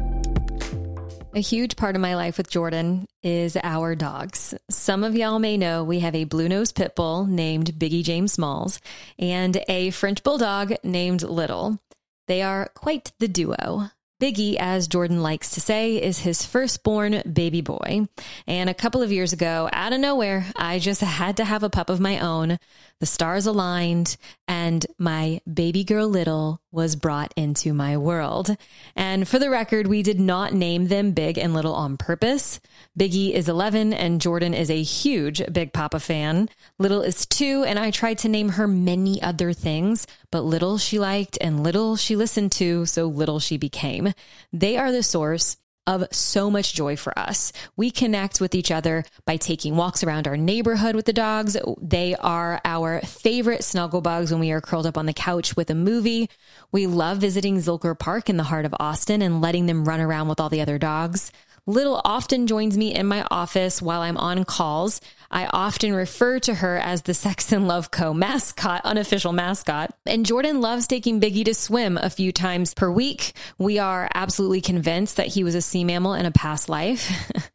A 1.37 1.41
huge 1.41 1.77
part 1.77 1.97
of 1.97 2.01
my 2.01 2.15
life 2.17 2.39
with 2.39 2.49
Jordan 2.49 3.07
is 3.23 3.59
our 3.63 3.95
dogs. 3.95 4.55
Some 4.71 5.05
of 5.05 5.15
y'all 5.15 5.39
may 5.39 5.59
know 5.59 5.85
we 5.85 6.01
have 6.01 6.15
a 6.15 6.25
blue 6.25 6.49
nose 6.49 6.73
pit 6.73 6.97
bull 6.97 7.27
named 7.27 7.75
Biggie 7.75 8.03
James 8.03 8.33
Smalls 8.33 8.81
and 9.19 9.63
a 9.69 9.91
French 9.91 10.23
bulldog 10.23 10.73
named 10.83 11.23
Little. 11.23 11.79
They 12.27 12.41
are 12.41 12.71
quite 12.75 13.13
the 13.19 13.29
duo. 13.29 13.91
Biggie, 14.19 14.57
as 14.59 14.89
Jordan 14.89 15.23
likes 15.23 15.51
to 15.51 15.61
say, 15.61 16.03
is 16.03 16.21
his 16.21 16.43
firstborn 16.43 17.21
baby 17.31 17.61
boy. 17.61 18.09
And 18.47 18.71
a 18.71 18.75
couple 18.75 19.03
of 19.03 19.13
years 19.13 19.35
ago, 19.35 19.69
out 19.75 19.93
of 19.93 20.01
nowhere, 20.01 20.47
I 20.57 20.79
just 20.79 21.03
had 21.03 21.37
to 21.37 21.45
have 21.45 21.63
a 21.63 21.69
pup 21.69 21.91
of 21.91 22.01
my 22.01 22.19
own. 22.21 22.59
The 23.01 23.05
stars 23.05 23.45
aligned, 23.45 24.17
and 24.49 24.87
my 24.99 25.43
baby 25.53 25.85
girl 25.85 26.09
Little 26.09 26.63
was 26.77 26.95
brought 26.95 27.33
into 27.37 27.73
my 27.73 27.97
world. 27.97 28.55
And 28.95 29.27
for 29.27 29.39
the 29.39 29.49
record, 29.49 29.87
we 29.87 30.03
did 30.03 30.21
not 30.21 30.53
name 30.53 30.89
them 30.89 31.13
Big 31.13 31.39
and 31.39 31.55
Little 31.55 31.75
on 31.75 31.97
purpose. 31.97 32.61
Biggie 32.97 33.33
is 33.33 33.49
11, 33.49 33.95
and 33.95 34.21
Jordan 34.21 34.53
is 34.53 34.71
a 34.71 34.83
huge 34.83 35.43
Big 35.51 35.73
Papa 35.73 35.99
fan. 35.99 36.51
Little 36.79 37.01
is 37.01 37.25
two, 37.25 37.65
and 37.67 37.79
I 37.79 37.91
tried 37.91 38.19
to 38.19 38.29
name 38.29 38.51
her 38.51 38.69
many 38.69 39.21
other 39.23 39.55
things, 39.55 40.07
but 40.31 40.43
Little 40.43 40.77
she 40.77 40.99
liked, 40.99 41.39
and 41.41 41.65
Little 41.65 41.97
she 41.97 42.15
listened 42.15 42.53
to, 42.53 42.85
so 42.85 43.07
Little 43.07 43.41
she 43.41 43.57
became. 43.57 44.13
They 44.53 44.77
are 44.77 44.93
the 44.93 45.03
source 45.03 45.57
of 45.87 46.05
so 46.11 46.51
much 46.51 46.75
joy 46.75 46.97
for 46.97 47.17
us. 47.19 47.53
We 47.77 47.91
connect 47.91 48.41
with 48.41 48.55
each 48.55 48.71
other 48.71 49.05
by 49.25 49.37
taking 49.37 49.77
walks 49.77 50.03
around 50.03 50.27
our 50.27 50.37
neighborhood 50.37 50.95
with 50.95 51.05
the 51.05 51.13
dogs. 51.13 51.57
They 51.81 52.15
are 52.17 52.61
our 52.65 53.01
favorite 53.01 53.65
snuggle 53.65 54.01
bugs 54.01 54.31
when 54.31 54.41
we 54.41 54.51
are 54.51 54.61
curled 54.61 54.87
up 54.87 54.99
on 54.99 55.07
the 55.07 55.13
couch 55.13 55.57
with 55.57 55.71
a 55.71 55.75
movie. 55.75 56.29
We 56.73 56.87
love 56.87 57.19
visiting 57.19 57.59
Zilker 57.59 57.99
Park 57.99 58.29
in 58.29 58.37
the 58.37 58.45
heart 58.45 58.65
of 58.65 58.75
Austin 58.79 59.23
and 59.23 59.41
letting 59.41 59.67
them 59.67 59.85
run 59.85 60.01
around 60.01 60.29
with 60.29 60.41
all 60.41 60.49
the 60.49 60.61
other 60.61 60.79
dogs. 60.79 61.31
Little 61.69 62.01
often 62.05 62.47
joins 62.47 62.79
me 62.79 62.95
in 62.95 63.07
my 63.07 63.27
office 63.29 63.83
while 63.83 64.01
I'm 64.01 64.17
on 64.17 64.45
calls. 64.45 65.01
I 65.33 65.47
often 65.47 65.93
refer 65.93 66.39
to 66.41 66.55
her 66.55 66.77
as 66.77 67.03
the 67.03 67.13
Sex 67.13 67.51
and 67.51 67.67
Love 67.67 67.91
Co 67.91 68.15
mascot, 68.15 68.83
unofficial 68.85 69.33
mascot. 69.33 69.93
And 70.07 70.25
Jordan 70.25 70.61
loves 70.61 70.87
taking 70.87 71.21
Biggie 71.21 71.45
to 71.47 71.55
swim 71.55 71.99
a 71.99 72.09
few 72.09 72.31
times 72.31 72.73
per 72.73 72.89
week. 72.89 73.33
We 73.59 73.81
are 73.81 74.09
absolutely 74.15 74.61
convinced 74.61 75.17
that 75.17 75.27
he 75.27 75.43
was 75.43 75.57
a 75.57 75.61
sea 75.61 75.83
mammal 75.83 76.15
in 76.15 76.25
a 76.25 76.31
past 76.31 76.69
life. 76.69 77.11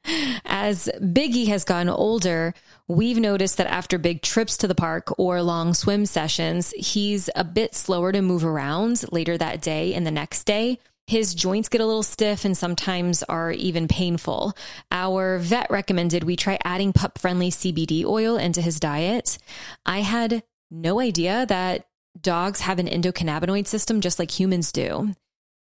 as 0.46 0.90
Biggie 1.00 1.48
has 1.48 1.64
gotten 1.64 1.88
older, 1.88 2.54
We've 2.92 3.20
noticed 3.20 3.56
that 3.56 3.68
after 3.68 3.98
big 3.98 4.22
trips 4.22 4.58
to 4.58 4.68
the 4.68 4.76
park 4.76 5.18
or 5.18 5.42
long 5.42 5.74
swim 5.74 6.06
sessions, 6.06 6.72
he's 6.72 7.30
a 7.38 7.46
bit 7.46 7.74
slower 7.74 8.12
to 8.12 8.22
move 8.22 8.44
around 8.44 9.06
later 9.14 9.38
that 9.38 9.62
day 9.62 9.94
and 9.94 10.06
the 10.06 10.12
next 10.12 10.44
day. 10.44 10.78
His 11.08 11.34
joints 11.34 11.68
get 11.68 11.82
a 11.82 11.86
little 11.86 12.04
stiff 12.04 12.46
and 12.46 12.58
sometimes 12.58 13.22
are 13.24 13.52
even 13.52 13.88
painful. 13.88 14.54
Our 14.92 15.40
vet 15.40 15.70
recommended 15.70 16.24
we 16.24 16.36
try 16.36 16.58
adding 16.64 16.94
pup 16.94 17.18
friendly 17.20 17.50
CBD 17.50 18.06
oil 18.06 18.38
into 18.38 18.62
his 18.62 18.80
diet. 18.80 19.38
I 19.86 20.00
had 20.00 20.44
no 20.70 21.02
idea 21.02 21.46
that 21.48 21.88
dogs 22.20 22.62
have 22.62 22.80
an 22.80 22.88
endocannabinoid 22.88 23.68
system 23.68 24.02
just 24.02 24.20
like 24.20 24.32
humans 24.32 24.72
do. 24.72 25.14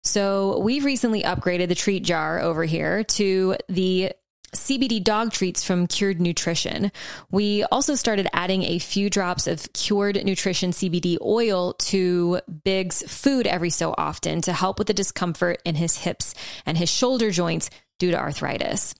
So 0.05 0.59
we've 0.61 0.85
recently 0.85 1.23
upgraded 1.23 1.69
the 1.69 1.75
treat 1.75 2.05
jar 2.05 2.41
over 2.41 2.65
here 2.65 3.05
to 3.05 3.57
the 3.69 4.13
CBD 4.59 5.03
dog 5.03 5.33
treats 5.33 5.65
from 5.65 5.87
Cured 5.87 6.21
Nutrition. 6.21 6.93
We 7.31 7.65
also 7.65 7.95
started 7.95 8.29
adding 8.33 8.63
a 8.65 8.79
few 8.79 9.11
drops 9.11 9.47
of 9.47 9.73
Cured 9.73 10.25
Nutrition 10.25 10.73
CBD 10.73 11.19
oil 11.21 11.75
to 11.75 12.41
Big's 12.65 13.03
food 13.03 13.47
every 13.47 13.71
so 13.71 13.95
often 13.97 14.43
to 14.43 14.53
help 14.53 14.79
with 14.79 14.87
the 14.89 14.95
discomfort 14.95 15.61
in 15.65 15.75
his 15.75 15.97
hips 15.97 16.35
and 16.67 16.77
his 16.77 16.91
shoulder 16.91 17.31
joints 17.31 17.71
due 17.99 18.11
to 18.11 18.19
arthritis. 18.19 18.95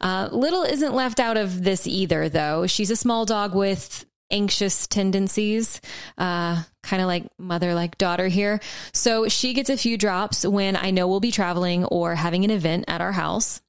Uh, 0.00 0.28
Little 0.30 0.62
isn't 0.62 0.94
left 0.94 1.20
out 1.20 1.36
of 1.36 1.62
this 1.62 1.86
either, 1.86 2.28
though. 2.28 2.66
She's 2.66 2.90
a 2.90 2.96
small 2.96 3.24
dog 3.24 3.54
with 3.54 4.04
anxious 4.30 4.86
tendencies, 4.86 5.80
uh, 6.18 6.62
kind 6.82 7.02
of 7.02 7.08
like 7.08 7.26
mother 7.38 7.74
like 7.74 7.98
daughter 7.98 8.28
here. 8.28 8.60
So 8.92 9.28
she 9.28 9.54
gets 9.54 9.70
a 9.70 9.76
few 9.76 9.96
drops 9.96 10.44
when 10.44 10.76
I 10.76 10.90
know 10.90 11.08
we'll 11.08 11.20
be 11.20 11.30
traveling 11.30 11.84
or 11.84 12.14
having 12.14 12.44
an 12.44 12.50
event 12.50 12.86
at 12.88 13.00
our 13.00 13.12
house. 13.12 13.60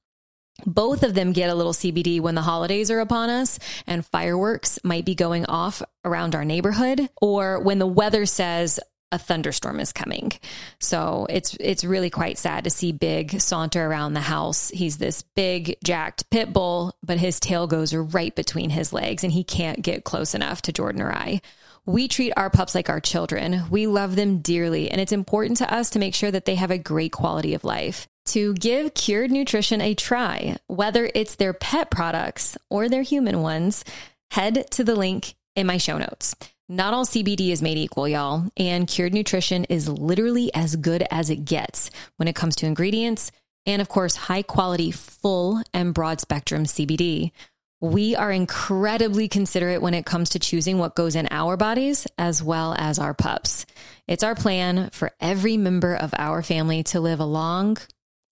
Both 0.66 1.02
of 1.02 1.14
them 1.14 1.32
get 1.32 1.50
a 1.50 1.54
little 1.54 1.72
CBD 1.72 2.20
when 2.20 2.34
the 2.34 2.42
holidays 2.42 2.90
are 2.90 3.00
upon 3.00 3.30
us 3.30 3.58
and 3.86 4.04
fireworks 4.04 4.78
might 4.82 5.04
be 5.04 5.14
going 5.14 5.46
off 5.46 5.82
around 6.04 6.34
our 6.34 6.44
neighborhood 6.44 7.08
or 7.20 7.60
when 7.60 7.78
the 7.78 7.86
weather 7.86 8.26
says 8.26 8.80
a 9.10 9.18
thunderstorm 9.18 9.80
is 9.80 9.92
coming. 9.92 10.32
So 10.80 11.26
it's 11.30 11.56
it's 11.60 11.84
really 11.84 12.10
quite 12.10 12.38
sad 12.38 12.64
to 12.64 12.70
see 12.70 12.92
Big 12.92 13.40
saunter 13.40 13.86
around 13.86 14.12
the 14.12 14.20
house. 14.20 14.68
He's 14.68 14.98
this 14.98 15.22
big 15.22 15.78
jacked 15.82 16.28
pit 16.30 16.52
bull, 16.52 16.94
but 17.02 17.18
his 17.18 17.40
tail 17.40 17.66
goes 17.66 17.94
right 17.94 18.34
between 18.34 18.70
his 18.70 18.92
legs 18.92 19.24
and 19.24 19.32
he 19.32 19.44
can't 19.44 19.82
get 19.82 20.04
close 20.04 20.34
enough 20.34 20.62
to 20.62 20.72
Jordan 20.72 21.00
or 21.00 21.12
I. 21.12 21.40
We 21.86 22.06
treat 22.06 22.34
our 22.36 22.50
pups 22.50 22.74
like 22.74 22.90
our 22.90 23.00
children. 23.00 23.62
We 23.70 23.86
love 23.86 24.14
them 24.14 24.40
dearly, 24.40 24.90
and 24.90 25.00
it's 25.00 25.12
important 25.12 25.58
to 25.58 25.72
us 25.72 25.88
to 25.90 25.98
make 25.98 26.14
sure 26.14 26.30
that 26.30 26.44
they 26.44 26.56
have 26.56 26.70
a 26.70 26.76
great 26.76 27.12
quality 27.12 27.54
of 27.54 27.64
life 27.64 28.08
to 28.28 28.54
give 28.54 28.94
Cured 28.94 29.30
Nutrition 29.30 29.80
a 29.80 29.94
try, 29.94 30.56
whether 30.66 31.10
it's 31.14 31.36
their 31.36 31.52
pet 31.52 31.90
products 31.90 32.56
or 32.70 32.88
their 32.88 33.02
human 33.02 33.42
ones, 33.42 33.84
head 34.30 34.70
to 34.72 34.84
the 34.84 34.96
link 34.96 35.34
in 35.56 35.66
my 35.66 35.78
show 35.78 35.98
notes. 35.98 36.34
Not 36.68 36.92
all 36.92 37.06
CBD 37.06 37.50
is 37.50 37.62
made 37.62 37.78
equal, 37.78 38.06
y'all, 38.06 38.46
and 38.56 38.86
Cured 38.86 39.14
Nutrition 39.14 39.64
is 39.64 39.88
literally 39.88 40.52
as 40.54 40.76
good 40.76 41.02
as 41.10 41.30
it 41.30 41.46
gets 41.46 41.90
when 42.16 42.28
it 42.28 42.34
comes 42.34 42.56
to 42.56 42.66
ingredients 42.66 43.32
and, 43.64 43.80
of 43.80 43.88
course, 43.88 44.16
high 44.16 44.42
quality, 44.42 44.90
full 44.90 45.62
and 45.72 45.94
broad 45.94 46.20
spectrum 46.20 46.64
CBD. 46.64 47.32
We 47.80 48.16
are 48.16 48.32
incredibly 48.32 49.28
considerate 49.28 49.80
when 49.80 49.94
it 49.94 50.04
comes 50.04 50.30
to 50.30 50.38
choosing 50.38 50.78
what 50.78 50.96
goes 50.96 51.14
in 51.14 51.28
our 51.30 51.56
bodies 51.56 52.06
as 52.18 52.42
well 52.42 52.74
as 52.76 52.98
our 52.98 53.14
pups. 53.14 53.66
It's 54.06 54.24
our 54.24 54.34
plan 54.34 54.90
for 54.90 55.12
every 55.20 55.56
member 55.56 55.94
of 55.94 56.12
our 56.18 56.42
family 56.42 56.82
to 56.84 57.00
live 57.00 57.20
a 57.20 57.24
long, 57.24 57.78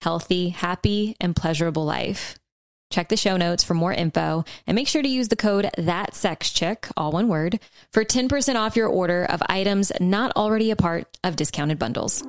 healthy, 0.04 0.50
happy, 0.50 1.16
and 1.18 1.34
pleasurable 1.34 1.86
life. 1.86 2.38
Check 2.90 3.08
the 3.08 3.16
show 3.16 3.38
notes 3.38 3.64
for 3.64 3.72
more 3.72 3.90
info 3.92 4.44
and 4.66 4.74
make 4.74 4.86
sure 4.86 5.02
to 5.02 5.08
use 5.08 5.28
the 5.28 5.34
code 5.34 5.70
that 5.78 6.14
sex 6.14 6.50
chick, 6.50 6.86
all 6.94 7.10
one 7.10 7.26
word, 7.28 7.58
for 7.90 8.04
10% 8.04 8.54
off 8.54 8.76
your 8.76 8.86
order 8.86 9.24
of 9.24 9.42
items 9.48 9.90
not 10.00 10.30
already 10.36 10.70
a 10.70 10.76
part 10.76 11.16
of 11.24 11.36
discounted 11.36 11.78
bundles. 11.78 12.22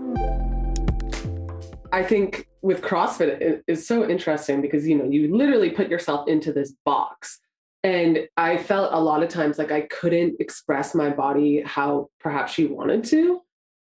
I 1.91 2.01
think 2.01 2.47
with 2.61 2.81
CrossFit 2.81 3.41
it 3.41 3.63
is 3.67 3.85
so 3.85 4.09
interesting 4.09 4.61
because 4.61 4.87
you 4.87 4.97
know 4.97 5.03
you 5.03 5.35
literally 5.35 5.69
put 5.69 5.89
yourself 5.89 6.29
into 6.29 6.53
this 6.53 6.73
box 6.85 7.39
and 7.83 8.27
I 8.37 8.57
felt 8.57 8.93
a 8.93 8.99
lot 8.99 9.21
of 9.21 9.29
times 9.29 9.57
like 9.57 9.71
I 9.71 9.81
couldn't 9.81 10.37
express 10.39 10.95
my 10.95 11.09
body 11.09 11.61
how 11.61 12.09
perhaps 12.19 12.53
she 12.53 12.65
wanted 12.65 13.03
to 13.05 13.41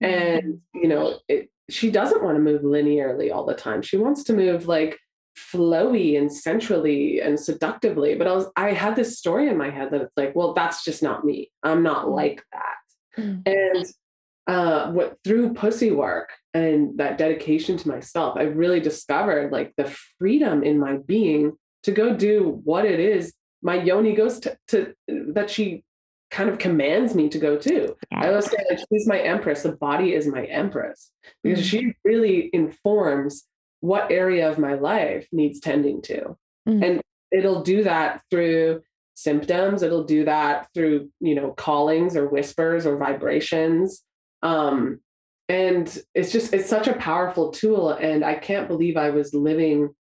mm-hmm. 0.04 0.06
and 0.06 0.62
you 0.74 0.88
know 0.90 1.20
it, 1.28 1.50
she 1.70 1.92
doesn't 1.92 2.24
want 2.24 2.36
to 2.36 2.42
move 2.42 2.62
linearly 2.62 3.34
all 3.34 3.46
the 3.46 3.54
time. 3.54 3.82
She 3.82 3.98
wants 3.98 4.24
to 4.26 4.34
move 4.34 4.68
like 4.68 4.98
flowy 5.38 6.18
and 6.18 6.32
sensually 6.32 7.20
and 7.22 7.40
seductively. 7.40 8.16
But 8.16 8.28
I 8.28 8.34
was 8.34 8.48
I 8.56 8.72
had 8.72 8.96
this 8.96 9.18
story 9.18 9.48
in 9.48 9.58
my 9.58 9.70
head 9.70 9.92
that 9.92 10.02
it's 10.02 10.18
like, 10.18 10.36
well, 10.36 10.54
that's 10.54 10.84
just 10.84 11.04
not 11.04 11.26
me. 11.26 11.52
I'm 11.64 11.84
not 11.84 12.06
mm. 12.06 12.16
like 12.16 12.44
that. 12.52 13.22
Mm. 13.22 13.48
And 13.48 13.86
uh, 14.48 14.92
what 14.92 15.18
through 15.24 15.54
pussy 15.54 15.92
work 15.92 16.32
and 16.54 16.98
that 16.98 17.18
dedication 17.18 17.78
to 17.78 17.88
myself, 17.88 18.38
I 18.38 18.44
really 18.44 18.80
discovered 18.80 19.52
like 19.52 19.74
the 19.78 19.94
freedom 20.18 20.64
in 20.64 20.80
my 20.80 20.98
being 20.98 21.54
to 21.84 21.92
go 21.92 22.16
do 22.16 22.62
what 22.64 22.86
it 22.86 23.00
is 23.00 23.34
my 23.62 23.76
yoni 23.76 24.14
goes 24.14 24.40
to, 24.42 24.58
to 24.70 24.94
that 25.08 25.50
she 25.50 25.84
kind 26.30 26.50
of 26.50 26.58
commands 26.58 27.16
me 27.16 27.30
to 27.30 27.40
go 27.40 27.58
to. 27.58 27.96
Yeah. 28.12 28.20
I 28.20 28.30
always 28.30 28.50
say 28.50 28.58
like 28.70 28.80
she's 28.92 29.08
my 29.08 29.20
empress. 29.20 29.64
The 29.64 29.72
body 29.74 30.14
is 30.14 30.28
my 30.28 30.44
empress 30.46 31.12
because 31.44 31.60
mm-hmm. 31.60 31.68
she 31.68 31.94
really 32.04 32.50
informs 32.54 33.46
what 33.80 34.12
area 34.12 34.50
of 34.50 34.58
my 34.58 34.74
life 34.74 35.28
needs 35.32 35.60
tending 35.60 36.02
to. 36.04 36.38
Mm. 36.68 36.86
And 36.86 37.02
it'll 37.32 37.62
do 37.62 37.84
that 37.84 38.22
through 38.30 38.82
symptoms. 39.14 39.84
It'll 39.84 40.04
do 40.04 40.26
that 40.26 40.68
through, 40.74 41.10
you 41.20 41.36
know, 41.36 41.52
callings 41.52 42.16
or 42.16 42.28
whispers 42.28 42.86
or 42.86 42.98
vibrations. 42.98 44.04
Um, 44.44 45.00
and 45.50 45.86
it's 46.14 46.32
just, 46.32 46.54
it's 46.54 46.70
such 46.70 46.88
a 46.88 46.94
powerful 46.94 47.52
tool. 47.52 47.92
And 47.92 48.26
I 48.26 48.36
can't 48.36 48.68
believe 48.68 48.98
I 48.98 49.12
was 49.12 49.34
living 49.34 49.96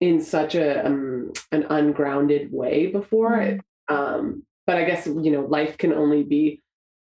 in 0.00 0.20
such 0.20 0.54
a 0.54 0.86
um, 0.86 1.32
an 1.50 1.64
ungrounded 1.70 2.52
way 2.52 2.86
before. 2.86 3.36
Mm. 3.38 3.60
Um, 3.88 4.42
but 4.68 4.76
I 4.76 4.84
guess, 4.84 5.06
you 5.06 5.30
know, 5.30 5.46
life 5.46 5.78
can 5.78 5.94
only 5.94 6.22
be 6.22 6.60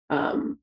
um, 0.10 0.58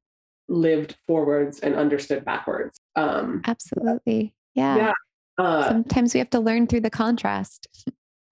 lived 0.48 0.96
forwards 1.06 1.60
and 1.60 1.74
understood 1.74 2.24
backwards. 2.24 2.80
Um, 2.96 3.42
Absolutely. 3.44 4.34
Yeah. 4.54 4.76
yeah. 4.76 4.92
Uh, 5.36 5.68
Sometimes 5.68 6.14
we 6.14 6.18
have 6.18 6.30
to 6.30 6.40
learn 6.40 6.66
through 6.66 6.80
the 6.80 6.88
contrast. 6.88 7.68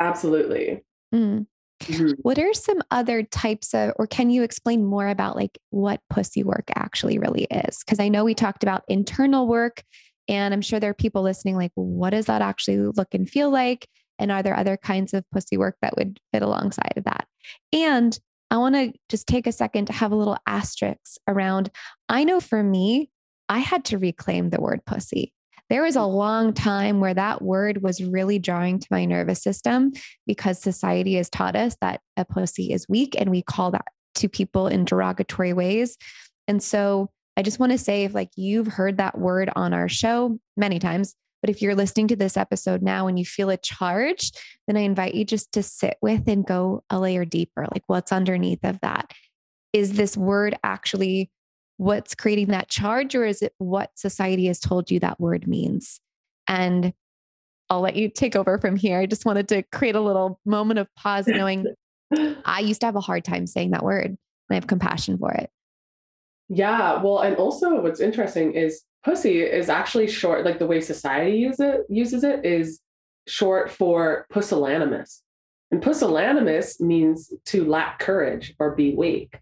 Absolutely. 0.00 0.82
Mm. 1.14 1.46
Mm-hmm. 1.82 2.12
What 2.22 2.38
are 2.38 2.54
some 2.54 2.80
other 2.90 3.24
types 3.24 3.74
of, 3.74 3.92
or 3.96 4.06
can 4.06 4.30
you 4.30 4.42
explain 4.42 4.86
more 4.86 5.08
about 5.08 5.36
like 5.36 5.58
what 5.68 6.00
pussy 6.08 6.42
work 6.42 6.70
actually 6.74 7.18
really 7.18 7.44
is? 7.50 7.80
Because 7.84 8.00
I 8.00 8.08
know 8.08 8.24
we 8.24 8.34
talked 8.34 8.62
about 8.62 8.84
internal 8.88 9.46
work, 9.46 9.82
and 10.28 10.54
I'm 10.54 10.62
sure 10.62 10.80
there 10.80 10.90
are 10.90 10.94
people 10.94 11.20
listening 11.20 11.56
like, 11.56 11.72
what 11.74 12.10
does 12.10 12.24
that 12.24 12.40
actually 12.40 12.78
look 12.78 13.12
and 13.12 13.28
feel 13.28 13.50
like? 13.50 13.86
And 14.18 14.32
are 14.32 14.42
there 14.42 14.56
other 14.56 14.78
kinds 14.78 15.12
of 15.12 15.28
pussy 15.30 15.58
work 15.58 15.76
that 15.82 15.94
would 15.98 16.20
fit 16.32 16.40
alongside 16.40 16.94
of 16.96 17.04
that? 17.04 17.26
And 17.70 18.18
I 18.52 18.58
want 18.58 18.74
to 18.74 18.92
just 19.08 19.26
take 19.26 19.46
a 19.46 19.52
second 19.52 19.86
to 19.86 19.94
have 19.94 20.12
a 20.12 20.14
little 20.14 20.36
asterisk 20.46 21.16
around. 21.26 21.70
I 22.10 22.24
know 22.24 22.38
for 22.38 22.62
me, 22.62 23.08
I 23.48 23.60
had 23.60 23.86
to 23.86 23.98
reclaim 23.98 24.50
the 24.50 24.60
word 24.60 24.84
pussy. 24.84 25.32
There 25.70 25.82
was 25.82 25.96
a 25.96 26.00
mm. 26.00 26.14
long 26.14 26.52
time 26.52 27.00
where 27.00 27.14
that 27.14 27.40
word 27.40 27.82
was 27.82 28.04
really 28.04 28.38
drawing 28.38 28.78
to 28.78 28.86
my 28.90 29.06
nervous 29.06 29.42
system 29.42 29.92
because 30.26 30.60
society 30.60 31.14
has 31.14 31.30
taught 31.30 31.56
us 31.56 31.78
that 31.80 32.02
a 32.18 32.26
pussy 32.26 32.74
is 32.74 32.86
weak 32.90 33.14
and 33.18 33.30
we 33.30 33.40
call 33.40 33.70
that 33.70 33.86
to 34.16 34.28
people 34.28 34.66
in 34.66 34.84
derogatory 34.84 35.54
ways. 35.54 35.96
And 36.46 36.62
so 36.62 37.08
I 37.38 37.42
just 37.42 37.58
want 37.58 37.72
to 37.72 37.78
say 37.78 38.04
if 38.04 38.12
like 38.12 38.32
you've 38.36 38.66
heard 38.66 38.98
that 38.98 39.16
word 39.16 39.48
on 39.56 39.72
our 39.72 39.88
show 39.88 40.38
many 40.58 40.78
times, 40.78 41.14
but 41.42 41.50
if 41.50 41.60
you're 41.60 41.74
listening 41.74 42.08
to 42.08 42.16
this 42.16 42.36
episode 42.36 42.82
now 42.82 43.08
and 43.08 43.18
you 43.18 43.26
feel 43.26 43.50
a 43.50 43.56
charge, 43.58 44.30
then 44.66 44.76
I 44.76 44.80
invite 44.80 45.14
you 45.14 45.24
just 45.24 45.52
to 45.52 45.62
sit 45.62 45.96
with 46.00 46.28
and 46.28 46.46
go 46.46 46.84
a 46.88 46.98
layer 46.98 47.24
deeper. 47.24 47.66
Like, 47.70 47.82
what's 47.88 48.12
underneath 48.12 48.64
of 48.64 48.80
that? 48.80 49.10
Is 49.72 49.94
this 49.94 50.16
word 50.16 50.56
actually 50.62 51.30
what's 51.78 52.14
creating 52.14 52.48
that 52.48 52.68
charge, 52.68 53.14
or 53.14 53.24
is 53.24 53.42
it 53.42 53.54
what 53.58 53.90
society 53.96 54.46
has 54.46 54.60
told 54.60 54.90
you 54.90 55.00
that 55.00 55.18
word 55.18 55.48
means? 55.48 56.00
And 56.46 56.92
I'll 57.68 57.80
let 57.80 57.96
you 57.96 58.08
take 58.08 58.36
over 58.36 58.58
from 58.58 58.76
here. 58.76 59.00
I 59.00 59.06
just 59.06 59.24
wanted 59.24 59.48
to 59.48 59.62
create 59.72 59.96
a 59.96 60.00
little 60.00 60.38
moment 60.46 60.78
of 60.78 60.94
pause, 60.94 61.26
knowing 61.26 61.66
I 62.44 62.60
used 62.60 62.80
to 62.80 62.86
have 62.86 62.96
a 62.96 63.00
hard 63.00 63.24
time 63.24 63.46
saying 63.46 63.72
that 63.72 63.82
word 63.82 64.06
and 64.06 64.18
I 64.50 64.54
have 64.54 64.66
compassion 64.66 65.18
for 65.18 65.32
it. 65.32 65.50
Yeah. 66.48 67.02
Well, 67.02 67.20
and 67.20 67.36
also 67.36 67.80
what's 67.80 68.00
interesting 68.00 68.52
is 68.52 68.82
pussy 69.04 69.42
is 69.42 69.68
actually 69.68 70.08
short, 70.08 70.44
like 70.44 70.58
the 70.58 70.66
way 70.66 70.80
society 70.80 71.36
use 71.36 71.60
it, 71.60 71.82
uses 71.88 72.24
it 72.24 72.44
is 72.44 72.80
short 73.26 73.70
for 73.70 74.26
pusillanimous. 74.32 75.22
And 75.70 75.82
pusillanimous 75.82 76.80
means 76.80 77.32
to 77.46 77.64
lack 77.64 77.98
courage 77.98 78.54
or 78.58 78.74
be 78.74 78.94
weak. 78.94 79.38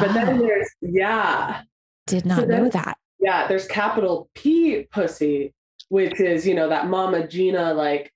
But 0.00 0.12
then 0.12 0.36
ah. 0.36 0.38
there's, 0.38 0.70
yeah. 0.80 1.62
Did 2.06 2.26
not 2.26 2.40
so 2.40 2.44
know 2.46 2.68
that. 2.68 2.98
Yeah, 3.20 3.46
there's 3.46 3.66
capital 3.66 4.28
P 4.34 4.86
pussy, 4.90 5.54
which 5.88 6.20
is, 6.20 6.46
you 6.46 6.54
know, 6.54 6.68
that 6.68 6.88
Mama 6.88 7.26
Gena, 7.26 7.72
like 7.72 8.12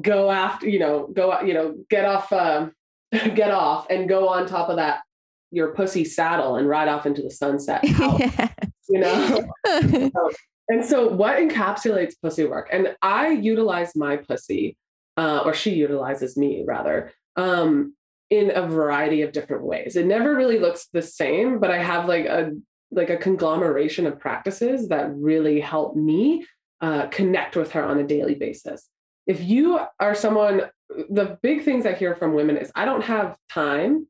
go 0.00 0.30
after, 0.30 0.68
you 0.68 0.78
know, 0.78 1.08
go, 1.12 1.40
you 1.40 1.54
know, 1.54 1.76
get 1.88 2.04
off, 2.04 2.32
um, 2.32 2.72
get 3.12 3.50
off 3.50 3.86
and 3.88 4.08
go 4.08 4.28
on 4.28 4.46
top 4.46 4.68
of 4.68 4.76
that, 4.76 5.02
your 5.50 5.68
pussy 5.68 6.04
saddle 6.04 6.56
and 6.56 6.68
ride 6.68 6.88
off 6.88 7.06
into 7.06 7.22
the 7.22 7.30
sunset. 7.30 7.84
you 8.94 9.00
know? 9.00 9.44
and 10.68 10.84
so 10.84 11.08
what 11.08 11.38
encapsulates 11.38 12.14
pussy 12.22 12.44
work? 12.44 12.68
And 12.72 12.96
I 13.02 13.30
utilize 13.30 13.96
my 13.96 14.16
pussy, 14.16 14.76
uh, 15.16 15.42
or 15.44 15.52
she 15.52 15.74
utilizes 15.74 16.36
me 16.36 16.62
rather, 16.64 17.12
um, 17.36 17.94
in 18.30 18.52
a 18.54 18.66
variety 18.66 19.22
of 19.22 19.32
different 19.32 19.64
ways. 19.64 19.96
It 19.96 20.06
never 20.06 20.34
really 20.34 20.58
looks 20.58 20.88
the 20.92 21.02
same, 21.02 21.58
but 21.58 21.70
I 21.70 21.82
have 21.82 22.06
like 22.06 22.26
a 22.26 22.52
like 22.90 23.10
a 23.10 23.16
conglomeration 23.16 24.06
of 24.06 24.20
practices 24.20 24.88
that 24.88 25.12
really 25.16 25.58
help 25.58 25.96
me 25.96 26.46
uh, 26.80 27.08
connect 27.08 27.56
with 27.56 27.72
her 27.72 27.84
on 27.84 27.98
a 27.98 28.06
daily 28.06 28.36
basis. 28.36 28.88
If 29.26 29.42
you 29.42 29.80
are 29.98 30.14
someone, 30.14 30.70
the 30.88 31.36
big 31.42 31.64
things 31.64 31.86
I 31.86 31.94
hear 31.94 32.14
from 32.14 32.34
women 32.34 32.56
is 32.56 32.70
I 32.76 32.84
don't 32.84 33.02
have 33.02 33.36
time. 33.50 34.06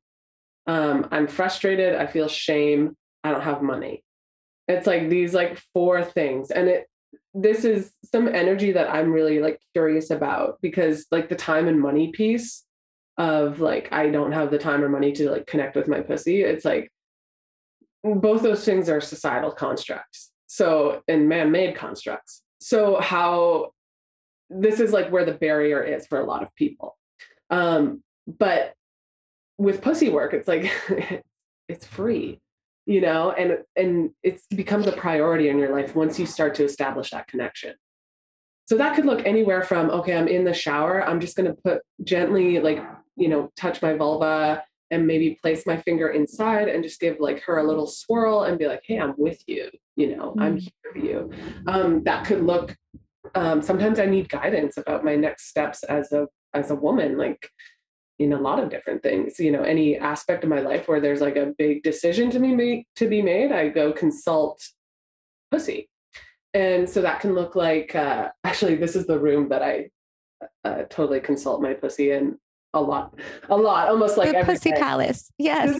Um, 0.66 1.08
I'm 1.10 1.26
frustrated. 1.26 1.94
I 1.94 2.06
feel 2.06 2.28
shame. 2.28 2.94
I 3.22 3.30
don't 3.30 3.42
have 3.42 3.62
money. 3.62 4.03
It's 4.68 4.86
like 4.86 5.08
these 5.08 5.34
like 5.34 5.60
four 5.72 6.02
things. 6.02 6.50
And 6.50 6.68
it 6.68 6.86
this 7.34 7.64
is 7.64 7.92
some 8.12 8.28
energy 8.28 8.72
that 8.72 8.88
I'm 8.88 9.12
really 9.12 9.40
like 9.40 9.60
curious 9.72 10.10
about 10.10 10.58
because 10.62 11.06
like 11.10 11.28
the 11.28 11.34
time 11.34 11.66
and 11.66 11.80
money 11.80 12.12
piece 12.12 12.64
of 13.18 13.60
like 13.60 13.92
I 13.92 14.08
don't 14.08 14.32
have 14.32 14.50
the 14.50 14.58
time 14.58 14.84
or 14.84 14.88
money 14.88 15.12
to 15.12 15.30
like 15.30 15.46
connect 15.46 15.74
with 15.74 15.88
my 15.88 16.00
pussy. 16.00 16.42
It's 16.42 16.64
like 16.64 16.92
both 18.04 18.42
those 18.42 18.64
things 18.64 18.88
are 18.88 19.00
societal 19.00 19.50
constructs. 19.50 20.30
So 20.46 21.02
and 21.08 21.28
man-made 21.28 21.76
constructs. 21.76 22.42
So 22.60 23.00
how 23.00 23.72
this 24.48 24.78
is 24.78 24.92
like 24.92 25.10
where 25.10 25.24
the 25.24 25.34
barrier 25.34 25.82
is 25.82 26.06
for 26.06 26.20
a 26.20 26.24
lot 26.24 26.42
of 26.42 26.54
people. 26.54 26.96
Um, 27.50 28.02
but 28.26 28.74
with 29.58 29.82
pussy 29.82 30.08
work, 30.08 30.34
it's 30.34 30.48
like 30.48 30.72
it's 31.68 31.86
free 31.86 32.40
you 32.86 33.00
know 33.00 33.32
and 33.32 33.58
and 33.76 34.10
it 34.22 34.40
becomes 34.54 34.86
a 34.86 34.92
priority 34.92 35.48
in 35.48 35.58
your 35.58 35.74
life 35.74 35.94
once 35.94 36.18
you 36.18 36.26
start 36.26 36.54
to 36.54 36.64
establish 36.64 37.10
that 37.10 37.26
connection 37.26 37.74
so 38.66 38.76
that 38.76 38.94
could 38.94 39.06
look 39.06 39.24
anywhere 39.26 39.62
from 39.62 39.90
okay 39.90 40.16
i'm 40.16 40.28
in 40.28 40.44
the 40.44 40.52
shower 40.52 41.06
i'm 41.08 41.20
just 41.20 41.36
going 41.36 41.46
to 41.46 41.60
put 41.62 41.80
gently 42.02 42.60
like 42.60 42.82
you 43.16 43.28
know 43.28 43.50
touch 43.56 43.80
my 43.80 43.94
vulva 43.94 44.62
and 44.90 45.06
maybe 45.06 45.38
place 45.40 45.66
my 45.66 45.76
finger 45.78 46.10
inside 46.10 46.68
and 46.68 46.84
just 46.84 47.00
give 47.00 47.18
like 47.18 47.42
her 47.42 47.58
a 47.58 47.64
little 47.64 47.86
swirl 47.86 48.44
and 48.44 48.58
be 48.58 48.66
like 48.66 48.82
hey 48.84 48.98
i'm 48.98 49.14
with 49.16 49.42
you 49.46 49.70
you 49.96 50.14
know 50.14 50.30
mm-hmm. 50.30 50.42
i'm 50.42 50.56
here 50.56 50.72
for 50.92 50.98
you 50.98 51.30
um, 51.66 52.02
that 52.04 52.26
could 52.26 52.42
look 52.42 52.76
um, 53.34 53.62
sometimes 53.62 53.98
i 53.98 54.04
need 54.04 54.28
guidance 54.28 54.76
about 54.76 55.04
my 55.04 55.16
next 55.16 55.48
steps 55.48 55.82
as 55.84 56.12
a 56.12 56.26
as 56.52 56.70
a 56.70 56.74
woman 56.74 57.16
like 57.16 57.48
in 58.24 58.32
a 58.32 58.40
lot 58.40 58.58
of 58.58 58.70
different 58.70 59.02
things 59.02 59.38
you 59.38 59.52
know 59.52 59.62
any 59.62 59.96
aspect 59.98 60.42
of 60.42 60.50
my 60.50 60.60
life 60.60 60.88
where 60.88 61.00
there's 61.00 61.20
like 61.20 61.36
a 61.36 61.52
big 61.58 61.82
decision 61.82 62.30
to 62.30 62.40
be 62.40 62.54
made 62.54 62.84
to 62.96 63.06
be 63.06 63.20
made 63.20 63.52
i 63.52 63.68
go 63.68 63.92
consult 63.92 64.62
pussy 65.50 65.88
and 66.54 66.88
so 66.88 67.02
that 67.02 67.20
can 67.20 67.34
look 67.34 67.54
like 67.54 67.94
uh, 67.94 68.30
actually 68.44 68.76
this 68.76 68.96
is 68.96 69.06
the 69.06 69.18
room 69.18 69.48
that 69.48 69.62
i 69.62 69.88
uh, 70.64 70.82
totally 70.88 71.20
consult 71.20 71.60
my 71.60 71.74
pussy 71.74 72.12
in 72.12 72.38
a 72.72 72.80
lot 72.80 73.14
a 73.50 73.56
lot 73.56 73.88
almost 73.88 74.16
like 74.16 74.32
the 74.32 74.44
pussy 74.44 74.70
day. 74.70 74.80
palace 74.80 75.30
yes 75.38 75.78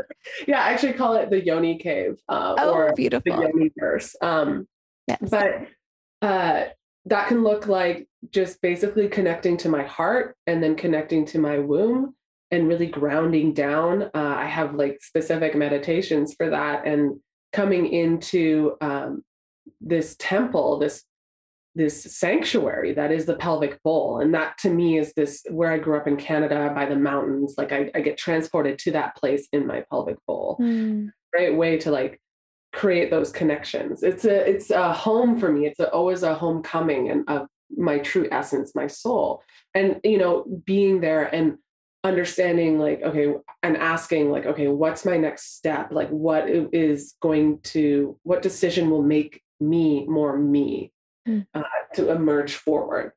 yeah 0.46 0.60
i 0.62 0.70
actually 0.70 0.92
call 0.92 1.14
it 1.14 1.30
the 1.30 1.44
yoni 1.44 1.78
cave 1.78 2.20
uh, 2.28 2.54
oh, 2.58 2.72
or 2.72 2.92
beautiful. 2.94 3.34
the 3.34 3.42
yoni 3.42 3.70
verse 3.78 4.14
um 4.20 4.68
yes. 5.08 5.18
but 5.30 5.66
uh 6.22 6.64
that 7.06 7.28
can 7.28 7.42
look 7.42 7.66
like 7.66 8.08
just 8.30 8.60
basically 8.60 9.08
connecting 9.08 9.56
to 9.58 9.68
my 9.68 9.84
heart 9.84 10.36
and 10.46 10.62
then 10.62 10.74
connecting 10.74 11.24
to 11.26 11.38
my 11.38 11.58
womb 11.58 12.14
and 12.50 12.68
really 12.68 12.86
grounding 12.86 13.52
down. 13.52 14.02
Uh, 14.02 14.10
I 14.14 14.46
have 14.46 14.74
like 14.74 14.98
specific 15.00 15.54
meditations 15.54 16.34
for 16.34 16.50
that 16.50 16.86
and 16.86 17.18
coming 17.52 17.86
into 17.86 18.76
um, 18.80 19.22
this 19.80 20.16
temple, 20.18 20.78
this 20.78 21.04
this 21.76 22.02
sanctuary 22.04 22.94
that 22.94 23.12
is 23.12 23.26
the 23.26 23.36
pelvic 23.36 23.82
bowl 23.82 24.20
and 24.20 24.32
that 24.32 24.56
to 24.56 24.70
me 24.70 24.96
is 24.96 25.12
this 25.12 25.44
where 25.50 25.70
i 25.70 25.78
grew 25.78 25.94
up 25.94 26.08
in 26.08 26.16
canada 26.16 26.72
by 26.74 26.86
the 26.86 26.96
mountains 26.96 27.54
like 27.58 27.70
i, 27.70 27.90
I 27.94 28.00
get 28.00 28.16
transported 28.16 28.78
to 28.78 28.92
that 28.92 29.14
place 29.14 29.46
in 29.52 29.66
my 29.66 29.84
pelvic 29.90 30.16
bowl 30.26 30.56
mm. 30.58 31.10
great 31.34 31.54
way 31.54 31.76
to 31.80 31.90
like 31.90 32.18
create 32.76 33.10
those 33.10 33.32
connections. 33.32 34.02
It's 34.02 34.24
a 34.24 34.48
it's 34.48 34.70
a 34.70 34.92
home 34.92 35.38
for 35.40 35.50
me. 35.50 35.66
It's 35.66 35.80
a, 35.80 35.90
always 35.90 36.22
a 36.22 36.34
homecoming 36.34 37.10
and 37.10 37.24
of 37.28 37.48
my 37.76 37.98
true 37.98 38.28
essence, 38.30 38.74
my 38.74 38.86
soul. 38.86 39.42
And 39.74 40.00
you 40.04 40.18
know, 40.18 40.44
being 40.64 41.00
there 41.00 41.24
and 41.34 41.58
understanding 42.04 42.78
like 42.78 43.02
okay 43.02 43.34
and 43.64 43.76
asking 43.76 44.30
like 44.30 44.46
okay 44.46 44.68
what's 44.68 45.04
my 45.04 45.16
next 45.16 45.56
step 45.56 45.88
like 45.90 46.08
what 46.10 46.48
is 46.48 47.14
going 47.20 47.58
to 47.62 48.16
what 48.22 48.42
decision 48.42 48.88
will 48.90 49.02
make 49.02 49.42
me 49.58 50.06
more 50.06 50.38
me 50.38 50.92
mm. 51.26 51.44
uh, 51.52 51.62
to 51.94 52.12
emerge 52.12 52.54
forward 52.54 53.10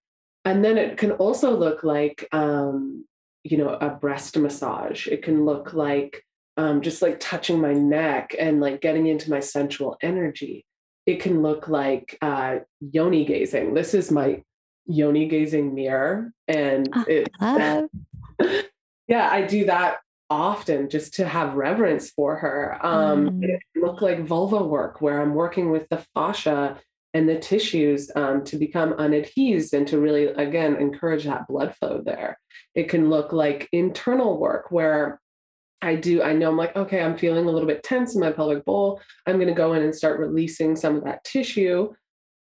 and 0.43 0.66
then 0.66 0.76
it 0.76 0.97
can 0.97 1.12
also 1.12 1.55
look 1.55 1.84
like 1.84 2.28
um 2.32 3.05
you 3.43 3.57
know 3.57 3.70
a 3.76 3.91
breast 3.91 4.36
massage 4.38 5.05
it 5.05 5.22
can 5.22 5.45
look 5.45 5.74
like 5.74 6.26
um, 6.60 6.82
just 6.82 7.01
like 7.01 7.18
touching 7.20 7.60
my 7.62 7.74
neck 7.74 8.36
and 8.38 8.60
like 8.66 8.82
getting 8.82 9.07
into 9.07 9.30
my 9.30 9.39
sensual 9.39 9.97
energy. 10.01 10.55
it 11.05 11.20
can 11.26 11.41
look 11.41 11.68
like 11.68 12.07
uh, 12.22 12.53
yoni 12.95 13.24
gazing. 13.26 13.74
This 13.74 13.93
is 13.99 14.12
my 14.12 14.43
yoni 14.86 15.26
gazing 15.28 15.74
mirror. 15.74 16.32
And 16.47 16.89
Ah, 16.93 17.05
it's, 17.07 17.30
love. 17.41 17.89
yeah, 19.07 19.26
I 19.38 19.41
do 19.55 19.66
that 19.66 19.97
often 20.30 20.89
just 20.89 21.16
to 21.16 21.24
have 21.36 21.55
reverence 21.55 22.05
for 22.12 22.32
her. 22.43 22.78
Um, 22.86 23.20
Mm. 23.30 23.43
It 23.43 23.60
can 23.74 23.82
look 23.88 24.01
like 24.07 24.28
vulva 24.34 24.62
work 24.64 25.01
where 25.01 25.18
I'm 25.22 25.34
working 25.34 25.68
with 25.72 25.86
the 25.89 26.03
fascia 26.14 26.62
and 27.16 27.28
the 27.28 27.39
tissues 27.39 28.12
um, 28.16 28.43
to 28.49 28.55
become 28.66 28.93
unadhesed 29.05 29.74
and 29.74 29.88
to 29.88 29.99
really, 29.99 30.26
again, 30.45 30.76
encourage 30.76 31.24
that 31.26 31.47
blood 31.47 31.72
flow 31.78 31.95
there. 32.05 32.32
It 32.76 32.86
can 32.93 33.10
look 33.10 33.34
like 33.34 33.68
internal 33.72 34.38
work 34.38 34.66
where 34.70 35.20
I 35.82 35.95
do, 35.95 36.21
I 36.21 36.34
know 36.34 36.49
I'm 36.49 36.57
like, 36.57 36.75
okay, 36.75 37.01
I'm 37.01 37.17
feeling 37.17 37.45
a 37.45 37.51
little 37.51 37.67
bit 37.67 37.84
tense 37.84 38.15
in 38.15 38.21
my 38.21 38.32
pelvic 38.32 38.65
bowl. 38.65 39.01
I'm 39.25 39.36
going 39.36 39.47
to 39.47 39.53
go 39.53 39.73
in 39.73 39.84
and 39.84 39.95
start 39.95 40.19
releasing 40.19 40.75
some 40.75 40.97
of 40.97 41.03
that 41.05 41.23
tissue. 41.23 41.93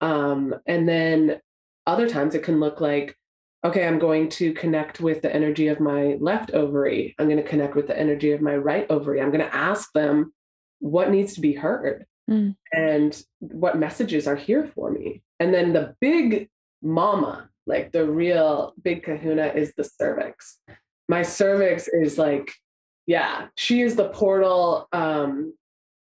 Um, 0.01 0.55
and 0.65 0.87
then 0.89 1.39
other 1.85 2.09
times 2.09 2.35
it 2.35 2.43
can 2.43 2.59
look 2.59 2.81
like, 2.81 3.15
okay, 3.63 3.87
I'm 3.87 3.99
going 3.99 4.29
to 4.29 4.53
connect 4.53 4.99
with 4.99 5.21
the 5.21 5.33
energy 5.33 5.67
of 5.67 5.79
my 5.79 6.17
left 6.19 6.51
ovary. 6.51 7.15
I'm 7.19 7.27
going 7.27 7.41
to 7.41 7.49
connect 7.49 7.75
with 7.75 7.87
the 7.87 7.99
energy 7.99 8.31
of 8.31 8.41
my 8.41 8.55
right 8.55 8.85
ovary. 8.89 9.21
I'm 9.21 9.31
going 9.31 9.45
to 9.45 9.55
ask 9.55 9.91
them 9.93 10.33
what 10.79 11.11
needs 11.11 11.33
to 11.33 11.41
be 11.41 11.53
heard 11.53 12.05
Mm. 12.29 12.57
and 12.73 13.23
what 13.39 13.77
messages 13.77 14.27
are 14.27 14.35
here 14.35 14.69
for 14.75 14.91
me. 14.91 15.23
And 15.39 15.53
then 15.53 15.71
the 15.71 15.95
big 16.01 16.49
mama, 16.81 17.49
like 17.65 17.93
the 17.93 18.05
real 18.05 18.73
big 18.81 19.03
kahuna, 19.03 19.47
is 19.55 19.73
the 19.75 19.85
cervix. 19.85 20.59
My 21.07 21.21
cervix 21.21 21.87
is 21.87 22.17
like, 22.17 22.53
yeah, 23.07 23.47
she 23.55 23.81
is 23.81 23.95
the 23.95 24.09
portal, 24.09 24.87
um, 24.91 25.53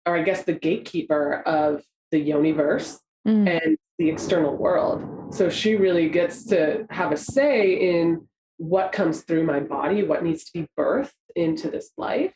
or 0.04 0.16
I 0.16 0.22
guess 0.22 0.42
the 0.42 0.52
gatekeeper 0.52 1.40
of 1.46 1.82
the 2.10 2.20
yoniverse 2.30 2.98
Mm. 3.26 3.48
and 3.62 3.76
the 3.98 4.08
external 4.08 4.56
world. 4.56 5.34
So 5.34 5.50
she 5.50 5.74
really 5.74 6.08
gets 6.08 6.44
to 6.46 6.86
have 6.88 7.12
a 7.12 7.16
say 7.16 7.74
in 7.74 8.26
what 8.56 8.92
comes 8.92 9.22
through 9.22 9.44
my 9.44 9.60
body, 9.60 10.02
what 10.02 10.22
needs 10.22 10.44
to 10.44 10.52
be 10.60 10.68
birthed 10.78 11.12
into 11.36 11.68
this 11.68 11.90
life, 11.98 12.32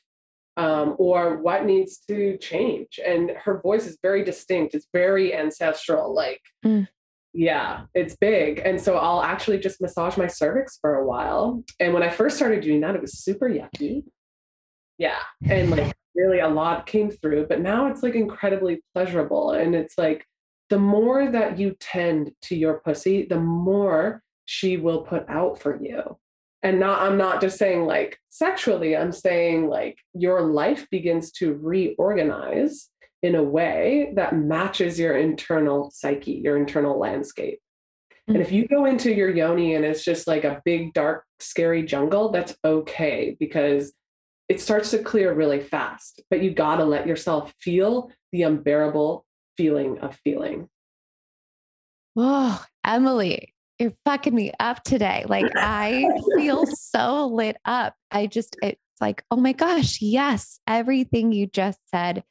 um, 0.59 0.97
or 0.99 1.39
what 1.39 1.65
needs 1.65 1.99
to 2.09 2.37
change. 2.39 3.01
And 3.05 3.31
her 3.31 3.61
voice 3.61 3.87
is 3.87 3.97
very 4.03 4.23
distinct, 4.23 4.75
it's 4.75 4.89
very 4.93 5.35
ancestral. 5.35 6.13
Like, 6.15 6.43
Mm. 6.65 6.89
yeah, 7.33 7.85
it's 7.95 8.17
big. 8.17 8.61
And 8.63 8.79
so 8.81 8.97
I'll 8.99 9.23
actually 9.23 9.59
just 9.59 9.81
massage 9.81 10.17
my 10.19 10.27
cervix 10.27 10.79
for 10.79 10.97
a 10.97 11.07
while. 11.07 11.65
And 11.81 11.95
when 11.95 12.03
I 12.03 12.11
first 12.11 12.37
started 12.37 12.63
doing 12.63 12.81
that, 12.81 12.95
it 12.97 13.01
was 13.01 13.19
super 13.19 13.49
yucky. 13.49 14.05
Yeah. 15.03 15.19
And 15.51 15.71
like, 15.71 15.97
really 16.15 16.39
a 16.39 16.49
lot 16.49 16.87
came 16.87 17.11
through, 17.11 17.47
but 17.49 17.61
now 17.61 17.89
it's 17.89 18.05
like 18.05 18.15
incredibly 18.15 18.81
pleasurable. 18.95 19.51
And 19.51 19.75
it's 19.75 19.99
like, 19.99 20.25
the 20.71 20.79
more 20.79 21.29
that 21.29 21.59
you 21.59 21.75
tend 21.81 22.31
to 22.43 22.55
your 22.55 22.75
pussy, 22.85 23.27
the 23.27 23.41
more 23.41 24.23
she 24.45 24.77
will 24.77 25.03
put 25.03 25.29
out 25.29 25.61
for 25.61 25.83
you. 25.83 26.19
And 26.63 26.79
not, 26.79 27.01
I'm 27.03 27.19
not 27.19 27.41
just 27.41 27.59
saying 27.59 27.85
like 27.87 28.17
sexually, 28.29 28.97
I'm 28.97 29.11
saying 29.11 29.69
like 29.69 29.99
your 30.15 30.43
life 30.43 30.87
begins 30.89 31.33
to 31.33 31.55
reorganize 31.55 32.89
in 33.25 33.35
a 33.35 33.43
way 33.43 34.13
that 34.15 34.37
matches 34.37 35.01
your 35.01 35.17
internal 35.17 35.91
psyche, 35.91 36.41
your 36.45 36.57
internal 36.57 36.97
landscape. 36.97 37.59
And 38.29 38.37
if 38.37 38.49
mm-hmm. 38.49 38.57
you 38.57 38.69
go 38.69 38.85
into 38.85 39.13
your 39.13 39.31
yoni 39.31 39.75
and 39.75 39.85
it's 39.85 40.05
just 40.05 40.29
like 40.29 40.45
a 40.45 40.63
big, 40.65 40.95
dark, 40.95 41.25
scary 41.41 41.83
jungle, 41.83 42.31
that's 42.31 42.55
okay 42.65 43.37
because 43.41 43.93
it 44.53 44.61
starts 44.61 44.91
to 44.91 44.99
clear 44.99 45.33
really 45.33 45.61
fast. 45.61 46.21
But 46.29 46.43
you 46.43 46.51
got 46.51 46.77
to 46.77 46.85
let 46.85 47.07
yourself 47.07 47.55
feel 47.59 48.11
the 48.33 48.43
unbearable 48.43 49.25
feeling 49.57 49.99
of 50.01 50.15
feeling. 50.17 50.69
Whoa, 52.13 52.57
Emily, 52.85 53.55
you're 53.79 53.95
fucking 54.05 54.35
me 54.35 54.53
up 54.61 54.85
today. 54.85 55.25
Like 55.27 55.51
I 55.57 56.07
feel 56.37 56.67
so 56.67 57.29
lit 57.29 57.57
up. 57.65 57.95
I 58.11 58.27
just, 58.27 58.55
it's 58.63 58.79
like, 59.01 59.25
oh 59.31 59.37
my 59.37 59.53
gosh, 59.53 60.03
yes, 60.03 60.61
everything 60.67 61.33
you 61.33 61.47
just 61.47 61.79
said. 61.91 62.23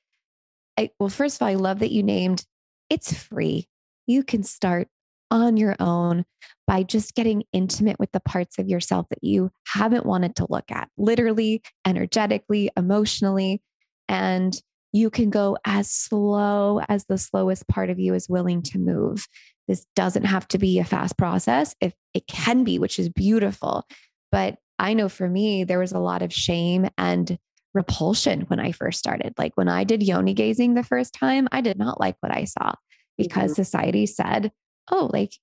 I, 0.78 0.92
well, 1.00 1.10
first 1.10 1.38
of 1.38 1.42
all, 1.42 1.48
I 1.48 1.56
love 1.56 1.80
that 1.80 1.92
you 1.92 2.04
named 2.04 2.46
it's 2.92 3.12
free. 3.14 3.68
You 4.06 4.24
can 4.24 4.44
start 4.44 4.90
on 5.32 5.58
your 5.58 5.76
own 5.80 6.26
by 6.68 6.84
just 6.84 7.16
getting 7.16 7.44
intimate 7.52 8.00
with 8.00 8.12
the 8.12 8.20
parts 8.20 8.60
of 8.60 8.68
yourself 8.68 9.08
that 9.10 9.24
you 9.24 9.50
haven't 9.68 10.06
wanted 10.06 10.36
to 10.36 10.48
look 10.50 10.72
at, 10.72 10.90
literally, 10.98 11.62
energetically, 11.86 12.70
emotionally. 12.78 13.62
And 14.08 14.56
you 14.94 15.10
can 15.10 15.30
go 15.30 15.58
as 15.66 15.90
slow 15.90 16.82
as 16.90 17.06
the 17.06 17.18
slowest 17.18 17.68
part 17.68 17.90
of 17.90 18.00
you 18.00 18.14
is 18.14 18.30
willing 18.30 18.62
to 18.62 18.78
move. 18.78 19.26
This 19.68 19.86
doesn't 19.96 20.26
have 20.26 20.48
to 20.50 20.58
be 20.58 20.80
a 20.80 20.84
fast 20.84 21.18
process. 21.18 21.74
If 21.82 21.94
it 22.14 22.28
can 22.28 22.64
be, 22.64 22.78
which 22.78 23.00
is 23.00 23.10
beautiful. 23.10 23.86
But 24.32 24.58
I 24.78 24.94
know 24.94 25.10
for 25.10 25.30
me, 25.30 25.64
there 25.64 25.80
was 25.80 25.92
a 25.92 26.00
lot 26.00 26.22
of 26.22 26.34
shame 26.34 26.90
and 26.98 27.38
repulsion 27.74 28.42
when 28.42 28.60
I 28.60 28.72
first 28.72 29.00
started. 29.00 29.34
Like 29.38 29.54
when 29.56 29.70
I 29.70 29.84
did 29.84 30.04
yoni 30.04 30.34
gazing 30.34 30.74
the 30.74 30.84
first 30.84 31.14
time, 31.14 31.48
I 31.52 31.62
did 31.62 31.78
not 31.78 32.00
like 32.00 32.16
what 32.20 32.36
I 32.36 32.46
saw 32.46 32.72
mm-hmm. 32.72 32.76
because 33.18 33.56
society 33.56 34.06
said, 34.06 34.52
oh, 34.92 35.10
like 35.12 35.34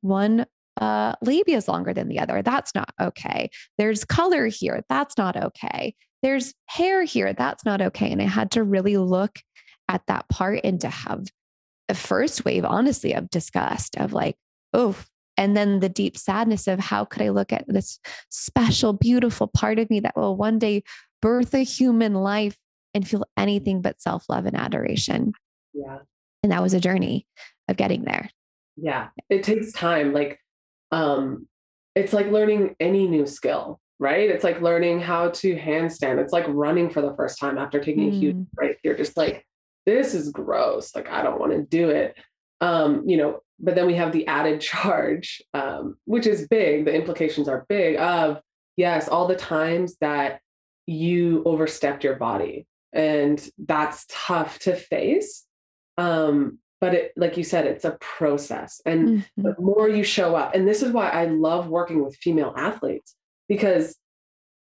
one 0.00 0.46
uh, 0.80 1.14
labia 1.22 1.56
is 1.56 1.68
longer 1.68 1.94
than 1.94 2.08
the 2.08 2.18
other. 2.18 2.42
That's 2.42 2.74
not 2.74 2.90
okay. 3.00 3.50
There's 3.78 4.04
color 4.04 4.46
here. 4.46 4.84
That's 4.88 5.16
not 5.16 5.36
okay. 5.36 5.94
There's 6.22 6.54
hair 6.66 7.02
here. 7.04 7.32
That's 7.32 7.64
not 7.64 7.80
okay. 7.80 8.10
And 8.10 8.20
I 8.20 8.26
had 8.26 8.50
to 8.52 8.62
really 8.62 8.96
look 8.96 9.38
at 9.88 10.02
that 10.08 10.28
part 10.28 10.60
and 10.64 10.80
to 10.80 10.88
have 10.88 11.24
a 11.88 11.94
first 11.94 12.44
wave, 12.44 12.64
honestly, 12.64 13.14
of 13.14 13.30
disgust 13.30 13.96
of 13.96 14.12
like, 14.12 14.36
oh, 14.72 14.96
and 15.36 15.56
then 15.56 15.80
the 15.80 15.88
deep 15.88 16.16
sadness 16.16 16.66
of 16.66 16.80
how 16.80 17.04
could 17.04 17.22
I 17.22 17.28
look 17.28 17.52
at 17.52 17.66
this 17.68 18.00
special, 18.30 18.92
beautiful 18.92 19.46
part 19.46 19.78
of 19.78 19.88
me 19.90 20.00
that 20.00 20.16
will 20.16 20.36
one 20.36 20.58
day 20.58 20.82
birth 21.22 21.54
a 21.54 21.62
human 21.62 22.14
life 22.14 22.56
and 22.94 23.06
feel 23.06 23.24
anything 23.36 23.82
but 23.82 24.00
self 24.00 24.24
love 24.28 24.46
and 24.46 24.56
adoration. 24.56 25.32
Yeah. 25.74 25.98
And 26.42 26.52
that 26.52 26.62
was 26.62 26.74
a 26.74 26.80
journey 26.80 27.26
of 27.68 27.76
getting 27.76 28.04
there. 28.04 28.30
Yeah. 28.76 29.08
It 29.30 29.42
takes 29.42 29.72
time. 29.72 30.12
Like, 30.12 30.38
um, 30.92 31.46
it's 31.94 32.12
like 32.12 32.30
learning 32.30 32.76
any 32.78 33.06
new 33.08 33.26
skill, 33.26 33.80
right? 33.98 34.28
It's 34.30 34.44
like 34.44 34.60
learning 34.60 35.00
how 35.00 35.30
to 35.30 35.56
handstand. 35.56 36.18
It's 36.18 36.32
like 36.32 36.44
running 36.48 36.90
for 36.90 37.00
the 37.00 37.14
first 37.16 37.38
time 37.38 37.56
after 37.58 37.80
taking 37.80 38.08
a 38.08 38.12
huge 38.12 38.36
Mm. 38.36 38.50
break. 38.52 38.78
You're 38.84 38.96
just 38.96 39.16
like, 39.16 39.46
this 39.86 40.14
is 40.14 40.30
gross. 40.30 40.94
Like, 40.94 41.08
I 41.08 41.22
don't 41.22 41.40
want 41.40 41.52
to 41.52 41.62
do 41.62 41.90
it. 41.90 42.16
Um, 42.60 43.08
you 43.08 43.16
know, 43.16 43.40
but 43.58 43.74
then 43.74 43.86
we 43.86 43.94
have 43.94 44.12
the 44.12 44.26
added 44.26 44.60
charge, 44.72 45.40
um, 45.54 45.96
which 46.04 46.26
is 46.26 46.46
big. 46.48 46.84
The 46.84 46.94
implications 46.94 47.48
are 47.48 47.64
big 47.68 47.96
of, 47.96 48.40
yes, 48.76 49.08
all 49.08 49.26
the 49.26 49.36
times 49.36 49.96
that 50.00 50.40
you 50.86 51.42
overstepped 51.46 52.04
your 52.04 52.16
body. 52.16 52.66
And 52.92 53.42
that's 53.58 54.06
tough 54.08 54.58
to 54.60 54.76
face. 54.76 55.44
Um, 55.98 56.58
but 56.86 56.94
it, 56.94 57.12
like 57.16 57.36
you 57.36 57.42
said, 57.42 57.66
it's 57.66 57.84
a 57.84 57.98
process. 58.00 58.80
And 58.86 59.08
Mhm. 59.08 59.24
the 59.38 59.56
more 59.60 59.88
you 59.88 60.04
show 60.04 60.36
up, 60.36 60.54
and 60.54 60.68
this 60.68 60.84
is 60.84 60.92
why 60.92 61.08
I 61.08 61.24
love 61.24 61.68
working 61.68 62.04
with 62.04 62.14
female 62.14 62.54
athletes 62.56 63.16
because 63.48 63.98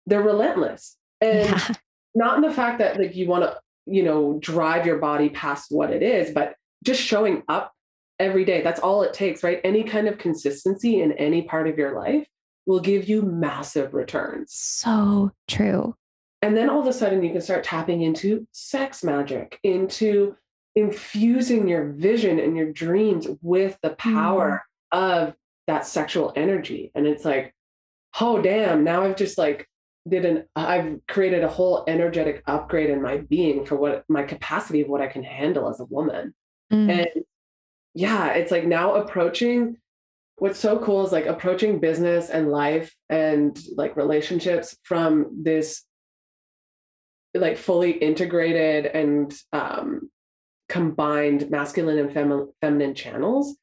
they're 0.06 0.22
relentless. 0.22 0.96
And 1.20 1.50
Yeah. 1.50 1.68
not 2.14 2.36
in 2.36 2.40
the 2.42 2.50
fact 2.50 2.78
that 2.78 2.98
like 2.98 3.14
you 3.14 3.28
want 3.28 3.44
to, 3.44 3.60
you 3.84 4.02
know, 4.02 4.38
drive 4.40 4.86
your 4.86 4.96
body 4.96 5.28
past 5.28 5.66
what 5.70 5.90
it 5.90 6.02
is, 6.02 6.30
but 6.32 6.54
just 6.82 7.02
showing 7.02 7.42
up 7.46 7.74
every 8.18 8.46
day. 8.46 8.62
That's 8.62 8.80
all 8.80 9.02
it 9.02 9.12
takes, 9.12 9.44
right? 9.44 9.60
Any 9.62 9.82
kind 9.82 10.08
of 10.08 10.16
consistency 10.16 11.02
in 11.02 11.12
any 11.12 11.42
part 11.42 11.68
of 11.68 11.76
your 11.76 11.94
life 11.94 12.26
will 12.64 12.80
give 12.80 13.06
you 13.06 13.20
massive 13.20 13.92
returns. 13.92 14.54
So 14.54 15.30
true. 15.46 15.94
And 16.40 16.56
then 16.56 16.70
all 16.70 16.80
of 16.80 16.86
a 16.86 16.92
sudden 16.94 17.22
you 17.22 17.32
can 17.32 17.42
start 17.42 17.64
tapping 17.64 18.00
into 18.00 18.46
sex 18.52 19.04
magic, 19.04 19.58
into 19.62 20.36
infusing 20.74 21.68
your 21.68 21.92
vision 21.92 22.38
and 22.38 22.56
your 22.56 22.72
dreams 22.72 23.28
with 23.42 23.78
the 23.82 23.90
power 23.90 24.64
of 24.92 25.34
that 25.66 25.86
sexual 25.86 26.32
energy. 26.36 26.90
And 26.94 27.06
it's 27.06 27.24
like, 27.24 27.54
oh 28.20 28.40
damn, 28.40 28.84
now 28.84 29.04
I've 29.04 29.16
just 29.16 29.38
like 29.38 29.68
did 30.08 30.24
an 30.24 30.44
I've 30.54 31.00
created 31.08 31.44
a 31.44 31.48
whole 31.48 31.84
energetic 31.86 32.42
upgrade 32.46 32.90
in 32.90 33.00
my 33.00 33.18
being 33.18 33.64
for 33.64 33.76
what 33.76 34.04
my 34.08 34.22
capacity 34.22 34.82
of 34.82 34.88
what 34.88 35.00
I 35.00 35.06
can 35.06 35.22
handle 35.22 35.68
as 35.68 35.80
a 35.80 35.86
woman. 35.86 36.34
Mm. 36.72 36.90
And 36.90 37.24
yeah, 37.94 38.32
it's 38.32 38.50
like 38.50 38.66
now 38.66 38.94
approaching 38.94 39.78
what's 40.36 40.58
so 40.58 40.78
cool 40.78 41.06
is 41.06 41.12
like 41.12 41.26
approaching 41.26 41.78
business 41.78 42.28
and 42.28 42.50
life 42.50 42.94
and 43.08 43.58
like 43.76 43.96
relationships 43.96 44.76
from 44.82 45.42
this 45.42 45.84
like 47.34 47.56
fully 47.56 47.92
integrated 47.92 48.86
and 48.86 49.34
um 49.52 50.10
combined 50.68 51.50
masculine 51.50 51.98
and 51.98 52.10
femi- 52.10 52.48
feminine 52.60 52.94
channels 52.94 53.56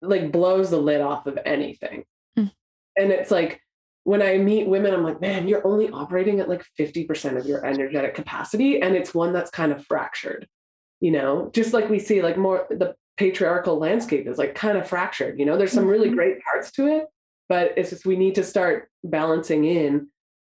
like 0.00 0.32
blows 0.32 0.70
the 0.70 0.78
lid 0.78 1.00
off 1.00 1.26
of 1.26 1.38
anything. 1.44 2.04
Mm. 2.36 2.50
And 2.96 3.12
it's 3.12 3.30
like 3.30 3.60
when 4.04 4.20
I 4.20 4.36
meet 4.38 4.66
women, 4.66 4.92
I'm 4.92 5.04
like, 5.04 5.20
man, 5.20 5.46
you're 5.46 5.64
only 5.66 5.88
operating 5.90 6.40
at 6.40 6.48
like 6.48 6.64
50% 6.78 7.36
of 7.38 7.46
your 7.46 7.64
energetic 7.64 8.14
capacity. 8.14 8.82
And 8.82 8.96
it's 8.96 9.14
one 9.14 9.32
that's 9.32 9.50
kind 9.50 9.70
of 9.72 9.84
fractured. 9.86 10.48
you 11.00 11.10
know, 11.10 11.50
just 11.52 11.72
like 11.72 11.88
we 11.90 11.98
see 11.98 12.22
like 12.22 12.36
more 12.36 12.66
the 12.70 12.94
patriarchal 13.16 13.76
landscape 13.78 14.26
is 14.28 14.38
like 14.38 14.54
kind 14.54 14.78
of 14.78 14.88
fractured, 14.88 15.38
you 15.38 15.44
know, 15.44 15.56
there's 15.58 15.72
some 15.72 15.86
really 15.86 16.10
Mhm. 16.10 16.14
great 16.14 16.42
parts 16.44 16.70
to 16.72 16.86
it, 16.86 17.06
but 17.48 17.72
it's 17.76 17.90
just 17.90 18.06
we 18.06 18.16
need 18.16 18.36
to 18.36 18.44
start 18.44 18.88
balancing 19.04 19.64
in 19.64 20.08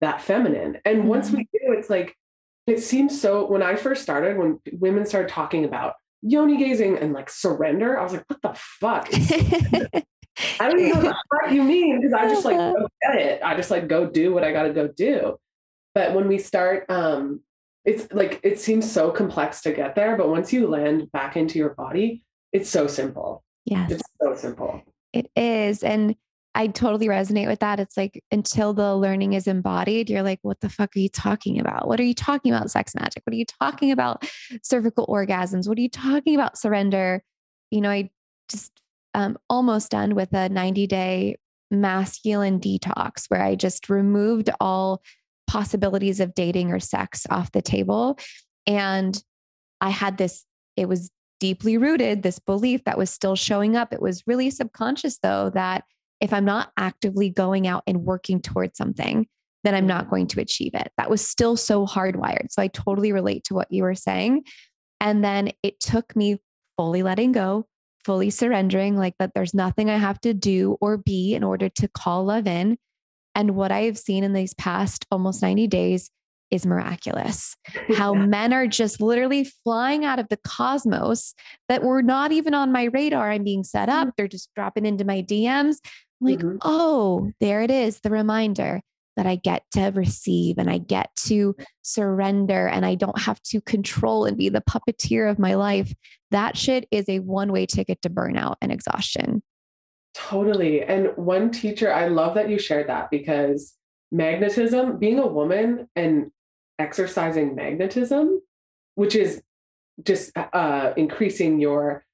that 0.01 0.21
feminine. 0.21 0.77
And 0.85 1.07
once 1.07 1.31
we 1.31 1.43
do, 1.51 1.59
it's 1.77 1.89
like 1.89 2.15
it 2.67 2.81
seems 2.81 3.19
so 3.19 3.45
when 3.45 3.61
I 3.61 3.75
first 3.75 4.01
started, 4.01 4.37
when 4.37 4.59
women 4.73 5.05
started 5.05 5.29
talking 5.29 5.65
about 5.65 5.93
yoni 6.21 6.57
gazing 6.57 6.97
and 6.97 7.13
like 7.13 7.29
surrender, 7.29 7.99
I 7.99 8.03
was 8.03 8.13
like, 8.13 8.25
what 8.27 8.41
the 8.41 8.53
fuck? 8.55 9.09
I 10.59 10.69
don't 10.69 10.79
even 10.79 11.03
know 11.03 11.13
what 11.29 11.51
you 11.51 11.63
mean 11.63 12.01
because 12.01 12.13
I 12.13 12.27
just 12.27 12.43
like 12.43 12.57
go 12.57 12.87
get 13.03 13.15
it. 13.15 13.41
I 13.43 13.55
just 13.55 13.71
like 13.71 13.87
go 13.87 14.05
do 14.05 14.33
what 14.33 14.43
I 14.43 14.51
gotta 14.51 14.73
go 14.73 14.87
do. 14.87 15.37
But 15.93 16.13
when 16.13 16.27
we 16.27 16.39
start, 16.39 16.85
um, 16.89 17.41
it's 17.85 18.11
like 18.11 18.39
it 18.43 18.59
seems 18.59 18.91
so 18.91 19.11
complex 19.11 19.61
to 19.61 19.71
get 19.71 19.95
there, 19.95 20.17
but 20.17 20.27
once 20.27 20.51
you 20.51 20.67
land 20.67 21.11
back 21.11 21.37
into 21.37 21.59
your 21.59 21.75
body, 21.75 22.23
it's 22.51 22.69
so 22.69 22.87
simple. 22.87 23.43
yes. 23.65 23.91
It's 23.91 24.03
so 24.21 24.35
simple. 24.35 24.81
It 25.13 25.31
is. 25.35 25.83
And 25.83 26.15
I 26.55 26.67
totally 26.67 27.07
resonate 27.07 27.47
with 27.47 27.59
that. 27.59 27.81
It's 27.81 27.97
like 27.97 28.23
until 28.31 28.73
the 28.73 28.95
learning 28.95 29.33
is 29.33 29.45
embodied, 29.45 30.09
you're 30.09 30.23
like, 30.23 30.39
what 30.41 30.61
the 30.61 30.69
fuck 30.69 30.95
are 30.95 30.99
you 30.99 31.09
talking 31.09 31.59
about? 31.59 31.87
What 31.87 31.99
are 31.99 32.03
you 32.03 32.13
talking 32.13 32.53
about 32.53 32.71
sex 32.71 32.95
magic? 32.95 33.23
What 33.25 33.33
are 33.33 33.37
you 33.37 33.45
talking 33.45 33.91
about 33.91 34.25
cervical 34.63 35.05
orgasms? 35.07 35.67
What 35.67 35.77
are 35.77 35.81
you 35.81 35.89
talking 35.89 36.33
about 36.33 36.57
surrender? 36.57 37.21
You 37.71 37.81
know, 37.81 37.89
I 37.89 38.09
just 38.49 38.71
um, 39.13 39.37
almost 39.49 39.91
done 39.91 40.15
with 40.15 40.33
a 40.33 40.47
90 40.47 40.87
day 40.87 41.35
masculine 41.71 42.61
detox 42.61 43.25
where 43.27 43.43
I 43.43 43.55
just 43.55 43.89
removed 43.89 44.49
all 44.61 45.01
possibilities 45.47 46.21
of 46.21 46.33
dating 46.35 46.71
or 46.71 46.79
sex 46.79 47.27
off 47.29 47.51
the 47.51 47.61
table. 47.61 48.17
And 48.65 49.21
I 49.81 49.89
had 49.89 50.17
this, 50.17 50.45
it 50.77 50.87
was 50.87 51.11
deeply 51.41 51.77
rooted, 51.77 52.23
this 52.23 52.39
belief 52.39 52.85
that 52.85 52.97
was 52.97 53.09
still 53.09 53.35
showing 53.35 53.75
up. 53.75 53.91
It 53.91 54.01
was 54.01 54.23
really 54.25 54.49
subconscious, 54.49 55.19
though, 55.21 55.51
that 55.53 55.83
if 56.21 56.33
I'm 56.33 56.45
not 56.45 56.71
actively 56.77 57.29
going 57.29 57.67
out 57.67 57.83
and 57.87 58.03
working 58.03 58.41
towards 58.41 58.77
something, 58.77 59.27
then 59.63 59.75
I'm 59.75 59.87
not 59.87 60.09
going 60.09 60.27
to 60.27 60.41
achieve 60.41 60.71
it. 60.73 60.91
That 60.97 61.09
was 61.09 61.27
still 61.27 61.57
so 61.57 61.85
hardwired. 61.85 62.51
So 62.51 62.61
I 62.61 62.67
totally 62.67 63.11
relate 63.11 63.43
to 63.45 63.53
what 63.53 63.71
you 63.71 63.83
were 63.83 63.95
saying. 63.95 64.43
And 65.01 65.23
then 65.23 65.51
it 65.63 65.79
took 65.79 66.15
me 66.15 66.39
fully 66.77 67.03
letting 67.03 67.31
go, 67.31 67.65
fully 68.03 68.29
surrendering, 68.29 68.95
like 68.95 69.15
that 69.19 69.31
there's 69.33 69.53
nothing 69.53 69.89
I 69.89 69.97
have 69.97 70.21
to 70.21 70.33
do 70.33 70.77
or 70.81 70.97
be 70.97 71.33
in 71.33 71.43
order 71.43 71.69
to 71.69 71.87
call 71.87 72.25
love 72.25 72.47
in. 72.47 72.77
And 73.33 73.55
what 73.55 73.71
I 73.71 73.81
have 73.83 73.97
seen 73.97 74.23
in 74.23 74.33
these 74.33 74.53
past 74.53 75.05
almost 75.11 75.41
90 75.41 75.67
days 75.67 76.09
is 76.51 76.65
miraculous. 76.65 77.55
How 77.95 78.13
men 78.13 78.53
are 78.53 78.67
just 78.67 79.01
literally 79.01 79.45
flying 79.63 80.05
out 80.05 80.19
of 80.19 80.29
the 80.29 80.37
cosmos 80.37 81.33
that 81.67 81.83
were 81.83 82.01
not 82.01 82.31
even 82.31 82.53
on 82.53 82.71
my 82.71 82.85
radar. 82.85 83.31
I'm 83.31 83.43
being 83.43 83.63
set 83.63 83.89
up. 83.89 84.07
Mm-hmm. 84.07 84.13
They're 84.17 84.27
just 84.27 84.53
dropping 84.55 84.85
into 84.85 85.05
my 85.05 85.21
DMs. 85.21 85.77
Like, 86.21 86.39
Mhm. 86.39 86.57
oh, 86.61 87.31
there 87.39 87.61
it 87.61 87.71
is 87.71 87.99
the 87.99 88.09
reminder 88.09 88.81
that 89.15 89.25
I 89.25 89.35
get 89.37 89.63
to 89.71 89.91
receive 89.91 90.57
and 90.57 90.69
I 90.69 90.77
get 90.77 91.09
to 91.27 91.55
surrender 91.83 92.67
and 92.67 92.85
I 92.85 92.95
don't 92.95 93.19
have 93.19 93.41
to 93.43 93.61
control 93.61 94.25
and 94.25 94.37
be 94.37 94.49
the 94.49 94.61
puppeteer 94.61 95.29
of 95.29 95.39
my 95.39 95.55
life. 95.55 95.93
That 96.31 96.57
shit 96.57 96.87
is 96.91 97.07
a 97.07 97.19
one 97.19 97.51
way 97.51 97.65
ticket 97.65 98.01
to 98.01 98.09
burnout 98.09 98.55
and 98.61 98.71
exhaustion. 98.71 99.41
Totally. 100.13 100.81
And 100.81 101.15
one 101.15 101.51
teacher, 101.51 101.93
I 101.93 102.07
love 102.07 102.35
that 102.35 102.49
you 102.49 102.57
shared 102.59 102.87
that 102.87 103.09
because 103.09 103.73
magnetism, 104.11 104.97
being 104.97 105.19
a 105.19 105.27
woman 105.27 105.87
and 105.95 106.31
exercising 106.79 107.55
magnetism, 107.55 108.41
which 108.95 109.15
is 109.15 109.41
just 110.03 110.31
uh, 110.35 110.93
increasing 110.97 111.59
your 111.59 112.05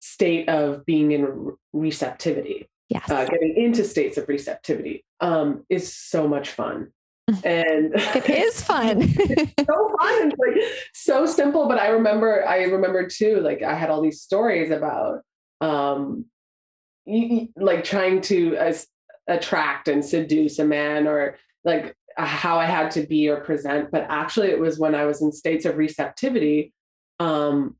state 0.00 0.48
of 0.48 0.84
being 0.84 1.10
in 1.12 1.52
receptivity, 1.72 2.68
Yes. 2.88 3.10
uh, 3.10 3.24
getting 3.24 3.56
into 3.56 3.84
states 3.84 4.18
of 4.18 4.28
receptivity, 4.28 5.04
um, 5.20 5.64
is 5.68 5.92
so 5.92 6.28
much 6.28 6.50
fun. 6.50 6.88
And 7.42 7.94
it 7.94 8.28
is 8.46 8.60
fun. 8.62 9.00
so 9.08 9.96
fun 9.98 10.22
and 10.22 10.34
like 10.38 10.62
so 10.92 11.24
simple. 11.24 11.66
But 11.66 11.78
I 11.78 11.88
remember, 11.88 12.46
I 12.46 12.64
remember 12.64 13.06
too, 13.08 13.40
like 13.40 13.62
I 13.62 13.74
had 13.74 13.88
all 13.88 14.02
these 14.02 14.20
stories 14.20 14.70
about 14.70 15.22
um 15.62 16.26
like 17.06 17.84
trying 17.84 18.20
to 18.22 18.56
uh, 18.56 18.74
attract 19.26 19.88
and 19.88 20.04
seduce 20.04 20.58
a 20.58 20.64
man 20.64 21.06
or 21.06 21.38
like 21.64 21.94
uh, 22.18 22.26
how 22.26 22.58
I 22.58 22.66
had 22.66 22.90
to 22.92 23.06
be 23.06 23.28
or 23.28 23.40
present. 23.40 23.90
But 23.90 24.06
actually 24.08 24.48
it 24.48 24.60
was 24.60 24.78
when 24.78 24.94
I 24.94 25.06
was 25.06 25.22
in 25.22 25.32
states 25.32 25.64
of 25.64 25.76
receptivity, 25.76 26.72
um, 27.20 27.76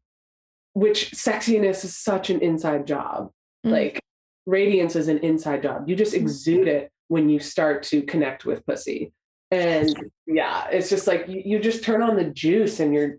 which 0.73 1.11
sexiness 1.13 1.85
is 1.85 1.97
such 1.97 2.31
an 2.31 2.41
inside 2.41 2.87
job. 2.87 3.31
Mm. 3.67 3.73
Like 3.73 4.01
radiance 4.47 4.97
is 4.97 5.09
an 5.09 5.19
inside 5.19 5.63
job. 5.63 5.89
You 5.89 5.97
just 5.97 6.15
exude 6.15 6.69
it 6.69 6.91
when 7.09 7.29
you 7.29 7.39
start 7.39 7.83
to 7.85 8.03
connect 8.03 8.45
with 8.45 8.65
pussy. 8.67 9.13
And 9.51 9.95
yeah, 10.27 10.69
it's 10.69 10.91
just 10.91 11.07
like 11.07 11.29
you, 11.29 11.43
you 11.45 11.59
just 11.59 11.85
turn 11.85 12.03
on 12.03 12.17
the 12.17 12.25
juice 12.25 12.81
and 12.81 12.95
you're 12.95 13.17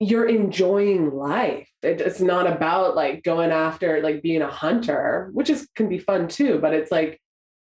you're 0.00 0.28
enjoying 0.28 1.14
life. 1.14 1.70
It, 1.82 2.00
it's 2.00 2.20
not 2.20 2.46
about 2.46 2.96
like 2.96 3.22
going 3.22 3.50
after 3.50 4.02
like 4.02 4.22
being 4.22 4.42
a 4.42 4.50
hunter, 4.50 5.30
which 5.32 5.48
is 5.48 5.68
can 5.74 5.88
be 5.88 5.98
fun 5.98 6.28
too, 6.28 6.58
but 6.58 6.74
it's 6.74 6.90
like 6.90 7.20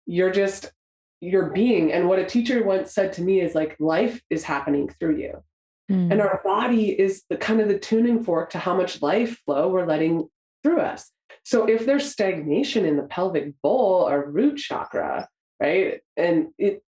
you're 0.07 0.32
just 0.32 0.72
you're 1.20 1.51
being. 1.51 1.93
And 1.93 2.09
what 2.09 2.18
a 2.18 2.26
teacher 2.26 2.62
once 2.64 2.93
said 2.93 3.12
to 3.14 3.22
me 3.22 3.41
is 3.41 3.55
like 3.55 3.76
life 3.78 4.20
is 4.30 4.45
happening 4.45 4.89
through 4.99 5.18
you. 5.18 5.43
Mm. 5.91 6.12
And 6.12 6.20
our 6.20 6.41
body 6.45 6.99
is 6.99 7.24
the 7.28 7.37
kind 7.37 7.61
of 7.61 7.68
the 7.68 7.78
tuning 7.78 8.24
fork 8.24 8.51
to 8.51 8.59
how 8.59 8.74
much 8.76 9.03
life 9.03 9.39
flow 9.45 9.68
we're 9.68 9.87
letting 9.87 10.28
through 10.62 10.80
us. 10.80 11.11
So 11.45 11.66
if 11.66 11.86
there's 11.86 12.11
stagnation 12.11 12.84
in 12.84 12.97
the 12.97 13.03
pelvic 13.03 13.53
bowl 13.62 14.09
or 14.09 14.30
root 14.30 14.57
chakra, 14.57 15.28
right? 15.61 16.01
And 16.16 16.49
it 16.59 16.82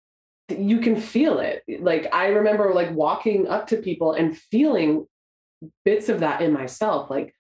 you 0.50 0.80
can 0.80 0.96
feel 0.96 1.40
it. 1.40 1.64
Like 1.80 2.14
I 2.14 2.28
remember 2.28 2.74
like 2.74 2.92
walking 2.92 3.48
up 3.48 3.68
to 3.68 3.78
people 3.78 4.14
and 4.14 4.38
feeling 4.38 5.08
bits 5.86 6.10
of 6.10 6.20
that 6.20 6.42
in 6.42 6.54
myself. 6.54 7.10
Like 7.10 7.34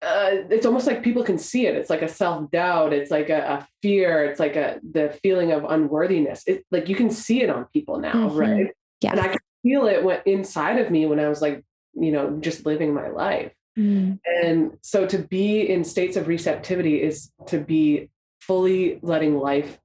uh, 0.00 0.46
it's 0.48 0.64
almost 0.64 0.86
like 0.86 1.02
people 1.02 1.24
can 1.24 1.38
see 1.38 1.66
it. 1.66 1.74
It's 1.74 1.90
like 1.90 2.02
a 2.02 2.08
self 2.08 2.50
doubt. 2.50 2.92
It's 2.92 3.10
like 3.10 3.28
a, 3.30 3.38
a, 3.40 3.68
fear. 3.82 4.24
It's 4.24 4.38
like 4.38 4.54
a 4.54 4.78
the 4.88 5.18
feeling 5.22 5.50
of 5.52 5.64
unworthiness. 5.64 6.44
It 6.46 6.64
like 6.70 6.88
you 6.88 6.94
can 6.94 7.10
see 7.10 7.42
it 7.42 7.50
on 7.50 7.66
people 7.72 7.98
now, 7.98 8.28
Mhm. 8.28 8.38
right? 8.38 8.66
Yeah, 9.00 9.12
And 9.12 9.20
I 9.20 9.28
could 9.28 9.40
feel 9.62 9.86
it 9.86 10.04
went 10.04 10.26
inside 10.26 10.78
of 10.78 10.90
me 10.90 11.06
when 11.06 11.18
I 11.20 11.28
was 11.28 11.42
like, 11.42 11.64
you 11.94 12.12
know, 12.12 12.38
just 12.40 12.64
living 12.64 12.94
my 12.94 13.08
life. 13.08 13.52
Mm. 13.78 14.18
And 14.42 14.76
so 14.82 15.06
to 15.06 15.18
be 15.18 15.68
in 15.68 15.84
states 15.84 16.16
of 16.16 16.26
receptivity 16.26 17.00
is 17.02 17.30
to 17.46 17.58
be 17.58 18.10
fully 18.40 18.98
letting 19.02 19.38
life 19.38 19.78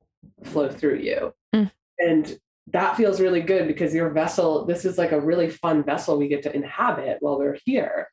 flow 0.44 0.70
through 0.70 1.00
you. 1.00 1.34
Mm. 1.54 1.72
And 2.00 2.40
that 2.68 2.96
feels 2.98 3.20
really 3.20 3.42
good 3.42 3.68
because 3.68 3.94
your 3.94 4.10
vessel, 4.10 4.66
this 4.66 4.86
is 4.86 4.98
like 4.98 5.12
a 5.12 5.20
really 5.20 5.50
fun 5.50 5.84
vessel 5.84 6.18
we 6.18 6.28
get 6.28 6.44
to 6.44 6.56
inhabit 6.56 7.18
while 7.20 7.38
we're 7.38 7.58
here. 7.66 8.10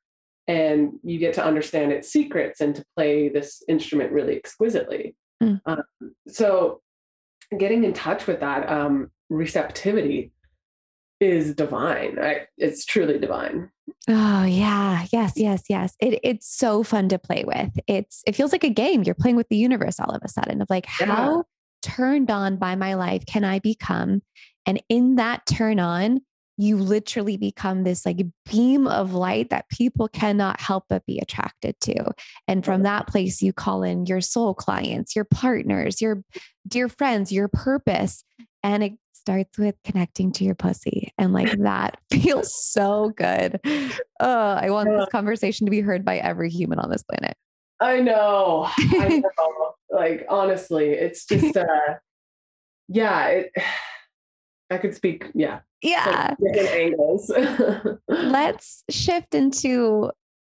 And 0.48 0.94
you 1.04 1.18
get 1.18 1.34
to 1.34 1.44
understand 1.44 1.92
its 1.92 2.10
secrets 2.10 2.60
and 2.60 2.74
to 2.74 2.84
play 2.96 3.28
this 3.28 3.62
instrument 3.68 4.12
really 4.12 4.36
exquisitely. 4.36 5.14
Mm. 5.42 5.60
Um, 5.64 5.82
so 6.28 6.80
getting 7.56 7.84
in 7.84 7.92
touch 7.92 8.26
with 8.26 8.40
that 8.40 8.68
um, 8.68 9.10
receptivity 9.28 10.32
is 11.20 11.54
divine. 11.54 12.18
I, 12.18 12.46
it's 12.56 12.84
truly 12.84 13.18
divine. 13.18 13.70
Oh 14.08 14.44
yeah, 14.44 15.06
yes, 15.12 15.34
yes, 15.36 15.62
yes. 15.68 15.94
It, 16.00 16.20
it's 16.22 16.48
so 16.48 16.82
fun 16.82 17.08
to 17.10 17.18
play 17.18 17.44
with. 17.46 17.70
It's 17.86 18.22
it 18.26 18.34
feels 18.34 18.52
like 18.52 18.64
a 18.64 18.70
game. 18.70 19.02
You're 19.02 19.14
playing 19.14 19.36
with 19.36 19.48
the 19.48 19.56
universe 19.56 20.00
all 20.00 20.14
of 20.14 20.22
a 20.24 20.28
sudden. 20.28 20.62
Of 20.62 20.70
like, 20.70 20.86
Yeah. 20.98 21.06
how 21.06 21.44
turned 21.82 22.30
on 22.30 22.56
by 22.56 22.76
my 22.76 22.94
life 22.94 23.24
can 23.26 23.44
I 23.44 23.58
become? 23.58 24.22
And 24.66 24.82
in 24.88 25.16
that 25.16 25.46
turn 25.46 25.80
on, 25.80 26.20
you 26.56 26.76
literally 26.76 27.38
become 27.38 27.84
this 27.84 28.04
like 28.04 28.20
beam 28.50 28.86
of 28.86 29.14
light 29.14 29.48
that 29.48 29.68
people 29.70 30.08
cannot 30.08 30.60
help 30.60 30.84
but 30.90 31.06
be 31.06 31.18
attracted 31.18 31.74
to. 31.80 32.12
And 32.46 32.64
from 32.64 32.82
that 32.82 33.06
place, 33.06 33.40
you 33.40 33.52
call 33.54 33.82
in 33.82 34.04
your 34.04 34.20
soul 34.20 34.52
clients, 34.54 35.16
your 35.16 35.24
partners, 35.24 36.02
your 36.02 36.22
dear 36.68 36.88
friends, 36.90 37.32
your 37.32 37.48
purpose, 37.48 38.24
and 38.62 38.82
it 38.82 38.92
starts 39.20 39.58
with 39.58 39.76
connecting 39.84 40.32
to 40.32 40.44
your 40.44 40.54
pussy. 40.54 41.12
And 41.18 41.32
like 41.32 41.56
that 41.58 41.98
feels 42.10 42.50
so 42.72 43.12
good. 43.16 43.60
Oh, 44.18 44.52
I 44.52 44.70
want 44.70 44.88
this 44.88 45.08
conversation 45.12 45.66
to 45.66 45.70
be 45.70 45.80
heard 45.80 46.04
by 46.04 46.18
every 46.18 46.50
human 46.50 46.78
on 46.78 46.90
this 46.90 47.02
planet. 47.02 47.36
I 47.80 48.00
know. 48.00 48.68
I 48.78 49.22
know. 49.22 49.74
like 49.90 50.26
honestly, 50.28 50.90
it's 50.90 51.24
just 51.24 51.56
uh 51.56 51.64
yeah, 52.88 53.26
it 53.28 53.52
I 54.72 54.78
could 54.78 54.94
speak, 54.94 55.26
yeah. 55.34 55.60
Yeah. 55.82 56.34
Like, 56.38 56.54
different 56.54 56.76
angles. 56.76 57.32
Let's 58.08 58.84
shift 58.88 59.34
into 59.34 60.12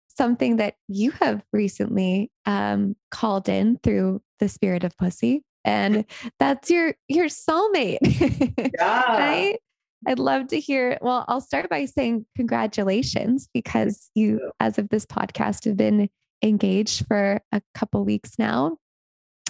something 0.10 0.58
that 0.58 0.76
you 0.90 1.12
have 1.12 1.42
recently 1.54 2.30
um, 2.46 2.98
called 3.10 3.48
in 3.48 3.80
through 3.84 4.22
the 4.40 4.50
spirit 4.50 4.84
of 4.84 4.98
pussy. 4.98 5.44
And 5.64 6.06
that's 6.40 6.70
your 6.70 6.96
your 7.08 7.28
soulmate. 7.28 8.00
yeah. 8.78 9.18
right? 9.18 9.60
I'd 10.08 10.20
love 10.20 10.48
to 10.48 10.60
hear. 10.60 10.98
Well, 11.02 11.26
I'll 11.28 11.42
start 11.42 11.70
by 11.70 11.86
saying 11.86 12.26
congratulations 12.36 13.48
because 13.54 14.10
you, 14.16 14.52
as 14.60 14.80
of 14.80 14.90
this 14.90 15.06
podcast, 15.06 15.66
have 15.66 15.78
been 15.78 16.10
engaged 16.42 17.06
for 17.08 17.42
a 17.52 17.62
couple 17.76 18.04
weeks 18.04 18.32
now. 18.40 18.78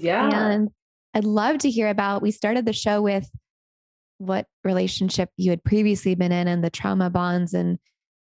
Yeah. 0.02 0.30
And 0.30 0.70
I'd 1.14 1.24
love 1.24 1.60
to 1.60 1.70
hear 1.70 1.88
about. 1.88 2.22
We 2.22 2.32
started 2.32 2.66
the 2.66 2.74
show 2.74 3.02
with 3.02 3.30
what 4.18 4.46
relationship 4.64 5.30
you 5.38 5.50
had 5.50 5.64
previously 5.64 6.16
been 6.16 6.32
in 6.32 6.48
and 6.48 6.64
the 6.64 6.70
trauma 6.70 7.10
bonds 7.10 7.54
and 7.54 7.80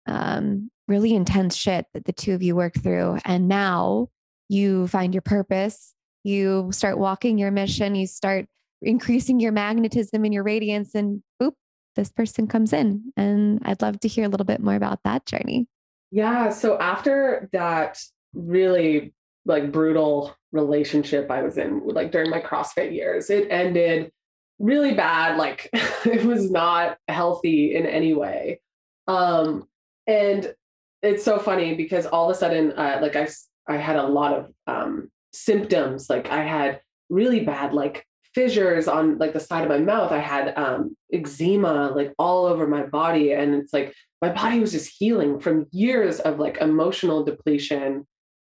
um, 0.08 0.72
really 0.88 1.14
intense 1.14 1.56
shit 1.56 1.86
that 1.94 2.06
the 2.06 2.14
two 2.14 2.34
of 2.34 2.42
you 2.42 2.56
worked 2.56 2.82
through. 2.82 3.18
And 3.26 3.48
now 3.48 4.08
you 4.48 4.88
find 4.88 5.14
your 5.14 5.22
purpose, 5.22 5.94
you 6.30 6.70
start 6.72 6.98
walking 6.98 7.38
your 7.38 7.52
mission, 7.52 7.96
you 7.96 8.08
start 8.08 8.46
increasing 8.82 9.40
your 9.40 9.52
magnetism 9.52 10.24
and 10.24 10.34
your 10.34 10.44
radiance, 10.44 10.96
and 10.96 11.22
boop, 11.42 11.54
this 11.96 12.12
person 12.12 12.48
comes 12.48 12.72
in. 12.74 13.12
And 13.18 13.60
I'd 13.64 13.82
love 13.82 14.00
to 14.02 14.08
hear 14.08 14.26
a 14.26 14.30
little 14.30 14.46
bit 14.46 14.62
more 14.62 14.76
about 14.76 15.00
that 15.04 15.26
journey. 15.26 15.68
Yeah. 16.12 16.50
So 16.50 16.78
after 16.80 17.50
that 17.52 18.02
really 18.34 19.14
like 19.46 19.72
brutal 19.72 20.36
relationship 20.52 21.30
I 21.30 21.42
was 21.42 21.58
in, 21.58 21.82
like 21.86 22.12
during 22.12 22.30
my 22.30 22.42
CrossFit 22.42 22.94
years, 22.94 23.30
it 23.30 23.48
ended 23.52 24.12
really 24.60 24.94
bad. 24.94 25.38
Like 25.38 25.70
it 25.74 26.26
was 26.26 26.50
not 26.50 26.98
healthy 27.08 27.76
in 27.76 27.86
any 27.86 28.14
way. 28.14 28.62
Um, 29.08 29.68
and 30.08 30.54
it's 31.02 31.24
so 31.24 31.40
funny 31.40 31.76
because 31.76 32.06
all 32.06 32.30
of 32.30 32.36
a 32.36 32.40
sudden, 32.40 32.72
uh, 32.74 33.00
like 33.02 33.16
I, 33.16 33.28
I 33.68 33.78
had 33.78 33.96
a 33.96 34.08
lot 34.08 34.34
of 34.34 34.52
um, 34.68 35.10
symptoms. 35.34 36.10
Like 36.10 36.30
I 36.30 36.44
had 36.44 36.82
really 37.10 37.42
bad, 37.42 37.74
like 37.74 38.06
fissures 38.34 38.88
on 38.88 39.18
like 39.18 39.34
the 39.34 39.40
side 39.40 39.64
of 39.64 39.70
my 39.70 39.80
mouth. 39.80 40.12
I 40.12 40.20
had 40.20 40.58
um, 40.58 40.96
eczema 41.12 41.92
like 41.96 42.14
all 42.20 42.46
over 42.46 42.68
my 42.68 42.84
body. 42.84 43.34
And 43.34 43.56
it's 43.56 43.74
like 43.74 43.94
my 44.22 44.30
body 44.30 44.60
was 44.60 44.72
just 44.72 44.96
healing 44.98 45.40
from 45.40 45.68
years 45.72 46.20
of 46.20 46.40
like 46.40 46.58
emotional 46.58 47.24
depletion 47.24 48.08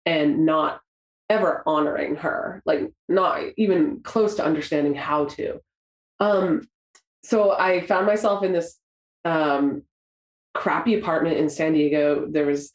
and 0.05 0.47
not 0.47 0.81
ever 1.29 1.63
honoring 1.67 2.17
her, 2.17 2.63
like 2.65 2.93
not 3.09 3.43
even 3.57 4.01
close 4.03 4.37
to 4.37 4.45
understanding 4.45 4.95
how 4.95 5.25
to. 5.25 5.61
Um, 6.21 6.69
so 7.25 7.53
I 7.53 7.85
found 7.87 8.07
myself 8.07 8.45
in 8.45 8.53
this 8.53 8.79
um, 9.25 9.83
crappy 10.55 10.95
apartment 10.99 11.37
in 11.37 11.51
San 11.51 11.73
Diego. 11.73 12.27
There 12.31 12.47
was 12.47 12.73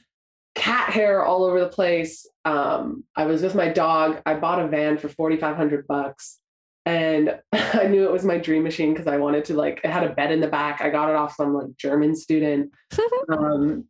cat 0.55 0.89
hair 0.91 1.23
all 1.23 1.43
over 1.43 1.59
the 1.59 1.69
place. 1.69 2.27
Um, 2.45 3.03
I 3.15 3.25
was 3.25 3.41
with 3.41 3.55
my 3.55 3.69
dog. 3.69 4.21
I 4.25 4.35
bought 4.35 4.63
a 4.63 4.67
van 4.67 4.97
for 4.97 5.09
4,500 5.09 5.87
bucks 5.87 6.39
and 6.85 7.39
I 7.53 7.87
knew 7.87 8.03
it 8.03 8.11
was 8.11 8.25
my 8.25 8.37
dream 8.37 8.63
machine 8.63 8.93
because 8.93 9.07
I 9.07 9.17
wanted 9.17 9.45
to 9.45 9.55
like, 9.55 9.81
it 9.83 9.89
had 9.89 10.03
a 10.03 10.13
bed 10.13 10.31
in 10.31 10.41
the 10.41 10.47
back. 10.47 10.81
I 10.81 10.89
got 10.89 11.09
it 11.09 11.15
off 11.15 11.35
some 11.35 11.53
like 11.53 11.75
German 11.77 12.15
student. 12.15 12.71
um, 13.29 13.85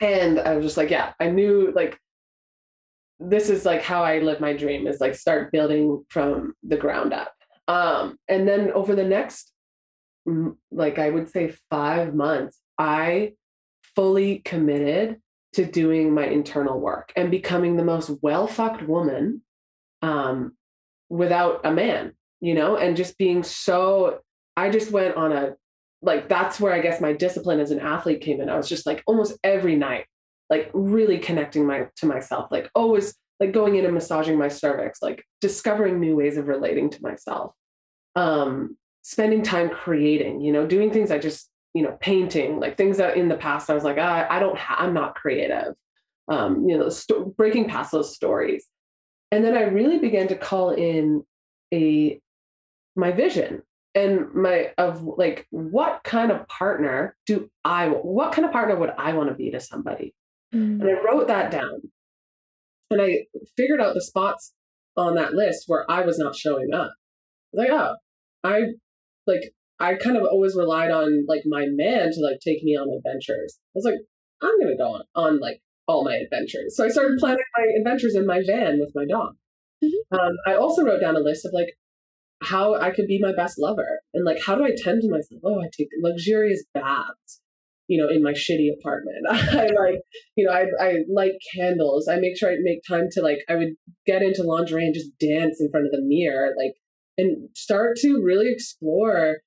and 0.00 0.40
I 0.40 0.56
was 0.56 0.64
just 0.64 0.76
like, 0.76 0.90
yeah, 0.90 1.12
I 1.20 1.30
knew 1.30 1.72
like, 1.74 1.98
this 3.20 3.50
is 3.50 3.64
like 3.64 3.82
how 3.82 4.02
I 4.02 4.18
live 4.18 4.40
my 4.40 4.52
dream 4.52 4.88
is 4.88 5.00
like 5.00 5.14
start 5.14 5.52
building 5.52 6.04
from 6.08 6.54
the 6.64 6.76
ground 6.76 7.12
up. 7.12 7.32
Um, 7.68 8.18
and 8.28 8.48
then 8.48 8.72
over 8.72 8.96
the 8.96 9.04
next, 9.04 9.52
like 10.70 10.98
I 10.98 11.10
would 11.10 11.30
say 11.30 11.54
five 11.70 12.14
months, 12.14 12.58
I 12.78 13.34
fully 13.94 14.38
committed 14.38 15.21
to 15.54 15.64
doing 15.64 16.14
my 16.14 16.26
internal 16.26 16.80
work 16.80 17.12
and 17.16 17.30
becoming 17.30 17.76
the 17.76 17.84
most 17.84 18.10
well 18.22 18.46
fucked 18.46 18.82
woman 18.82 19.42
um, 20.00 20.56
without 21.08 21.60
a 21.64 21.72
man, 21.72 22.12
you 22.40 22.54
know, 22.54 22.76
and 22.76 22.96
just 22.96 23.18
being 23.18 23.42
so. 23.42 24.20
I 24.54 24.68
just 24.68 24.90
went 24.90 25.16
on 25.16 25.32
a 25.32 25.54
like 26.02 26.28
that's 26.28 26.60
where 26.60 26.72
I 26.72 26.80
guess 26.80 27.00
my 27.00 27.12
discipline 27.12 27.60
as 27.60 27.70
an 27.70 27.80
athlete 27.80 28.20
came 28.20 28.40
in. 28.40 28.50
I 28.50 28.56
was 28.56 28.68
just 28.68 28.86
like 28.86 29.02
almost 29.06 29.38
every 29.44 29.76
night, 29.76 30.06
like 30.50 30.70
really 30.74 31.18
connecting 31.18 31.66
my 31.66 31.86
to 31.96 32.06
myself, 32.06 32.48
like 32.50 32.70
always 32.74 33.14
like 33.40 33.52
going 33.52 33.76
in 33.76 33.84
and 33.84 33.94
massaging 33.94 34.38
my 34.38 34.48
cervix, 34.48 35.00
like 35.00 35.24
discovering 35.40 36.00
new 36.00 36.16
ways 36.16 36.36
of 36.36 36.48
relating 36.48 36.90
to 36.90 37.02
myself. 37.02 37.52
Um, 38.14 38.76
spending 39.02 39.42
time 39.42 39.70
creating, 39.70 40.40
you 40.40 40.52
know, 40.52 40.66
doing 40.66 40.90
things 40.90 41.10
I 41.10 41.18
just 41.18 41.48
you 41.74 41.82
know, 41.82 41.96
painting, 42.00 42.60
like 42.60 42.76
things 42.76 42.98
that 42.98 43.16
in 43.16 43.28
the 43.28 43.36
past 43.36 43.70
I 43.70 43.74
was 43.74 43.84
like, 43.84 43.96
ah, 43.98 44.26
I 44.28 44.38
don't, 44.38 44.58
ha- 44.58 44.76
I'm 44.78 44.94
not 44.94 45.14
creative. 45.14 45.74
Um, 46.28 46.68
you 46.68 46.78
know, 46.78 46.88
st- 46.88 47.36
breaking 47.36 47.68
past 47.68 47.92
those 47.92 48.14
stories. 48.14 48.66
And 49.30 49.44
then 49.44 49.56
I 49.56 49.62
really 49.62 49.98
began 49.98 50.28
to 50.28 50.36
call 50.36 50.70
in 50.70 51.24
a 51.72 52.20
my 52.94 53.10
vision 53.10 53.62
and 53.94 54.32
my 54.34 54.72
of 54.78 55.02
like 55.02 55.46
what 55.50 56.02
kind 56.04 56.30
of 56.30 56.46
partner 56.48 57.16
do 57.26 57.50
I 57.64 57.88
what 57.88 58.32
kind 58.32 58.44
of 58.44 58.52
partner 58.52 58.76
would 58.76 58.92
I 58.98 59.12
want 59.14 59.28
to 59.30 59.34
be 59.34 59.50
to 59.50 59.60
somebody? 59.60 60.14
Mm. 60.54 60.80
And 60.80 60.84
I 60.84 61.02
wrote 61.02 61.28
that 61.28 61.50
down. 61.50 61.82
And 62.90 63.00
I 63.00 63.24
figured 63.56 63.80
out 63.80 63.94
the 63.94 64.02
spots 64.02 64.52
on 64.96 65.14
that 65.14 65.32
list 65.32 65.64
where 65.66 65.90
I 65.90 66.02
was 66.02 66.18
not 66.18 66.36
showing 66.36 66.74
up. 66.74 66.92
I 66.92 67.56
was 67.56 67.68
like, 67.68 67.70
oh, 67.70 67.96
I 68.44 68.60
like 69.26 69.54
I 69.82 69.94
kind 69.94 70.16
of 70.16 70.22
always 70.30 70.54
relied 70.54 70.92
on 70.92 71.26
like 71.26 71.42
my 71.44 71.66
man 71.68 72.12
to 72.12 72.20
like 72.20 72.38
take 72.40 72.62
me 72.62 72.76
on 72.76 72.88
adventures. 72.96 73.58
I 73.58 73.74
was 73.74 73.84
like, 73.84 73.98
I'm 74.40 74.58
gonna 74.60 74.76
go 74.76 74.94
on, 74.94 75.02
on 75.16 75.40
like 75.40 75.60
all 75.88 76.04
my 76.04 76.14
adventures. 76.14 76.76
So 76.76 76.84
I 76.84 76.88
started 76.88 77.18
planning 77.18 77.44
my 77.56 77.66
adventures 77.78 78.14
in 78.14 78.24
my 78.24 78.42
van 78.46 78.78
with 78.78 78.92
my 78.94 79.04
dog. 79.04 79.34
Mm-hmm. 79.84 80.14
Um, 80.18 80.32
I 80.46 80.54
also 80.54 80.84
wrote 80.84 81.00
down 81.00 81.16
a 81.16 81.20
list 81.20 81.44
of 81.44 81.52
like 81.52 81.76
how 82.44 82.76
I 82.76 82.90
could 82.90 83.08
be 83.08 83.18
my 83.20 83.32
best 83.34 83.58
lover 83.58 84.00
and 84.14 84.24
like 84.24 84.38
how 84.40 84.54
do 84.54 84.64
I 84.64 84.70
tend 84.76 85.02
to 85.02 85.10
myself? 85.10 85.40
Oh, 85.44 85.60
I 85.60 85.68
take 85.76 85.88
luxurious 86.00 86.64
baths, 86.72 87.40
you 87.88 88.00
know, 88.00 88.08
in 88.08 88.22
my 88.22 88.32
shitty 88.32 88.68
apartment. 88.78 89.16
I 89.30 89.66
like, 89.66 90.02
you 90.36 90.46
know, 90.46 90.52
I 90.52 90.66
I 90.80 90.94
light 91.12 91.32
candles. 91.56 92.06
I 92.06 92.20
make 92.20 92.38
sure 92.38 92.52
I 92.52 92.56
make 92.60 92.82
time 92.88 93.08
to 93.10 93.20
like 93.20 93.38
I 93.48 93.56
would 93.56 93.74
get 94.06 94.22
into 94.22 94.44
lingerie 94.44 94.86
and 94.86 94.94
just 94.94 95.10
dance 95.18 95.60
in 95.60 95.72
front 95.72 95.86
of 95.86 95.92
the 95.92 96.02
mirror, 96.02 96.50
like 96.56 96.74
and 97.18 97.48
start 97.56 97.96
to 97.98 98.22
really 98.22 98.50
explore 98.50 99.38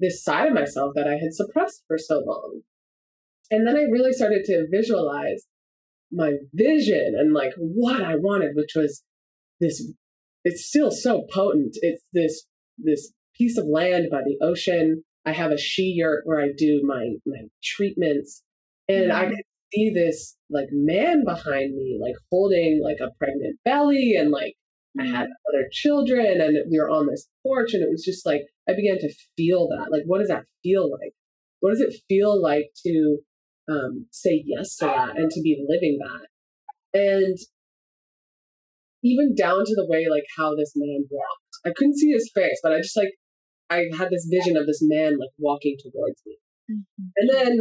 this 0.00 0.22
side 0.22 0.48
of 0.48 0.54
myself 0.54 0.92
that 0.94 1.08
I 1.08 1.14
had 1.14 1.32
suppressed 1.32 1.82
for 1.86 1.98
so 1.98 2.22
long. 2.26 2.60
And 3.50 3.66
then 3.66 3.76
I 3.76 3.82
really 3.90 4.12
started 4.12 4.44
to 4.46 4.66
visualize 4.70 5.46
my 6.12 6.34
vision 6.52 7.14
and 7.18 7.32
like 7.32 7.52
what 7.58 8.02
I 8.02 8.16
wanted, 8.16 8.52
which 8.54 8.72
was 8.74 9.02
this 9.60 9.82
it's 10.44 10.66
still 10.66 10.90
so 10.90 11.26
potent. 11.32 11.76
It's 11.80 12.04
this 12.12 12.46
this 12.78 13.12
piece 13.36 13.58
of 13.58 13.66
land 13.66 14.06
by 14.10 14.22
the 14.22 14.38
ocean. 14.44 15.02
I 15.24 15.32
have 15.32 15.50
a 15.50 15.58
she 15.58 15.94
yurt 15.96 16.22
where 16.24 16.40
I 16.40 16.48
do 16.56 16.82
my 16.84 17.14
my 17.26 17.48
treatments. 17.62 18.42
And 18.88 19.10
mm-hmm. 19.10 19.20
I 19.20 19.24
could 19.26 19.44
see 19.74 19.92
this 19.92 20.36
like 20.50 20.68
man 20.70 21.24
behind 21.24 21.74
me, 21.74 21.98
like 22.00 22.14
holding 22.30 22.80
like 22.82 22.98
a 23.00 23.12
pregnant 23.18 23.58
belly 23.64 24.14
and 24.16 24.30
like 24.30 24.54
I 25.00 25.06
had 25.06 25.28
other 25.48 25.68
children 25.72 26.40
and 26.40 26.56
we 26.70 26.78
were 26.78 26.90
on 26.90 27.06
this 27.06 27.28
porch 27.42 27.74
and 27.74 27.82
it 27.82 27.90
was 27.90 28.04
just 28.04 28.24
like 28.26 28.42
I 28.68 28.72
began 28.74 28.98
to 28.98 29.12
feel 29.36 29.68
that. 29.68 29.88
Like 29.90 30.02
what 30.06 30.18
does 30.18 30.28
that 30.28 30.44
feel 30.62 30.90
like? 30.90 31.12
What 31.60 31.70
does 31.70 31.80
it 31.80 32.00
feel 32.08 32.40
like 32.40 32.70
to 32.84 33.18
um, 33.70 34.06
say 34.10 34.42
yes 34.46 34.76
to 34.76 34.86
that 34.86 35.16
and 35.16 35.30
to 35.30 35.40
be 35.42 35.64
living 35.68 35.98
that? 36.00 36.28
And 36.98 37.36
even 39.02 39.34
down 39.34 39.64
to 39.64 39.74
the 39.74 39.86
way 39.88 40.06
like 40.10 40.24
how 40.36 40.54
this 40.54 40.72
man 40.76 41.04
walked. 41.10 41.54
I 41.64 41.70
couldn't 41.76 41.98
see 41.98 42.10
his 42.10 42.30
face, 42.34 42.58
but 42.62 42.72
I 42.72 42.78
just 42.78 42.96
like 42.96 43.14
I 43.70 43.86
had 43.96 44.10
this 44.10 44.28
vision 44.30 44.56
of 44.56 44.66
this 44.66 44.80
man 44.82 45.18
like 45.18 45.30
walking 45.38 45.76
towards 45.82 46.22
me. 46.26 46.38
Mm-hmm. 46.70 47.04
And 47.16 47.30
then, 47.30 47.58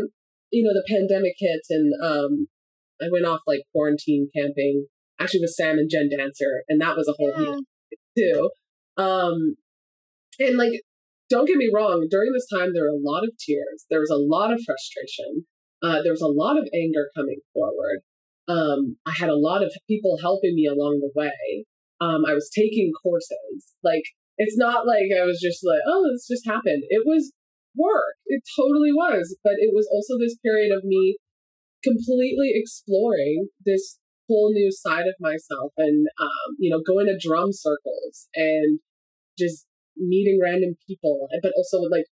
you 0.52 0.64
know, 0.64 0.74
the 0.74 0.86
pandemic 0.88 1.34
hit 1.38 1.62
and 1.70 1.94
um 2.04 2.48
I 3.02 3.08
went 3.12 3.26
off 3.26 3.42
like 3.46 3.62
quarantine 3.72 4.30
camping 4.36 4.88
actually 5.20 5.42
with 5.42 5.52
Sam 5.52 5.78
and 5.78 5.90
Jen 5.90 6.10
Dancer, 6.10 6.64
and 6.68 6.82
that 6.82 6.96
was 6.96 7.08
a 7.08 7.16
whole 7.18 7.34
yeah. 7.38 7.98
too. 8.18 8.50
Um, 8.98 9.56
and 10.40 10.58
like, 10.58 10.82
don't 11.30 11.48
get 11.48 11.58
me 11.58 11.72
wrong, 11.74 12.08
during 12.10 12.32
this 12.34 12.48
time 12.48 12.74
there 12.74 12.84
were 12.84 12.98
a 12.98 13.02
lot 13.02 13.24
of 13.24 13.32
tears, 13.40 13.86
there 13.90 14.00
was 14.00 14.12
a 14.12 14.18
lot 14.18 14.54
of 14.54 14.62
frustration, 14.66 15.46
uh, 15.84 16.02
there 16.02 16.14
was 16.14 16.22
a 16.22 16.28
lot 16.28 16.58
of 16.58 16.68
anger 16.74 17.10
coming 17.16 17.40
forward. 17.54 18.02
Um, 18.48 18.98
I 19.06 19.12
had 19.12 19.30
a 19.30 19.38
lot 19.38 19.64
of 19.64 19.74
people 19.90 20.18
helping 20.22 20.54
me 20.56 20.68
along 20.68 21.02
the 21.02 21.12
way. 21.16 21.66
Um, 22.00 22.26
I 22.28 22.34
was 22.34 22.50
taking 22.54 22.92
courses. 23.02 23.74
Like, 23.84 24.04
it's 24.38 24.58
not 24.58 24.86
like 24.86 25.10
I 25.10 25.26
was 25.26 25.40
just 25.42 25.66
like, 25.66 25.80
oh, 25.88 26.06
this 26.12 26.28
just 26.28 26.46
happened. 26.46 26.84
It 26.90 27.04
was 27.06 27.32
work. 27.76 28.16
It 28.28 28.44
totally 28.56 28.92
was. 28.92 29.36
But 29.44 29.54
it 29.58 29.72
was 29.74 29.90
also 29.92 30.20
this 30.20 30.38
period 30.44 30.76
of 30.76 30.84
me 30.84 31.18
completely 31.84 32.52
exploring 32.54 33.48
this 33.66 33.98
whole 34.28 34.52
new 34.52 34.72
side 34.72 35.08
of 35.08 35.16
myself 35.20 35.72
and 35.78 36.08
um, 36.20 36.56
you 36.60 36.70
know 36.70 36.82
going 36.86 37.06
to 37.06 37.18
drum 37.18 37.52
circles 37.52 38.28
and 38.36 38.80
just 39.38 39.66
meeting 39.98 40.40
random 40.42 40.76
people 40.88 41.28
but 41.42 41.54
also 41.56 41.80
like 41.90 42.06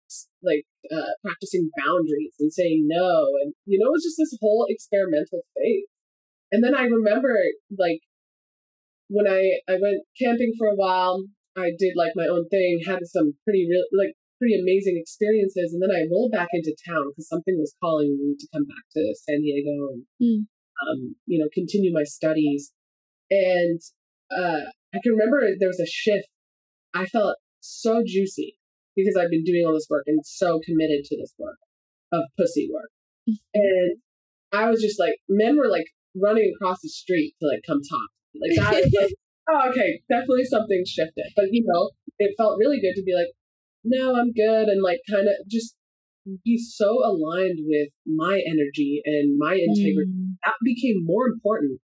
like 0.44 0.66
uh, 0.94 1.14
practicing 1.24 1.70
boundaries 1.78 2.36
and 2.40 2.54
saying 2.54 2.86
no 2.88 3.26
and 3.42 3.54
you 3.66 3.80
know 3.80 3.88
it 3.88 3.98
was 3.98 4.04
just 4.04 4.18
this 4.18 4.38
whole 4.40 4.66
experimental 4.70 5.42
phase 5.56 5.90
and 6.52 6.64
then 6.64 6.76
i 6.76 6.84
remember 6.84 7.34
like 7.78 8.02
when 9.10 9.28
i 9.28 9.58
i 9.68 9.74
went 9.82 10.06
camping 10.22 10.54
for 10.60 10.68
a 10.68 10.76
while 10.76 11.26
i 11.58 11.72
did 11.78 11.94
like 11.98 12.12
my 12.16 12.28
own 12.30 12.48
thing 12.50 12.82
had 12.86 13.00
some 13.06 13.34
pretty 13.46 13.66
real 13.68 13.84
like 13.98 14.14
pretty 14.42 14.58
amazing 14.58 14.98
experiences. 14.98 15.70
And 15.72 15.78
then 15.86 15.94
I 15.94 16.10
rolled 16.10 16.34
back 16.34 16.50
into 16.52 16.74
town 16.82 17.14
because 17.14 17.30
something 17.30 17.54
was 17.62 17.78
calling 17.78 18.18
me 18.18 18.34
to 18.34 18.48
come 18.50 18.66
back 18.66 18.82
to 18.98 19.14
San 19.14 19.46
Diego 19.46 19.94
and, 19.94 20.04
Mm. 20.18 20.50
Um, 20.82 21.16
you 21.26 21.40
know, 21.40 21.48
continue 21.54 21.92
my 21.94 22.04
studies. 22.04 22.72
And 23.30 23.80
uh, 24.36 24.70
I 24.94 25.00
can 25.04 25.14
remember 25.14 25.42
there 25.60 25.70
was 25.70 25.80
a 25.80 25.88
shift. 25.88 26.28
I 26.94 27.06
felt 27.06 27.38
so 27.62 28.04
juicy 28.06 28.58
because 28.96 29.16
I've 29.16 29.30
been 29.30 29.44
doing 29.44 29.64
all 29.66 29.74
this 29.74 29.88
work 29.90 30.04
and 30.08 30.20
so 30.26 30.60
committed 30.66 31.06
to 31.06 31.18
this 31.18 31.34
work 31.40 31.58
of 32.12 32.24
pussy 32.38 32.70
work. 32.72 32.90
And 33.54 33.98
I 34.52 34.70
was 34.70 34.82
just 34.82 35.00
like, 35.00 35.16
men 35.30 35.58
were 35.58 35.70
like 35.70 35.86
running 36.16 36.52
across 36.54 36.82
the 36.82 36.90
street 36.90 37.36
to 37.40 37.48
like 37.48 37.64
come 37.66 37.80
talk. 37.82 38.10
Like 38.36 38.58
that 38.58 38.84
was 38.84 38.94
like, 38.94 39.14
oh, 39.50 39.70
okay, 39.70 40.02
definitely 40.10 40.46
something 40.46 40.84
shifted. 40.86 41.32
But 41.36 41.46
you 41.52 41.64
know, 41.66 41.92
it 42.20 42.36
felt 42.38 42.60
really 42.60 42.82
good 42.82 42.96
to 42.96 43.04
be 43.04 43.16
like, 43.16 43.32
no, 43.84 44.16
I'm 44.16 44.32
good, 44.32 44.68
and 44.68 44.84
like 44.84 45.00
kind 45.10 45.28
of 45.28 45.48
just 45.50 45.76
be 46.46 46.58
so 46.58 47.00
aligned 47.04 47.60
with 47.66 47.90
my 48.06 48.42
energy 48.46 49.02
and 49.06 49.38
my 49.38 49.54
integrity. 49.56 50.12
Mm. 50.12 50.36
That 50.46 50.56
became 50.64 51.04
more 51.04 51.28
important 51.28 51.80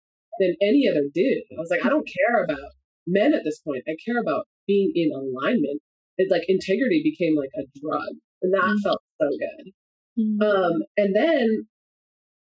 than 0.40 0.54
any 0.62 0.88
other 0.88 1.04
dude. 1.12 1.44
I 1.52 1.60
was 1.60 1.70
like, 1.70 1.84
I 1.84 1.88
don't 1.88 2.08
care 2.08 2.44
about 2.44 2.72
men 3.06 3.34
at 3.34 3.42
this 3.44 3.60
point. 3.60 3.84
I 3.88 3.96
care 4.04 4.20
about 4.20 4.46
being 4.66 4.92
in 4.94 5.10
alignment. 5.12 5.82
It's 6.16 6.30
like 6.30 6.44
integrity 6.48 7.02
became 7.04 7.36
like 7.36 7.50
a 7.56 7.64
drug, 7.78 8.16
and 8.42 8.52
that 8.54 8.76
Mm. 8.76 8.82
felt 8.82 9.02
so 9.20 9.28
good. 9.28 9.72
Mm. 10.18 10.42
Um, 10.42 10.72
and 10.96 11.16
then 11.16 11.66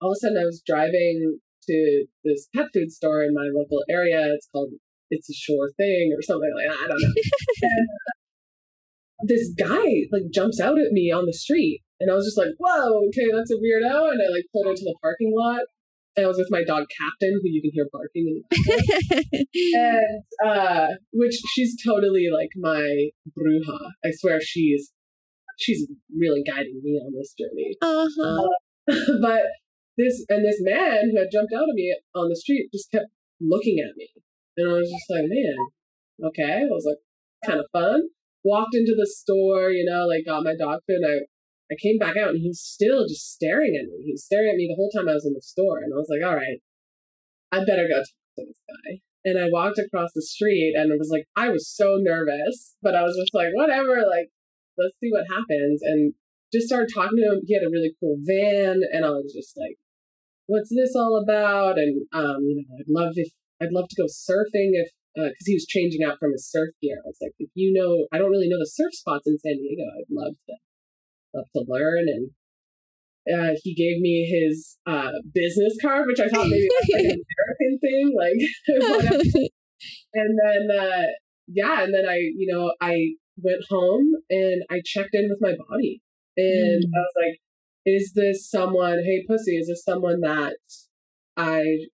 all 0.01 0.11
of 0.11 0.17
a 0.17 0.19
sudden 0.19 0.37
I 0.37 0.45
was 0.45 0.61
driving 0.65 1.39
to 1.67 2.05
this 2.23 2.47
pet 2.55 2.67
food 2.73 2.91
store 2.91 3.23
in 3.23 3.33
my 3.33 3.49
local 3.53 3.83
area. 3.89 4.33
It's 4.33 4.47
called 4.51 4.69
It's 5.09 5.29
a 5.29 5.33
Sure 5.33 5.71
Thing 5.77 6.13
or 6.15 6.21
something 6.21 6.51
like 6.55 6.67
that. 6.69 6.83
I 6.83 6.87
don't 6.87 7.01
know. 7.01 7.13
and 7.61 7.87
this 9.23 9.53
guy 9.57 10.07
like 10.11 10.31
jumps 10.33 10.59
out 10.59 10.79
at 10.79 10.91
me 10.91 11.11
on 11.11 11.25
the 11.25 11.33
street. 11.33 11.81
And 11.99 12.11
I 12.11 12.15
was 12.15 12.25
just 12.25 12.37
like, 12.37 12.53
whoa, 12.59 13.07
okay, 13.07 13.31
that's 13.33 13.51
a 13.51 13.55
weirdo. 13.55 14.11
And 14.11 14.19
I 14.21 14.27
like 14.31 14.45
pulled 14.51 14.67
into 14.67 14.83
the 14.83 14.95
parking 15.01 15.31
lot. 15.33 15.61
And 16.17 16.25
I 16.25 16.27
was 16.27 16.37
with 16.37 16.51
my 16.51 16.63
dog 16.63 16.85
Captain, 16.87 17.39
who 17.41 17.49
you 17.49 17.61
can 17.61 17.71
hear 17.73 17.87
barking 17.91 18.43
and 19.75 20.23
uh 20.45 20.87
which 21.11 21.35
she's 21.53 21.75
totally 21.83 22.27
like 22.33 22.49
my 22.55 23.09
bruja 23.37 23.77
i 24.03 24.09
swear 24.11 24.39
she's 24.41 24.91
she's 25.57 25.87
really 26.17 26.43
guiding 26.43 26.79
me 26.83 26.99
on 27.05 27.13
this 27.13 27.33
journey 27.37 27.75
uh-huh. 27.81 28.47
but 29.21 29.41
this 29.97 30.25
and 30.29 30.45
this 30.45 30.59
man 30.59 31.11
who 31.11 31.17
had 31.19 31.31
jumped 31.31 31.53
out 31.53 31.67
at 31.69 31.75
me 31.75 31.95
on 32.15 32.29
the 32.29 32.35
street 32.35 32.69
just 32.73 32.91
kept 32.91 33.05
looking 33.41 33.77
at 33.79 33.95
me 33.97 34.07
and 34.57 34.69
i 34.69 34.73
was 34.73 34.89
just 34.89 35.09
like 35.09 35.25
man 35.27 35.55
okay 36.23 36.63
i 36.63 36.69
was 36.69 36.85
like 36.87 36.99
kind 37.45 37.59
of 37.59 37.65
fun 37.71 38.01
walked 38.45 38.75
into 38.75 38.93
the 38.95 39.09
store 39.09 39.71
you 39.71 39.83
know 39.83 40.05
like 40.05 40.23
got 40.25 40.45
my 40.45 40.55
dog 40.55 40.79
food 40.87 41.01
and 41.01 41.09
i 41.09 41.17
i 41.73 41.75
came 41.81 41.97
back 41.97 42.15
out 42.15 42.29
and 42.29 42.41
he 42.41 42.47
was 42.47 42.61
still 42.61 43.03
just 43.03 43.33
staring 43.33 43.73
at 43.75 43.89
me 43.89 44.05
he 44.05 44.13
was 44.13 44.23
staring 44.23 44.49
at 44.49 44.55
me 44.55 44.69
the 44.69 44.77
whole 44.77 44.93
time 44.93 45.09
i 45.09 45.17
was 45.17 45.25
in 45.25 45.33
the 45.33 45.41
store 45.41 45.79
and 45.83 45.91
i 45.91 45.97
was 45.97 46.07
like 46.13 46.23
all 46.23 46.37
right 46.37 46.61
i 47.51 47.59
better 47.59 47.89
go 47.89 47.99
talk 47.99 48.23
to 48.37 48.45
this 48.45 48.61
guy 48.69 49.01
and 49.25 49.39
I 49.39 49.49
walked 49.49 49.79
across 49.79 50.11
the 50.13 50.21
street 50.21 50.75
and 50.77 50.93
it 50.93 50.99
was 50.99 51.09
like, 51.11 51.25
I 51.35 51.49
was 51.49 51.67
so 51.67 51.97
nervous, 51.97 52.75
but 52.83 52.93
I 52.93 53.01
was 53.01 53.17
just 53.17 53.33
like, 53.33 53.49
whatever, 53.53 54.05
like, 54.05 54.29
let's 54.77 54.93
see 55.01 55.09
what 55.09 55.25
happens. 55.25 55.81
And 55.81 56.13
just 56.53 56.67
started 56.67 56.93
talking 56.93 57.17
to 57.17 57.33
him. 57.33 57.41
He 57.43 57.55
had 57.55 57.65
a 57.65 57.73
really 57.73 57.97
cool 57.99 58.17
van. 58.21 58.81
And 58.93 59.03
I 59.03 59.09
was 59.09 59.33
just 59.33 59.57
like, 59.57 59.81
what's 60.45 60.69
this 60.69 60.95
all 60.95 61.17
about? 61.17 61.79
And, 61.79 62.05
um, 62.13 62.45
you 62.45 62.61
know, 62.61 62.77
I'd 62.77 62.87
love 62.87 63.13
if, 63.15 63.33
I'd 63.59 63.73
love 63.73 63.89
to 63.89 64.01
go 64.01 64.05
surfing 64.05 64.77
if, 64.77 64.91
uh, 65.17 65.29
cause 65.29 65.45
he 65.45 65.53
was 65.55 65.65
changing 65.65 66.03
out 66.03 66.17
from 66.19 66.31
his 66.31 66.49
surf 66.49 66.69
gear. 66.81 66.97
I 67.03 67.07
was 67.07 67.17
like, 67.21 67.33
if 67.39 67.49
you 67.55 67.73
know, 67.73 68.07
I 68.11 68.17
don't 68.19 68.31
really 68.31 68.49
know 68.49 68.59
the 68.59 68.69
surf 68.71 68.93
spots 68.93 69.27
in 69.27 69.37
San 69.39 69.57
Diego. 69.57 69.83
I'd 69.97 70.11
love 70.11 70.35
to, 70.47 70.55
love 71.35 71.45
to 71.55 71.63
learn. 71.67 72.05
And, 72.07 72.31
uh, 73.27 73.55
he 73.63 73.73
gave 73.73 73.99
me 74.01 74.25
his 74.29 74.77
uh, 74.85 75.11
business 75.33 75.75
card, 75.81 76.05
which 76.07 76.19
I 76.19 76.27
thought 76.27 76.47
maybe 76.47 76.67
was 76.69 76.89
like 76.93 77.05
an 77.13 77.21
American 77.25 77.79
thing, 77.79 78.15
like. 78.17 79.49
And 80.13 80.37
then, 80.41 80.77
uh, 80.79 81.03
yeah, 81.47 81.83
and 81.83 81.93
then 81.93 82.05
I, 82.09 82.15
you 82.15 82.47
know, 82.51 82.73
I 82.81 83.15
went 83.37 83.63
home 83.69 84.13
and 84.29 84.63
I 84.71 84.81
checked 84.83 85.13
in 85.13 85.29
with 85.29 85.39
my 85.41 85.53
body, 85.69 86.01
and 86.37 86.83
Mm. 86.83 86.87
I 86.95 86.99
was 87.01 87.13
like, 87.21 87.39
"Is 87.85 88.13
this 88.15 88.49
someone? 88.49 88.99
Hey, 89.03 89.25
pussy, 89.27 89.57
is 89.57 89.67
this 89.67 89.83
someone 89.83 90.21
that 90.21 90.55
I 91.37 91.87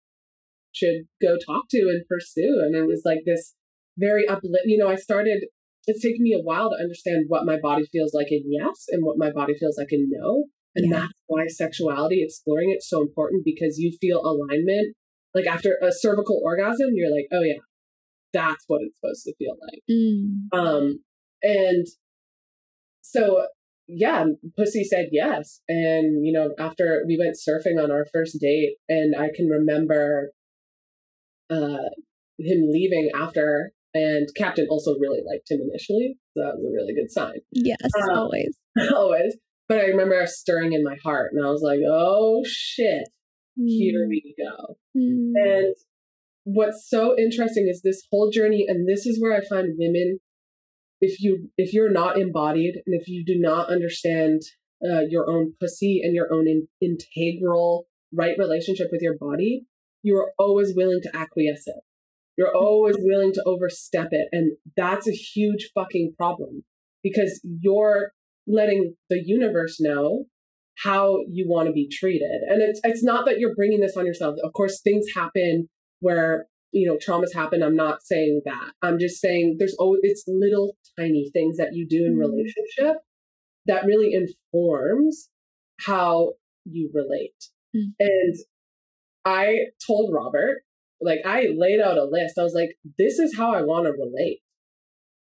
should 0.79 1.09
go 1.21 1.37
talk 1.45 1.65
to 1.71 1.79
and 1.91 2.07
pursue?" 2.09 2.63
And 2.65 2.75
it 2.77 2.87
was 2.87 3.03
like 3.05 3.21
this 3.27 3.55
very 3.99 4.27
uplift. 4.29 4.65
You 4.67 4.79
know, 4.79 4.89
I 4.89 4.97
started. 4.97 5.47
It's 5.91 6.03
taken 6.03 6.23
me 6.23 6.35
a 6.35 6.43
while 6.45 6.69
to 6.71 6.83
understand 6.83 7.25
what 7.29 7.47
my 7.47 7.59
body 7.59 7.85
feels 7.91 8.13
like 8.13 8.31
in 8.31 8.43
yes 8.47 8.85
and 8.91 9.03
what 9.03 9.17
my 9.17 9.31
body 9.33 9.55
feels 9.59 9.79
like 9.79 9.91
in 9.91 10.09
no. 10.11 10.45
And 10.77 10.91
Yeah. 10.91 11.01
that's 11.01 11.23
why 11.27 11.47
sexuality, 11.47 12.23
exploring 12.23 12.71
it's 12.71 12.89
so 12.89 13.01
important 13.01 13.43
because 13.45 13.79
you 13.79 13.97
feel 13.99 14.21
alignment. 14.21 14.95
Like 15.35 15.47
after 15.47 15.79
a 15.83 15.91
cervical 15.91 16.41
orgasm, 16.45 16.91
you're 16.93 17.11
like, 17.11 17.27
oh 17.33 17.43
yeah, 17.43 17.63
that's 18.35 18.65
what 18.67 18.83
it's 18.83 18.97
supposed 19.01 19.25
to 19.25 19.35
feel 19.39 19.57
like. 19.63 19.83
Mm. 19.91 20.49
Um, 20.53 21.05
and 21.43 21.87
so 23.01 23.47
yeah, 23.87 24.25
Pussy 24.57 24.85
said 24.85 25.09
yes. 25.11 25.63
And 25.69 26.25
you 26.25 26.33
know, 26.33 26.51
after 26.59 27.03
we 27.07 27.19
went 27.19 27.37
surfing 27.37 27.83
on 27.83 27.91
our 27.91 28.07
first 28.13 28.39
date, 28.41 28.77
and 28.89 29.17
I 29.17 29.31
can 29.35 29.49
remember 29.49 30.33
uh 31.51 31.89
him 32.39 32.69
leaving 32.71 33.11
after 33.15 33.73
and 33.95 34.29
Captain 34.37 34.67
also 34.71 34.97
really 34.99 35.23
liked 35.27 35.51
him 35.51 35.61
initially. 35.69 36.17
So 36.35 36.43
that 36.43 36.57
was 36.57 36.65
a 36.65 36.75
really 36.75 36.95
good 36.95 37.11
sign. 37.11 37.41
Yes, 37.53 37.79
Um, 38.11 38.19
always. 38.19 38.57
Always. 38.95 39.37
But 39.69 39.79
I 39.79 39.87
remember 39.87 40.25
stirring 40.27 40.73
in 40.73 40.85
my 40.85 40.97
heart 41.03 41.33
and 41.33 41.45
I 41.45 41.51
was 41.51 41.63
like, 41.63 41.81
oh 41.87 42.43
shit, 42.47 43.09
here 43.57 44.07
we 44.09 44.35
go. 44.39 44.77
Mm. 44.97 45.33
And 45.35 45.75
what's 46.45 46.89
so 46.89 47.19
interesting 47.19 47.67
is 47.69 47.83
this 47.83 48.03
whole 48.11 48.31
journey, 48.31 48.65
and 48.67 48.89
this 48.89 49.05
is 49.05 49.21
where 49.21 49.37
I 49.37 49.45
find 49.45 49.75
women, 49.79 50.21
if 51.01 51.21
you 51.21 51.51
if 51.57 51.73
you're 51.73 51.93
not 51.93 52.19
embodied 52.19 52.77
and 52.87 53.01
if 53.01 53.09
you 53.09 53.25
do 53.25 53.39
not 53.39 53.71
understand 53.71 54.43
uh, 54.83 55.01
your 55.09 55.29
own 55.29 55.55
pussy 55.61 56.01
and 56.03 56.15
your 56.15 56.33
own 56.33 56.47
in, 56.49 56.69
integral 56.81 57.87
right 58.13 58.37
relationship 58.39 58.89
with 58.91 59.03
your 59.03 59.17
body, 59.19 59.67
you 60.09 60.17
are 60.17 60.33
always 60.39 60.73
willing 60.75 61.01
to 61.03 61.17
acquiesce 61.23 61.67
it. 61.67 61.81
You're 62.39 62.55
always 62.55 62.97
willing 62.99 63.33
to 63.35 63.43
overstep 63.53 64.09
it, 64.13 64.29
and 64.33 64.53
that's 64.77 65.07
a 65.09 65.13
huge 65.13 65.71
fucking 65.75 66.15
problem 66.17 66.65
because 67.03 67.33
you're 67.67 68.13
letting 68.47 68.95
the 69.11 69.21
universe 69.25 69.77
know 69.81 70.25
how 70.85 71.19
you 71.29 71.45
want 71.49 71.67
to 71.69 71.73
be 71.73 71.89
treated. 72.01 72.41
And 72.49 72.63
it's 72.63 72.81
it's 72.85 73.05
not 73.11 73.27
that 73.27 73.39
you're 73.39 73.55
bringing 73.61 73.81
this 73.81 73.97
on 73.97 74.07
yourself. 74.07 74.37
Of 74.43 74.53
course, 74.53 74.81
things 74.81 75.07
happen 75.15 75.69
where 76.01 76.47
you 76.71 76.87
know 76.87 76.97
traumas 76.97 77.35
happen. 77.35 77.63
I'm 77.63 77.77
not 77.77 77.99
saying 78.03 78.43
that. 78.45 78.73
I'm 78.83 78.99
just 78.99 79.21
saying 79.21 79.57
there's 79.59 79.77
always 79.79 80.01
it's 80.05 80.25
little 80.29 80.77
tiny 80.99 81.31
things 81.33 81.57
that 81.57 81.71
you 81.73 81.87
do 81.89 82.05
in 82.07 82.15
Mhm. 82.15 82.21
relationship 82.27 82.97
that 83.67 83.85
really 83.85 84.11
informs 84.15 85.29
how 85.81 86.35
you 86.65 86.91
relate. 86.95 87.41
Mm. 87.77 87.95
And 87.99 88.35
I 89.25 89.57
told 89.87 90.13
Robert, 90.13 90.63
like 91.01 91.21
I 91.25 91.49
laid 91.57 91.81
out 91.81 91.99
a 91.99 92.05
list. 92.05 92.39
I 92.39 92.43
was 92.43 92.55
like, 92.55 92.71
this 92.99 93.19
is 93.19 93.37
how 93.37 93.53
I 93.53 93.63
want 93.63 93.87
to 93.87 93.93
relate. 93.93 94.41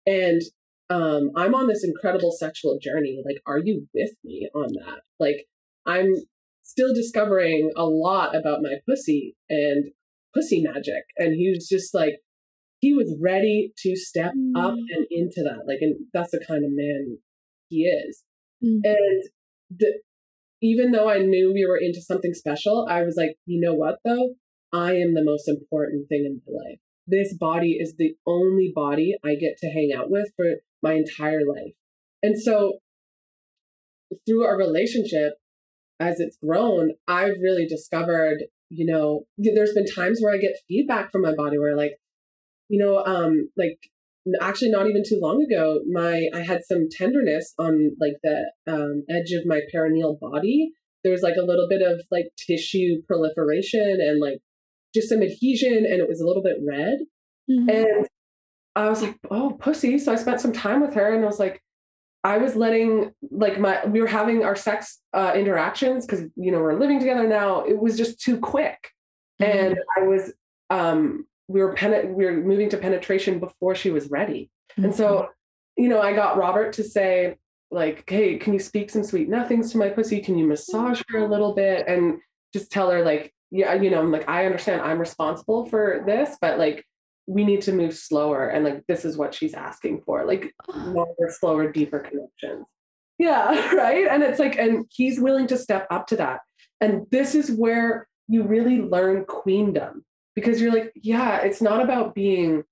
And 0.07 0.43
um, 0.91 1.31
I'm 1.37 1.55
on 1.55 1.67
this 1.67 1.85
incredible 1.85 2.31
sexual 2.31 2.79
journey. 2.81 3.23
Like, 3.25 3.39
are 3.47 3.59
you 3.59 3.89
with 3.95 4.11
me 4.23 4.49
on 4.55 4.69
that? 4.75 5.01
Like, 5.19 5.47
I'm 5.87 6.13
still 6.63 6.95
discovering 6.95 7.73
a 7.77 7.85
lot 7.85 8.37
about 8.37 8.61
my 8.63 8.75
pussy 8.89 9.37
and 9.49 9.87
pussy 10.35 10.63
magic. 10.63 11.05
And 11.17 11.35
he 11.35 11.51
was 11.55 11.69
just 11.69 11.95
like, 11.95 12.21
he 12.81 12.93
was 12.93 13.17
ready 13.23 13.73
to 13.79 13.97
step 13.97 14.33
up 14.57 14.75
Mm. 14.75 14.85
and 14.95 15.07
into 15.11 15.43
that. 15.43 15.65
Like, 15.67 15.79
and 15.81 15.97
that's 16.13 16.33
the 16.33 16.45
kind 16.47 16.65
of 16.65 16.71
man 16.73 17.19
he 17.71 17.85
is. 17.85 18.23
Mm. 18.63 18.81
And 18.85 19.23
the, 19.71 20.01
even 20.65 20.93
though 20.93 21.11
I 21.11 21.19
knew 21.19 21.53
we 21.53 21.67
were 21.67 21.77
into 21.77 22.01
something 22.01 22.33
special, 22.33 22.87
I 22.89 23.03
was 23.03 23.17
like, 23.19 23.37
you 23.45 23.61
know 23.61 23.75
what 23.75 23.97
though? 24.03 24.31
I 24.73 24.95
am 24.95 25.13
the 25.13 25.23
most 25.23 25.47
important 25.47 26.09
thing 26.09 26.25
in 26.25 26.41
my 26.47 26.59
life. 26.59 26.79
This 27.07 27.37
body 27.37 27.77
is 27.79 27.97
the 27.99 28.15
only 28.27 28.73
body 28.75 29.15
I 29.23 29.35
get 29.35 29.59
to 29.59 29.69
hang 29.69 29.93
out 29.95 30.11
with 30.11 30.31
for 30.37 30.47
my 30.83 30.95
entire 30.95 31.43
life. 31.47 31.75
And 32.23 32.41
so 32.41 32.79
through 34.27 34.47
our 34.47 34.57
relationship, 34.57 35.35
as 36.01 36.19
it's 36.19 36.39
grown, 36.39 36.93
I've 37.07 37.43
really 37.43 37.67
discovered, 37.67 38.45
you 38.71 38.91
know, 38.91 39.27
there's 39.37 39.75
been 39.75 39.87
times 39.87 40.21
where 40.23 40.35
I 40.35 40.39
get 40.39 40.57
feedback 40.67 41.13
from 41.13 41.21
my 41.21 41.35
body 41.35 41.59
where 41.59 41.77
like, 41.77 41.99
you 42.71 42.83
know, 42.83 43.05
um, 43.05 43.51
like 43.55 43.79
actually 44.41 44.71
not 44.71 44.87
even 44.89 45.03
too 45.07 45.19
long 45.21 45.43
ago, 45.43 45.81
my 45.91 46.29
I 46.35 46.41
had 46.41 46.63
some 46.65 46.89
tenderness 46.91 47.53
on 47.59 47.91
like 48.01 48.15
the 48.23 48.53
um, 48.67 49.05
edge 49.11 49.33
of 49.33 49.47
my 49.47 49.61
perineal 49.75 50.19
body. 50.19 50.73
There 51.03 51.13
was 51.13 51.23
like 51.23 51.37
a 51.37 51.45
little 51.45 51.69
bit 51.69 51.83
of 51.83 52.01
like 52.11 52.27
tissue 52.37 53.03
proliferation 53.07 53.99
and 54.01 54.21
like 54.21 54.39
just 54.95 55.09
some 55.09 55.23
adhesion, 55.23 55.85
and 55.89 56.01
it 56.01 56.09
was 56.09 56.21
a 56.21 56.27
little 56.27 56.43
bit 56.43 56.57
red. 56.67 56.99
Mhm. 57.51 57.71
And 57.71 58.07
I 58.77 58.89
was 58.89 59.03
like, 59.03 59.17
oh, 59.31 59.57
pussy. 59.61 59.99
So 59.99 60.13
I 60.13 60.17
spent 60.17 60.41
some 60.41 60.53
time 60.53 60.81
with 60.81 60.95
her 60.95 61.15
and 61.15 61.23
I 61.23 61.27
was 61.27 61.39
like, 61.39 61.61
I 62.25 62.39
was 62.39 62.57
letting 62.57 63.13
like 63.31 63.61
my 63.61 63.85
we 63.85 64.01
were 64.01 64.07
having 64.07 64.45
our 64.45 64.57
sex 64.57 65.01
uh, 65.13 65.33
interactions 65.37 66.07
because 66.07 66.25
you 66.37 66.51
know 66.51 66.59
we're 66.59 66.79
living 66.79 66.99
together 66.99 67.29
now. 67.29 67.65
It 67.65 67.79
was 67.79 67.99
just 67.99 68.19
too 68.19 68.39
quick, 68.39 68.89
mm-hmm. 69.41 69.59
and 69.59 69.79
I 69.99 70.07
was 70.07 70.33
um 70.71 71.27
we 71.49 71.61
were 71.61 71.75
pen- 71.75 72.15
we 72.15 72.25
were 72.25 72.33
moving 72.33 72.69
to 72.71 72.77
penetration 72.77 73.39
before 73.39 73.75
she 73.75 73.91
was 73.91 74.11
ready, 74.11 74.51
mm-hmm. 74.73 74.85
and 74.85 74.95
so 74.95 75.09
mm-hmm. 75.09 75.83
you 75.83 75.89
know 75.89 76.01
I 76.01 76.13
got 76.15 76.37
Robert 76.37 76.73
to 76.75 76.85
say 76.85 77.37
like, 77.71 78.09
hey, 78.09 78.37
can 78.37 78.53
you 78.53 78.61
speak 78.61 78.91
some 78.91 79.05
sweet 79.05 79.29
nothings 79.29 79.73
to 79.73 79.79
my 79.79 79.89
pussy? 79.89 80.21
Can 80.21 80.39
you 80.39 80.47
massage 80.47 81.03
her 81.09 81.19
a 81.19 81.29
little 81.29 81.55
bit 81.55 81.87
and 81.89 82.19
just 82.53 82.71
tell 82.71 82.91
her 82.91 83.05
like, 83.05 83.35
yeah, 83.51 83.75
you 83.75 83.91
know, 83.91 84.01
I'm 84.01 84.13
like 84.13 84.29
I 84.29 84.47
understand 84.47 84.81
I'm 84.81 84.99
responsible 84.99 85.67
for 85.67 86.03
this, 86.07 86.37
but 86.41 86.59
like 86.59 86.85
we 87.27 87.45
need 87.45 87.63
to 87.63 87.73
move 87.73 87.95
slower 87.95 88.49
and 88.49 88.65
like 88.65 88.87
this 88.87 89.05
is 89.05 89.17
what 89.17 89.35
she's 89.35 89.55
asking 89.55 90.03
for 90.03 90.25
like 90.25 90.55
longer 90.69 91.31
slower 91.31 91.71
deeper 91.71 92.01
connections 92.01 92.67
yeah 93.19 93.75
right 93.75 94.07
and 94.09 94.23
it's 94.23 94.39
like 94.39 94.57
and 94.57 94.87
he's 94.91 95.21
willing 95.21 95.47
to 95.47 95.57
step 95.57 95.87
up 95.91 96.07
to 96.07 96.17
that 96.17 96.41
and 96.81 97.07
this 97.11 97.35
is 97.35 97.51
where 97.51 98.07
you 98.29 98.43
really 98.43 98.81
learn 98.81 99.25
queendom 99.25 100.05
because 100.35 100.61
you're 100.61 100.73
like 100.73 100.93
yeah 100.95 101.39
it's 101.39 101.63
not 101.63 101.83
about 101.83 102.15
being 102.15 102.65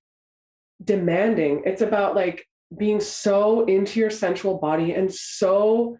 demanding 0.83 1.63
it's 1.65 1.83
about 1.83 2.15
like 2.15 2.47
being 2.77 3.01
so 3.01 3.65
into 3.67 4.01
your 4.01 4.11
sensual 4.11 4.59
body 4.59 4.93
and 4.93 5.13
so 5.13 5.97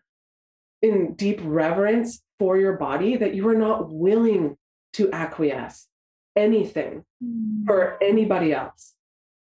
in 0.81 1.15
deep 1.15 1.41
reverence 1.43 2.23
for 2.39 2.59
your 2.59 2.77
body 2.77 3.17
that 3.17 3.35
you 3.35 3.49
are 3.49 3.55
not 3.55 3.91
willing 3.91 4.57
to 4.93 5.11
acquiesce 5.13 5.87
anything 6.37 7.05
mm. 7.23 7.67
for 7.67 8.03
anybody 8.03 8.53
else. 8.53 8.95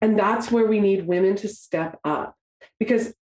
And 0.02 0.18
that's 0.18 0.50
where 0.50 0.66
we 0.66 0.80
need 0.80 1.06
women 1.06 1.36
to 1.36 1.48
step 1.48 1.98
up 2.04 2.36
because 2.78 3.14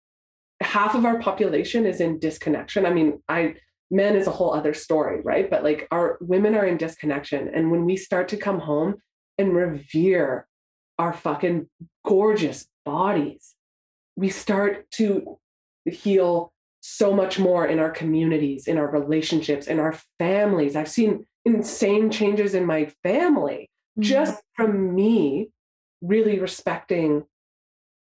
half 0.62 0.96
of 0.96 1.06
our 1.06 1.20
population 1.20 1.86
is 1.86 2.02
in 2.02 2.20
disconnection. 2.20 2.86
I 2.86 2.94
mean, 2.94 3.22
I 3.28 3.56
men 3.90 4.16
is 4.16 4.28
a 4.28 4.32
whole 4.32 4.54
other 4.54 4.74
story, 4.74 5.22
right? 5.22 5.50
But 5.50 5.64
like 5.64 5.88
our 5.92 6.18
women 6.22 6.56
are 6.56 6.66
in 6.66 6.78
disconnection. 6.78 7.50
And 7.54 7.72
when 7.72 7.86
we 7.86 7.96
start 7.96 8.28
to 8.30 8.38
come 8.38 8.60
home 8.60 8.96
and 9.38 9.56
revere 9.56 10.48
our 11.00 11.14
fucking 11.14 11.70
gorgeous 12.06 12.68
bodies, 12.86 13.56
we 14.16 14.30
start 14.30 14.90
to 14.92 15.40
heal 15.86 16.52
so 16.82 17.14
much 17.14 17.40
more 17.40 17.66
in 17.66 17.80
our 17.80 17.92
communities, 17.92 18.68
in 18.68 18.78
our 18.78 18.90
relationships, 18.90 19.68
in 19.68 19.80
our 19.80 19.98
families. 20.20 20.76
I've 20.76 20.90
seen 20.90 21.26
insane 21.46 22.10
changes 22.12 22.54
in 22.54 22.66
my 22.66 22.92
family 23.04 23.70
mm-hmm. 23.98 24.02
just 24.02 24.42
from 24.56 24.94
me 24.96 25.50
really 26.02 26.40
respecting 26.40 27.24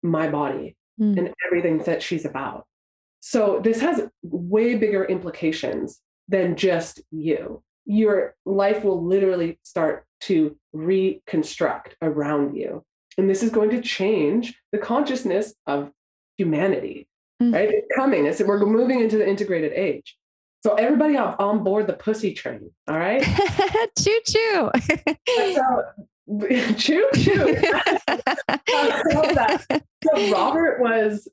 my 0.03 0.29
body 0.29 0.77
mm-hmm. 1.01 1.19
and 1.19 1.35
everything 1.47 1.79
that 1.79 2.03
she's 2.03 2.25
about. 2.25 2.67
So 3.29 3.61
this 3.61 3.81
has 3.81 4.03
way 4.23 4.77
bigger 4.77 5.05
implications 5.05 6.01
than 6.29 6.55
just 6.55 7.01
you. 7.11 7.61
Your 7.85 8.37
life 8.45 8.85
will 8.85 9.05
literally 9.05 9.59
start 9.65 10.07
to 10.23 10.57
reconstruct 10.73 11.97
around 12.01 12.55
you. 12.55 12.85
And 13.19 13.29
this 13.29 13.43
is 13.43 13.51
going 13.51 13.71
to 13.71 13.81
change 13.81 14.55
the 14.71 14.79
consciousness 14.79 15.55
of 15.67 15.91
humanity, 16.39 17.09
mm-hmm. 17.43 17.53
right? 17.53 17.69
It's 17.69 17.89
coming. 17.97 18.27
It's, 18.27 18.41
we're 18.41 18.65
moving 18.65 19.01
into 19.01 19.17
the 19.17 19.29
integrated 19.29 19.73
age. 19.73 20.17
So 20.63 20.75
everybody 20.75 21.17
on, 21.17 21.35
on 21.41 21.65
board 21.65 21.89
the 21.89 21.95
pussy 21.95 22.33
train. 22.33 22.71
All 22.87 22.97
right. 22.97 23.25
choo 23.99 24.21
choo. 24.25 24.71
so, 25.37 25.83
choo 26.77 27.09
choo. 27.17 27.57
so 30.15 30.33
Robert 30.33 30.81
was, 30.81 31.27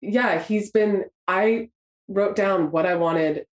yeah, 0.00 0.40
he's 0.40 0.70
been, 0.70 1.04
I 1.26 1.70
wrote 2.08 2.36
down 2.36 2.70
what 2.70 2.86
I 2.86 2.94
wanted 2.94 3.46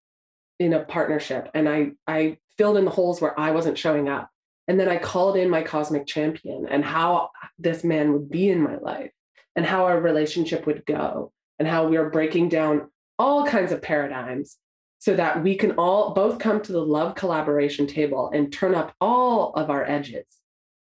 in 0.58 0.72
a 0.72 0.84
partnership 0.84 1.50
and 1.54 1.68
I, 1.68 1.92
I 2.06 2.38
filled 2.56 2.78
in 2.78 2.84
the 2.84 2.90
holes 2.90 3.20
where 3.20 3.38
I 3.38 3.50
wasn't 3.50 3.78
showing 3.78 4.08
up. 4.08 4.30
And 4.68 4.80
then 4.80 4.88
I 4.88 4.96
called 4.96 5.36
in 5.36 5.50
my 5.50 5.62
cosmic 5.62 6.06
champion 6.06 6.66
and 6.68 6.84
how 6.84 7.30
this 7.58 7.84
man 7.84 8.12
would 8.12 8.30
be 8.30 8.48
in 8.48 8.60
my 8.60 8.78
life 8.78 9.12
and 9.54 9.64
how 9.64 9.84
our 9.84 10.00
relationship 10.00 10.66
would 10.66 10.84
go 10.86 11.32
and 11.58 11.68
how 11.68 11.86
we 11.86 11.96
are 11.96 12.10
breaking 12.10 12.48
down 12.48 12.90
all 13.18 13.46
kinds 13.46 13.72
of 13.72 13.80
paradigms 13.80 14.56
so 14.98 15.14
that 15.14 15.42
we 15.42 15.54
can 15.54 15.72
all 15.72 16.14
both 16.14 16.38
come 16.38 16.60
to 16.62 16.72
the 16.72 16.80
love 16.80 17.14
collaboration 17.14 17.86
table 17.86 18.30
and 18.32 18.52
turn 18.52 18.74
up 18.74 18.94
all 19.00 19.52
of 19.54 19.70
our 19.70 19.84
edges. 19.84 20.24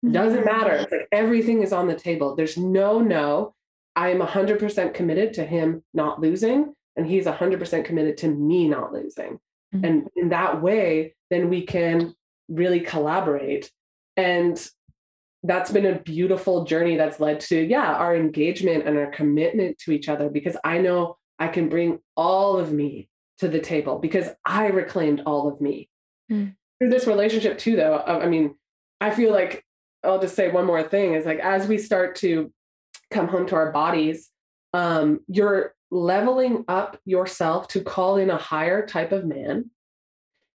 Doesn't 0.10 0.44
mm-hmm. 0.44 0.58
matter. 0.58 0.74
It's 0.74 0.92
like 0.92 1.08
everything 1.12 1.64
is 1.64 1.74
on 1.74 1.88
the 1.88 1.96
table. 1.96 2.36
There's 2.36 2.58
no 2.58 3.00
no. 3.00 3.55
I 3.96 4.10
am 4.10 4.20
100% 4.20 4.94
committed 4.94 5.34
to 5.34 5.46
him 5.46 5.84
not 5.94 6.20
losing, 6.20 6.74
and 6.96 7.06
he's 7.06 7.26
100% 7.26 7.86
committed 7.86 8.18
to 8.18 8.28
me 8.28 8.68
not 8.68 8.94
losing. 8.94 9.40
Mm-hmm. 9.74 9.86
And 9.86 10.10
in 10.16 10.30
that 10.30 10.62
way, 10.62 11.16
then 11.30 11.50
we 11.50 11.66
can 11.66 12.14
really 12.48 12.82
collaborate. 12.82 13.72
And 14.18 14.58
that's 15.44 15.72
been 15.72 15.86
a 15.86 16.00
beautiful 16.00 16.66
journey 16.66 16.98
that's 16.98 17.20
led 17.20 17.40
to, 17.40 17.60
yeah, 17.60 17.94
our 17.94 18.16
engagement 18.16 18.88
and 18.88 18.98
our 18.98 19.12
commitment 19.12 19.78
to 19.80 19.92
each 19.92 20.10
other 20.10 20.30
because 20.30 20.58
I 20.64 20.80
know 20.80 21.18
I 21.38 21.48
can 21.48 21.70
bring 21.70 22.00
all 22.16 22.58
of 22.58 22.72
me 22.72 23.10
to 23.40 23.48
the 23.48 23.60
table 23.60 24.00
because 24.00 24.30
I 24.46 24.68
reclaimed 24.68 25.24
all 25.26 25.48
of 25.48 25.62
me. 25.62 25.90
Mm. 26.32 26.56
Through 26.80 26.90
this 26.90 27.08
relationship, 27.08 27.58
too, 27.58 27.76
though, 27.76 28.00
I 28.00 28.28
mean, 28.28 28.56
I 29.00 29.12
feel 29.12 29.32
like 29.32 29.64
I'll 30.04 30.20
just 30.20 30.36
say 30.36 30.52
one 30.52 30.66
more 30.66 30.84
thing 30.84 31.14
is 31.14 31.26
like 31.26 31.40
as 31.40 31.68
we 31.68 31.78
start 31.78 32.16
to 32.18 32.52
come 33.12 33.28
home 33.28 33.48
to 33.48 33.56
our 33.56 33.72
bodies, 33.72 34.30
um, 34.74 35.22
you're 35.28 35.74
leveling 35.92 36.66
up 36.68 37.00
yourself 37.06 37.68
to 37.70 37.82
call 37.82 38.18
in 38.18 38.30
a 38.30 38.38
higher 38.38 38.86
type 38.86 39.12
of 39.12 39.26
man. 39.26 39.70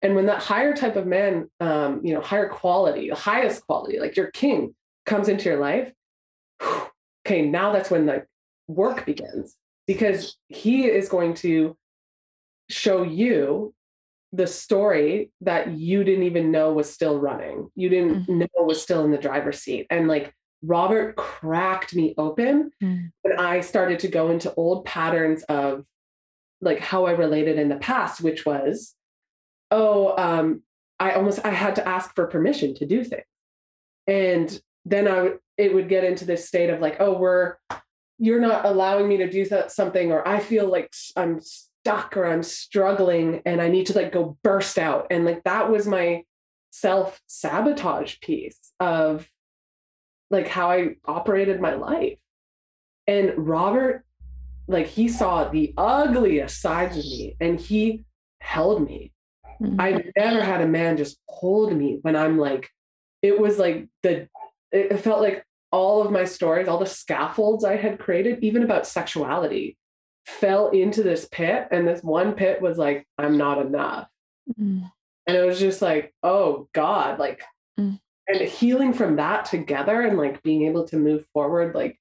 And 0.02 0.16
when 0.16 0.28
that 0.28 0.44
higher 0.44 0.74
type 0.74 0.96
of 0.96 1.08
man, 1.08 1.50
um, 1.60 2.02
you 2.04 2.14
know, 2.14 2.22
higher 2.22 2.50
quality, 2.50 3.10
the 3.10 3.16
highest 3.16 3.66
quality, 3.66 4.00
like 4.00 4.16
your 4.16 4.32
king, 4.32 4.76
comes 5.06 5.30
into 5.30 5.50
your 5.50 5.60
life, 5.60 5.92
okay, 7.26 7.42
now 7.44 7.72
that's 7.72 7.90
when 7.90 8.06
the 8.06 8.26
work 8.68 9.06
begins 9.06 9.56
because 9.88 10.38
he 10.50 10.86
is 10.86 11.10
going 11.10 11.34
to 11.34 11.76
show 12.70 13.04
you 13.04 13.74
the 14.34 14.48
story 14.48 15.32
that 15.42 15.72
you 15.72 16.04
didn't 16.04 16.24
even 16.24 16.52
know 16.52 16.74
was 16.74 16.92
still 16.92 17.18
running. 17.18 17.70
You 17.76 17.90
didn't 17.90 18.24
mm-hmm. 18.24 18.40
know 18.40 18.48
was 18.58 18.82
still 18.82 19.06
in 19.06 19.12
the 19.12 19.18
driver's 19.18 19.60
seat. 19.60 19.88
And 19.90 20.08
like 20.08 20.34
Robert 20.64 21.16
cracked 21.16 21.96
me 21.96 22.14
open 22.18 22.72
mm-hmm. 22.82 23.08
when 23.22 23.40
I 23.40 23.62
started 23.62 24.00
to 24.00 24.08
go 24.08 24.30
into 24.30 24.54
old 24.56 24.86
patterns 24.86 25.44
of 25.44 25.86
like 26.62 26.80
how 26.80 27.06
I 27.06 27.12
related 27.12 27.60
in 27.60 27.70
the 27.70 27.76
past, 27.76 28.22
which 28.22 28.46
was, 28.46 28.96
oh, 29.70 30.16
um, 30.18 30.64
I 31.00 31.12
almost 31.12 31.46
I 31.46 31.52
had 31.52 31.76
to 31.76 31.88
ask 31.88 32.16
for 32.16 32.26
permission 32.28 32.74
to 32.76 32.86
do 32.86 33.04
things. 33.04 33.24
And 34.08 34.60
then 34.86 35.08
I 35.08 35.22
would 35.22 35.40
it 35.58 35.74
would 35.74 35.90
get 35.90 36.04
into 36.04 36.26
this 36.26 36.48
state 36.48 36.70
of 36.70 36.80
like, 36.80 36.98
oh, 37.00 37.18
we're 37.18 37.56
you're 38.20 38.42
not 38.42 38.66
allowing 38.66 39.08
me 39.08 39.18
to 39.18 39.30
do 39.30 39.46
that 39.46 39.72
something, 39.72 40.12
or 40.12 40.28
I 40.28 40.40
feel 40.40 40.68
like 40.68 40.92
I'm 41.16 41.40
stuck 41.40 42.18
or 42.18 42.26
I'm 42.26 42.44
struggling 42.44 43.42
and 43.46 43.62
I 43.62 43.70
need 43.70 43.86
to 43.88 43.94
like 43.94 44.12
go 44.12 44.38
burst 44.44 44.78
out. 44.80 45.08
And 45.12 45.24
like 45.24 45.44
that 45.44 45.70
was 45.70 45.88
my 45.88 46.24
self 46.72 47.22
sabotage 47.28 48.20
piece 48.22 48.72
of 48.80 49.30
like 50.30 50.48
how 50.48 50.72
I 50.72 50.96
operated 51.06 51.62
my 51.62 51.76
life. 51.76 52.18
And 53.08 53.34
Robert, 53.38 54.04
like 54.68 54.88
he 54.88 55.08
saw 55.08 55.46
the 55.46 55.74
ugliest 55.78 56.62
sides 56.62 56.98
of 56.98 57.04
me 57.04 57.36
and 57.40 57.60
he 57.60 58.04
held 58.42 58.86
me. 58.86 59.14
Mm-hmm. 59.62 59.80
I've 59.80 60.06
never 60.16 60.44
had 60.44 60.62
a 60.62 60.68
man 60.68 60.98
just 60.98 61.18
hold 61.28 61.76
me 61.76 62.00
when 62.02 62.16
I'm 62.16 62.38
like, 62.38 62.70
it 63.22 63.40
was 63.40 63.58
like 63.58 63.88
the, 64.04 64.28
it 64.72 64.98
felt 65.00 65.22
like 65.22 65.46
all 65.72 66.04
of 66.04 66.12
my 66.12 66.26
stories, 66.26 66.68
all 66.68 66.80
the 66.80 66.86
scaffolds 66.86 67.64
I 67.64 67.78
had 67.78 68.00
created, 68.00 68.40
even 68.44 68.64
about 68.64 68.86
sexuality, 68.86 69.78
fell 70.28 70.68
into 70.72 71.04
this 71.04 71.26
pit 71.32 71.70
and 71.72 71.88
this 71.88 72.04
one 72.04 72.34
pit 72.34 72.62
was 72.62 72.78
like 72.78 73.08
i'm 73.18 73.38
not 73.38 73.66
enough 73.66 74.10
mm. 74.60 74.92
and 75.26 75.38
it 75.38 75.46
was 75.46 75.58
just 75.58 75.82
like 75.82 76.14
oh 76.22 76.68
god 76.74 77.18
like 77.18 77.42
mm. 77.80 77.98
And 78.28 78.42
healing 78.42 78.94
from 78.94 79.16
that 79.16 79.46
together 79.46 80.02
and 80.02 80.18
like 80.18 80.44
being 80.44 80.64
able 80.64 80.86
to 80.88 80.98
move 80.98 81.26
forward 81.34 81.74
like 81.74 82.00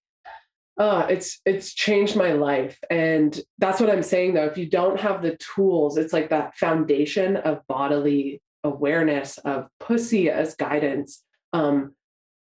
uh 0.78 1.07
it's 1.09 1.40
it's 1.47 1.73
changed 1.73 2.16
my 2.16 2.32
life 2.32 2.78
and 2.90 3.40
that's 3.59 3.81
what 3.81 3.90
i'm 3.90 4.03
saying 4.03 4.35
though 4.35 4.44
if 4.44 4.59
you 4.59 4.69
don't 4.69 5.01
have 5.01 5.23
the 5.23 5.36
tools 5.36 5.97
it's 5.97 6.12
like 6.12 6.31
that 6.31 6.57
foundation 6.57 7.36
of 7.36 7.61
bodily 7.69 8.40
awareness 8.65 9.39
of 9.39 9.69
pussy 9.81 10.28
as 10.28 10.55
guidance 10.57 11.23
um 11.53 11.94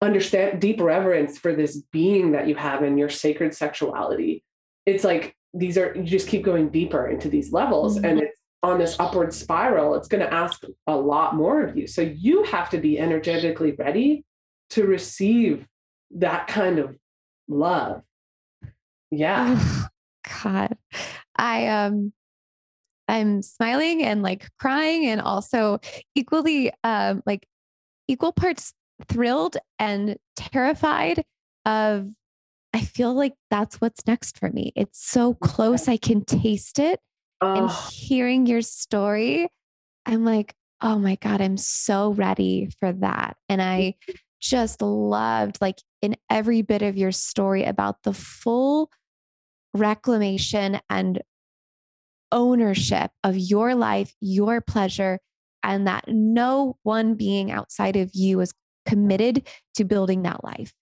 understand 0.02 0.62
deep 0.62 0.80
reverence 0.82 1.38
for 1.38 1.54
this 1.54 1.82
being 1.92 2.32
that 2.32 2.48
you 2.48 2.56
have 2.56 2.84
in 2.84 2.98
your 2.98 3.10
sacred 3.10 3.54
sexuality 3.54 4.44
it's 4.86 5.04
like 5.04 5.36
these 5.54 5.78
are 5.78 5.94
you 5.96 6.04
just 6.04 6.28
keep 6.28 6.44
going 6.44 6.70
deeper 6.70 7.08
into 7.08 7.30
these 7.30 7.52
levels 7.52 7.98
mm-hmm. 7.98 8.06
and 8.06 8.22
it's 8.22 8.41
on 8.64 8.78
this 8.78 8.96
upward 9.00 9.34
spiral 9.34 9.96
it's 9.96 10.08
going 10.08 10.22
to 10.22 10.34
ask 10.34 10.64
a 10.88 10.96
lot 10.96 11.36
more 11.36 11.64
of 11.64 11.76
you. 11.78 11.88
So 11.88 12.02
you 12.02 12.44
have 12.44 12.70
to 12.72 12.78
be 12.78 13.00
energetically 13.00 13.72
ready 13.72 14.24
to 14.72 14.86
receive 14.86 15.68
that 16.12 16.48
kind 16.48 16.80
of 16.80 16.98
love. 17.48 18.04
Yeah. 19.10 19.58
Oh, 19.60 19.88
god. 20.44 20.78
I 21.36 21.68
um 21.68 22.14
I'm 23.08 23.42
smiling 23.42 24.04
and 24.04 24.24
like 24.24 24.50
crying 24.60 25.06
and 25.06 25.20
also 25.20 25.80
equally 26.16 26.72
um 26.84 27.24
like 27.26 27.48
equal 28.08 28.32
parts 28.32 28.74
thrilled 29.08 29.58
and 29.80 30.18
terrified 30.36 31.24
of 31.66 32.10
I 32.74 32.82
feel 32.82 33.14
like 33.14 33.34
that's 33.50 33.82
what's 33.82 34.06
next 34.08 34.38
for 34.38 34.50
me. 34.50 34.72
It's 34.76 35.06
so 35.06 35.34
close 35.34 35.88
I 35.88 35.98
can 35.98 36.24
taste 36.24 36.80
it. 36.80 37.00
Oh. 37.42 37.56
And 37.56 37.72
hearing 37.92 38.46
your 38.46 38.62
story, 38.62 39.48
I'm 40.06 40.24
like, 40.24 40.54
oh 40.82 40.98
my 40.98 41.16
God, 41.16 41.42
I'm 41.42 41.58
so 41.58 42.12
ready 42.12 42.70
for 42.80 42.92
that. 42.94 43.36
And 43.50 43.62
I 43.62 43.96
just 44.42 44.82
loved, 44.82 45.60
like, 45.62 45.80
in 46.02 46.16
every 46.30 46.62
bit 46.62 46.82
of 46.82 46.98
your 46.98 47.12
story 47.12 47.64
about 47.64 48.04
the 48.04 48.14
full 48.14 48.90
reclamation 49.74 50.80
and 50.90 51.22
ownership 52.32 53.12
of 53.24 53.38
your 53.38 53.76
life, 53.76 54.14
your 54.20 54.62
pleasure, 54.62 55.20
and 55.64 55.88
that 55.88 56.06
no 56.08 56.78
one 56.84 57.16
being 57.16 57.52
outside 57.52 57.96
of 57.96 58.12
you 58.14 58.40
is 58.40 58.54
committed 58.86 59.48
to 59.76 59.84
building 59.84 60.24
that 60.24 60.44
life. 60.44 60.74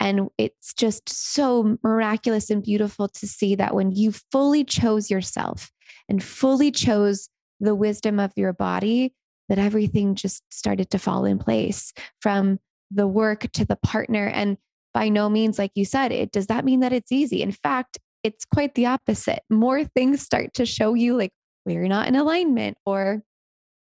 And 0.00 0.28
it's 0.38 0.74
just 0.74 1.08
so 1.08 1.78
miraculous 1.82 2.50
and 2.50 2.62
beautiful 2.62 3.08
to 3.08 3.26
see 3.26 3.54
that 3.54 3.74
when 3.74 3.92
you 3.92 4.12
fully 4.32 4.64
chose 4.64 5.10
yourself 5.10 5.70
and 6.08 6.22
fully 6.22 6.70
chose 6.70 7.28
the 7.60 7.74
wisdom 7.74 8.18
of 8.18 8.32
your 8.36 8.52
body, 8.52 9.14
that 9.48 9.58
everything 9.58 10.14
just 10.14 10.42
started 10.50 10.90
to 10.90 10.98
fall 10.98 11.24
in 11.24 11.38
place 11.38 11.92
from 12.20 12.58
the 12.90 13.06
work 13.06 13.50
to 13.52 13.64
the 13.64 13.76
partner. 13.76 14.26
And 14.26 14.56
by 14.92 15.08
no 15.08 15.28
means, 15.28 15.58
like 15.58 15.72
you 15.74 15.84
said, 15.84 16.12
it 16.12 16.32
does 16.32 16.46
that 16.46 16.64
mean 16.64 16.80
that 16.80 16.92
it's 16.92 17.12
easy. 17.12 17.42
In 17.42 17.52
fact, 17.52 17.98
it's 18.22 18.44
quite 18.44 18.74
the 18.74 18.86
opposite. 18.86 19.42
More 19.50 19.84
things 19.84 20.22
start 20.22 20.54
to 20.54 20.64
show 20.64 20.94
you 20.94 21.16
like 21.16 21.32
where 21.64 21.76
you're 21.76 21.88
not 21.88 22.08
in 22.08 22.16
alignment 22.16 22.78
or 22.86 23.22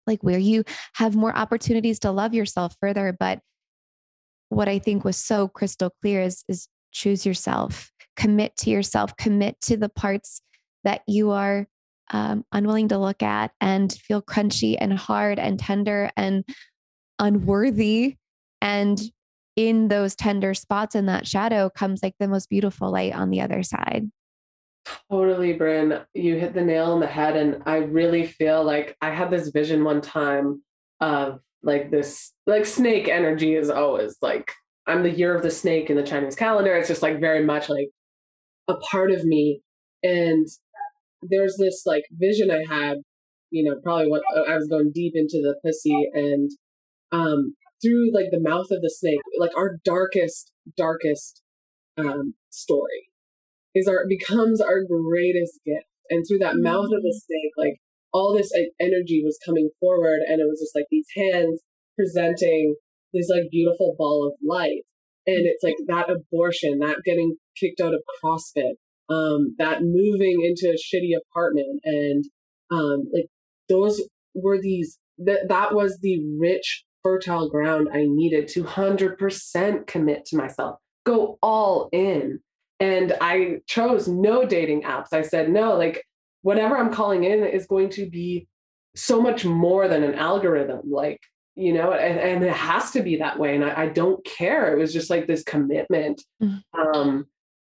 like 0.07 0.23
where 0.23 0.39
you 0.39 0.65
have 0.95 1.15
more 1.15 1.35
opportunities 1.35 2.01
to 2.01 2.11
love 2.11 2.35
yourself 2.35 2.75
further. 2.81 3.17
But 3.19 3.41
what 4.49 4.69
I 4.69 4.79
think 4.79 5.05
was 5.05 5.17
so 5.17 5.49
crystal 5.49 5.91
clear 6.03 6.23
is, 6.23 6.45
is 6.49 6.69
choose 6.93 7.25
yourself, 7.25 7.91
commit 8.17 8.57
to 8.59 8.71
yourself, 8.71 9.17
commit 9.17 9.61
to 9.63 9.77
the 9.77 9.89
parts 9.89 10.43
that 10.85 11.03
you 11.07 11.31
are 11.31 11.67
um, 12.11 12.45
unwilling 12.53 12.89
to 12.89 12.99
look 12.99 13.23
at 13.23 13.53
and 13.61 13.93
feel 13.93 14.23
crunchy 14.23 14.77
and 14.79 14.93
hard 14.99 15.39
and 15.39 15.59
tender 15.59 16.11
and 16.17 16.45
unworthy. 17.19 18.17
And 18.61 19.01
in 19.57 19.89
those 19.89 20.15
tender 20.15 20.55
spots 20.55 20.95
in 20.95 21.07
that 21.07 21.27
shadow 21.27 21.71
comes 21.71 22.03
like 22.03 22.15
the 22.19 22.29
most 22.29 22.49
beautiful 22.49 22.91
light 22.91 23.15
on 23.15 23.31
the 23.31 23.41
other 23.41 23.63
side. 23.63 24.11
Totally, 25.11 25.53
Bryn. 25.53 26.01
You 26.13 26.37
hit 26.39 26.55
the 26.55 26.63
nail 26.63 26.93
on 26.93 27.01
the 27.01 27.07
head. 27.07 27.37
And 27.37 27.63
I 27.67 27.77
really 27.77 28.27
feel 28.27 28.63
like 28.65 28.97
I 29.01 29.11
had 29.11 29.31
this 29.31 29.49
vision 29.49 29.85
one 29.85 30.01
time 30.01 30.63
of 31.01 31.41
like 31.63 31.91
this, 31.91 32.33
like 32.47 32.67
snake 32.67 33.09
energy 33.09 33.55
is 33.55 33.71
always 33.71 34.17
like, 34.21 34.53
I'm 34.87 35.03
the 35.03 35.11
year 35.11 35.35
of 35.35 35.43
the 35.43 35.51
snake 35.51 35.89
in 35.89 35.97
the 35.97 36.03
Chinese 36.03 36.37
calendar. 36.37 36.75
It's 36.77 36.89
just 36.89 37.03
like 37.03 37.21
very 37.21 37.43
much 37.43 37.71
like 37.71 37.89
a 38.69 38.75
part 38.77 39.11
of 39.11 39.25
me. 39.25 39.63
And 40.03 40.47
there's 41.29 41.57
this 41.59 41.83
like 41.87 42.05
vision 42.13 42.51
I 42.51 42.65
had, 42.69 42.99
you 43.51 43.65
know, 43.65 43.77
probably 43.83 44.09
what 44.09 44.23
I 44.49 44.57
was 44.57 44.69
going 44.69 44.93
deep 44.95 45.13
into 45.15 45.41
the 45.43 45.57
pussy 45.65 46.09
and 46.13 46.51
um 47.13 47.55
through 47.83 48.15
like 48.15 48.27
the 48.31 48.41
mouth 48.41 48.67
of 48.71 48.81
the 48.81 48.95
snake, 48.97 49.21
like 49.39 49.57
our 49.57 49.79
darkest, 49.85 50.53
darkest 50.77 51.43
um 51.99 52.35
story 52.51 53.09
is 53.75 53.89
our 53.89 54.07
becomes 54.09 54.61
our 54.61 54.85
greatest 54.85 55.61
gift. 55.65 55.87
And 56.11 56.25
through 56.27 56.39
that 56.39 56.57
mouth 56.57 56.85
of 56.85 57.03
the 57.03 57.15
mm. 57.15 57.27
snake, 57.27 57.53
like 57.57 57.77
all 58.13 58.35
this 58.35 58.53
like, 58.55 58.71
energy 58.81 59.23
was 59.25 59.39
coming 59.45 59.71
forward 59.81 60.21
and 60.27 60.41
it 60.41 60.47
was 60.49 60.61
just 60.61 60.75
like 60.75 60.87
these 60.91 61.09
hands 61.17 61.63
presenting 61.97 62.77
this 63.13 63.29
like 63.29 63.51
beautiful 63.51 63.95
ball 63.99 64.27
of 64.27 64.35
light. 64.47 64.83
And 65.27 65.47
it's 65.47 65.63
like 65.65 65.77
that 65.87 66.11
abortion, 66.11 66.81
that 66.81 66.99
getting 67.05 67.37
kicked 67.59 67.81
out 67.81 67.95
of 67.95 68.03
CrossFit, 68.23 68.75
um, 69.09 69.55
that 69.59 69.83
moving 69.83 70.43
into 70.45 70.69
a 70.69 70.77
shitty 70.77 71.13
apartment 71.31 71.81
and 71.85 72.25
um, 72.73 73.05
like 73.13 73.27
those 73.69 74.03
were 74.35 74.61
these 74.61 74.99
that 75.19 75.49
that 75.49 75.75
was 75.75 75.99
the 76.01 76.21
rich 76.39 76.85
fertile 77.05 77.49
ground 77.49 77.89
I 77.93 78.07
needed 78.07 78.49
to 78.49 78.65
100% 78.65 79.87
commit 79.87 80.25
to 80.27 80.37
myself, 80.37 80.79
go 81.05 81.39
all 81.43 81.89
in. 81.93 82.41
And 82.81 83.15
I 83.21 83.59
chose 83.67 84.09
no 84.09 84.45
dating 84.45 84.83
apps. 84.83 85.13
I 85.13 85.23
said, 85.23 85.51
no, 85.51 85.77
like 85.77 86.03
whatever 86.43 86.77
I'm 86.77 86.93
calling 86.93 87.23
in 87.25 87.45
is 87.45 87.67
going 87.67 87.91
to 87.91 88.09
be 88.09 88.49
so 88.97 89.21
much 89.21 89.45
more 89.45 89.87
than 89.87 90.03
an 90.03 90.15
algorithm. 90.15 90.91
Like, 90.91 91.21
you 91.55 91.73
know, 91.73 91.93
and, 91.93 92.19
and 92.19 92.45
it 92.45 92.53
has 92.53 92.91
to 92.93 93.03
be 93.03 93.19
that 93.19 93.39
way. 93.39 93.55
And 93.55 93.65
I, 93.65 93.83
I, 93.83 93.89
don't 93.89 94.25
care. 94.25 94.75
It 94.75 94.79
was 94.79 94.93
just 94.93 95.09
like 95.09 95.27
this 95.27 95.45
commitment. 95.45 96.21
Mm-hmm. 96.43 96.81
Um, 96.81 97.27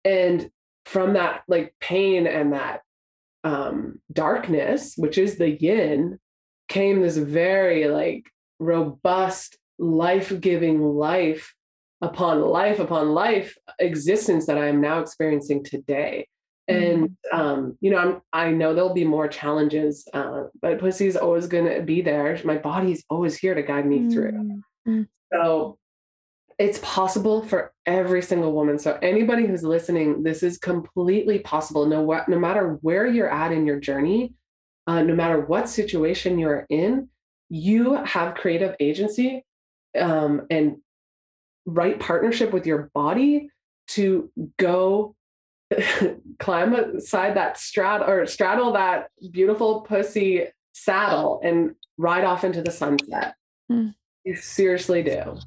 and 0.06 0.50
from 0.86 1.14
that 1.14 1.44
like 1.48 1.74
pain 1.80 2.28
and 2.28 2.54
that 2.54 2.82
um, 3.44 4.00
darkness, 4.12 4.94
which 4.98 5.18
is 5.18 5.38
the 5.38 5.50
yin, 5.50 6.20
came 6.68 7.02
this 7.02 7.18
very 7.18 7.88
like 7.88 8.26
robust, 8.60 9.58
life 9.78 10.40
giving 10.40 10.82
life 10.82 11.54
upon 12.02 12.42
life 12.42 12.80
upon 12.80 13.10
life 13.10 13.56
existence 13.80 14.46
that 14.48 14.58
I 14.58 14.68
am 14.68 14.82
now 14.82 15.00
experiencing 15.00 15.64
today. 15.64 16.28
And 16.68 17.10
mm-hmm. 17.10 17.40
um, 17.40 17.78
you 17.82 17.92
know, 17.92 17.98
I'm 17.98 18.22
I 18.34 18.52
know 18.52 18.74
there'll 18.74 18.94
be 18.94 19.06
more 19.06 19.28
challenges, 19.28 20.08
uh, 20.14 20.46
but 20.62 20.80
pussy's 20.80 21.16
always 21.16 21.48
gonna 21.48 21.82
be 21.82 22.02
there. 22.02 22.40
My 22.44 22.58
body's 22.58 23.04
always 23.10 23.38
here 23.38 23.54
to 23.54 23.62
guide 23.62 23.86
me 23.86 24.10
through. 24.10 24.32
Mm-hmm. 24.88 25.04
So 25.32 25.78
it's 26.58 26.80
possible 26.82 27.42
for 27.42 27.74
every 27.86 28.22
single 28.22 28.54
woman. 28.54 28.80
So 28.80 28.98
anybody 29.02 29.46
who's 29.46 29.64
listening, 29.64 30.24
this 30.24 30.42
is 30.42 30.58
completely 30.58 31.40
possible. 31.40 31.86
No, 31.86 32.24
no 32.28 32.40
matter 32.40 32.78
where 32.82 33.06
you're 33.06 33.30
at 33.30 33.52
in 33.52 33.66
your 33.66 33.80
journey, 33.80 34.34
uh, 34.88 35.02
no 35.02 35.16
matter 35.16 35.42
what 35.42 35.68
situation 35.68 36.40
you're 36.40 36.66
in, 36.70 37.10
you 37.50 37.96
have 38.06 38.36
creative 38.36 38.76
agency 38.80 39.44
um, 40.00 40.48
and 40.50 40.78
right 41.66 42.00
partnership 42.00 42.54
with 42.54 42.66
your 42.66 42.90
body 42.94 43.50
to 43.88 44.32
go 44.58 45.16
climb 46.40 46.74
aside 46.74 47.36
that 47.36 47.58
straddle 47.58 48.08
or 48.08 48.26
straddle 48.26 48.74
that 48.74 49.10
beautiful 49.32 49.82
pussy 49.82 50.46
saddle 50.74 51.42
and 51.44 51.76
ride 51.98 52.24
off 52.24 52.44
into 52.44 52.62
the 52.62 52.72
sunset. 52.72 53.36
Mm. 53.72 53.94
You 54.24 54.36
seriously 54.36 55.04
do. 55.04 55.38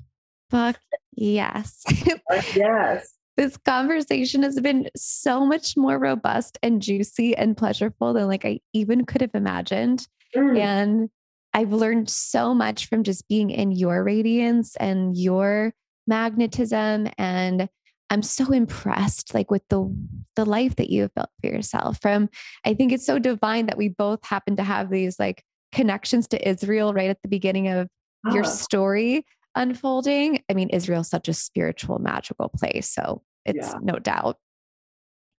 Fuck 0.50 0.78
yes. 1.12 1.82
yes. 2.54 3.14
This 3.36 3.56
conversation 3.56 4.42
has 4.42 4.58
been 4.60 4.88
so 4.96 5.46
much 5.46 5.76
more 5.76 5.98
robust 5.98 6.58
and 6.62 6.82
juicy 6.82 7.36
and 7.36 7.56
pleasurable 7.56 8.12
than 8.12 8.26
like 8.26 8.44
I 8.44 8.60
even 8.72 9.04
could 9.04 9.20
have 9.20 9.34
imagined. 9.34 10.06
Mm. 10.34 10.58
And 10.58 11.10
I've 11.54 11.72
learned 11.72 12.10
so 12.10 12.54
much 12.54 12.86
from 12.86 13.04
just 13.04 13.28
being 13.28 13.50
in 13.50 13.72
your 13.72 14.02
radiance 14.02 14.76
and 14.76 15.16
your 15.16 15.72
magnetism 16.06 17.08
and 17.16 17.68
I'm 18.10 18.22
so 18.22 18.50
impressed 18.52 19.34
like 19.34 19.50
with 19.50 19.62
the 19.68 19.94
the 20.34 20.46
life 20.46 20.76
that 20.76 20.88
you 20.88 21.02
have 21.02 21.14
built 21.14 21.28
for 21.40 21.48
yourself. 21.48 22.00
From 22.00 22.30
I 22.64 22.74
think 22.74 22.92
it's 22.92 23.04
so 23.04 23.18
divine 23.18 23.66
that 23.66 23.76
we 23.76 23.88
both 23.88 24.24
happen 24.24 24.56
to 24.56 24.62
have 24.62 24.90
these 24.90 25.18
like 25.18 25.44
connections 25.72 26.26
to 26.28 26.48
Israel 26.48 26.94
right 26.94 27.10
at 27.10 27.20
the 27.22 27.28
beginning 27.28 27.68
of 27.68 27.88
oh. 28.26 28.34
your 28.34 28.44
story 28.44 29.24
unfolding. 29.58 30.42
I 30.48 30.54
mean, 30.54 30.70
Israel's 30.70 31.10
such 31.10 31.28
a 31.28 31.34
spiritual, 31.34 31.98
magical 31.98 32.48
place. 32.48 32.90
So 32.90 33.22
it's 33.44 33.68
yeah. 33.68 33.78
no 33.82 33.98
doubt. 33.98 34.36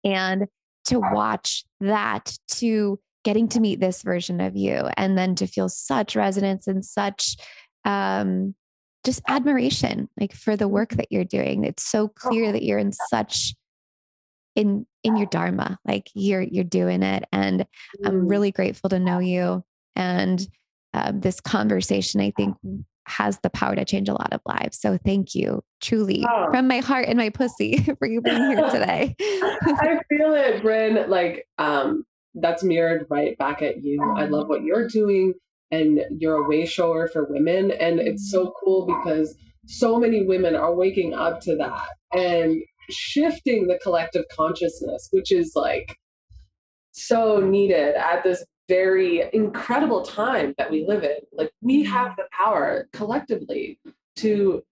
And 0.04 0.46
to 0.86 1.00
watch 1.00 1.64
that, 1.80 2.36
to 2.52 3.00
getting 3.24 3.48
to 3.48 3.60
meet 3.60 3.80
this 3.80 4.02
version 4.02 4.40
of 4.40 4.56
you, 4.56 4.88
and 4.96 5.16
then 5.16 5.34
to 5.36 5.46
feel 5.46 5.68
such 5.68 6.16
resonance 6.16 6.66
and 6.66 6.84
such 6.84 7.36
um, 7.84 8.54
just 9.04 9.22
admiration, 9.28 10.08
like 10.18 10.34
for 10.34 10.56
the 10.56 10.68
work 10.68 10.90
that 10.90 11.08
you're 11.10 11.24
doing. 11.24 11.64
It's 11.64 11.84
so 11.84 12.08
clear 12.08 12.52
that 12.52 12.62
you're 12.62 12.78
in 12.78 12.92
such 13.10 13.54
in 14.56 14.84
in 15.04 15.16
your 15.16 15.26
dharma 15.26 15.78
like 15.86 16.10
you're 16.12 16.42
you're 16.42 16.64
doing 16.64 17.04
it 17.04 17.24
and 17.30 17.64
i'm 18.04 18.22
mm. 18.22 18.28
really 18.28 18.50
grateful 18.50 18.90
to 18.90 18.98
know 18.98 19.20
you 19.20 19.62
and 19.94 20.48
um, 20.92 21.20
this 21.20 21.40
conversation 21.40 22.20
i 22.20 22.32
think 22.36 22.56
has 23.10 23.38
the 23.42 23.50
power 23.50 23.74
to 23.74 23.84
change 23.84 24.08
a 24.08 24.14
lot 24.14 24.32
of 24.32 24.40
lives. 24.46 24.78
So 24.80 24.98
thank 25.04 25.34
you 25.34 25.62
truly 25.80 26.24
oh. 26.28 26.50
from 26.50 26.68
my 26.68 26.78
heart 26.78 27.06
and 27.08 27.18
my 27.18 27.28
pussy 27.28 27.78
for 27.98 28.06
you 28.06 28.20
being 28.20 28.50
here 28.50 28.62
today. 28.70 29.16
I 29.20 30.00
feel 30.08 30.34
it, 30.34 30.62
Bryn. 30.62 31.10
Like 31.10 31.46
um, 31.58 32.04
that's 32.34 32.62
mirrored 32.62 33.06
right 33.10 33.36
back 33.38 33.62
at 33.62 33.82
you. 33.82 34.02
I 34.16 34.26
love 34.26 34.48
what 34.48 34.62
you're 34.62 34.88
doing 34.88 35.34
and 35.70 36.00
you're 36.18 36.44
a 36.44 36.48
way 36.48 36.66
shower 36.66 37.08
for 37.08 37.24
women. 37.24 37.70
And 37.70 38.00
it's 38.00 38.30
so 38.30 38.52
cool 38.62 38.86
because 38.86 39.36
so 39.66 39.98
many 39.98 40.24
women 40.24 40.56
are 40.56 40.74
waking 40.74 41.14
up 41.14 41.40
to 41.42 41.56
that 41.56 41.88
and 42.12 42.62
shifting 42.90 43.68
the 43.68 43.78
collective 43.82 44.24
consciousness, 44.34 45.08
which 45.12 45.30
is 45.30 45.52
like 45.54 45.96
so 46.92 47.38
needed 47.38 47.94
at 47.94 48.24
this 48.24 48.44
very 48.70 49.24
incredible 49.34 50.02
time 50.02 50.54
that 50.58 50.70
we 50.70 50.86
live 50.86 51.04
in. 51.04 51.18
Like 51.32 51.52
we 51.62 51.84
Mm-hmm. 51.84 51.92
have 51.92 52.16
the 52.16 52.28
power 52.32 52.88
collectively 52.92 53.80
to 54.18 54.62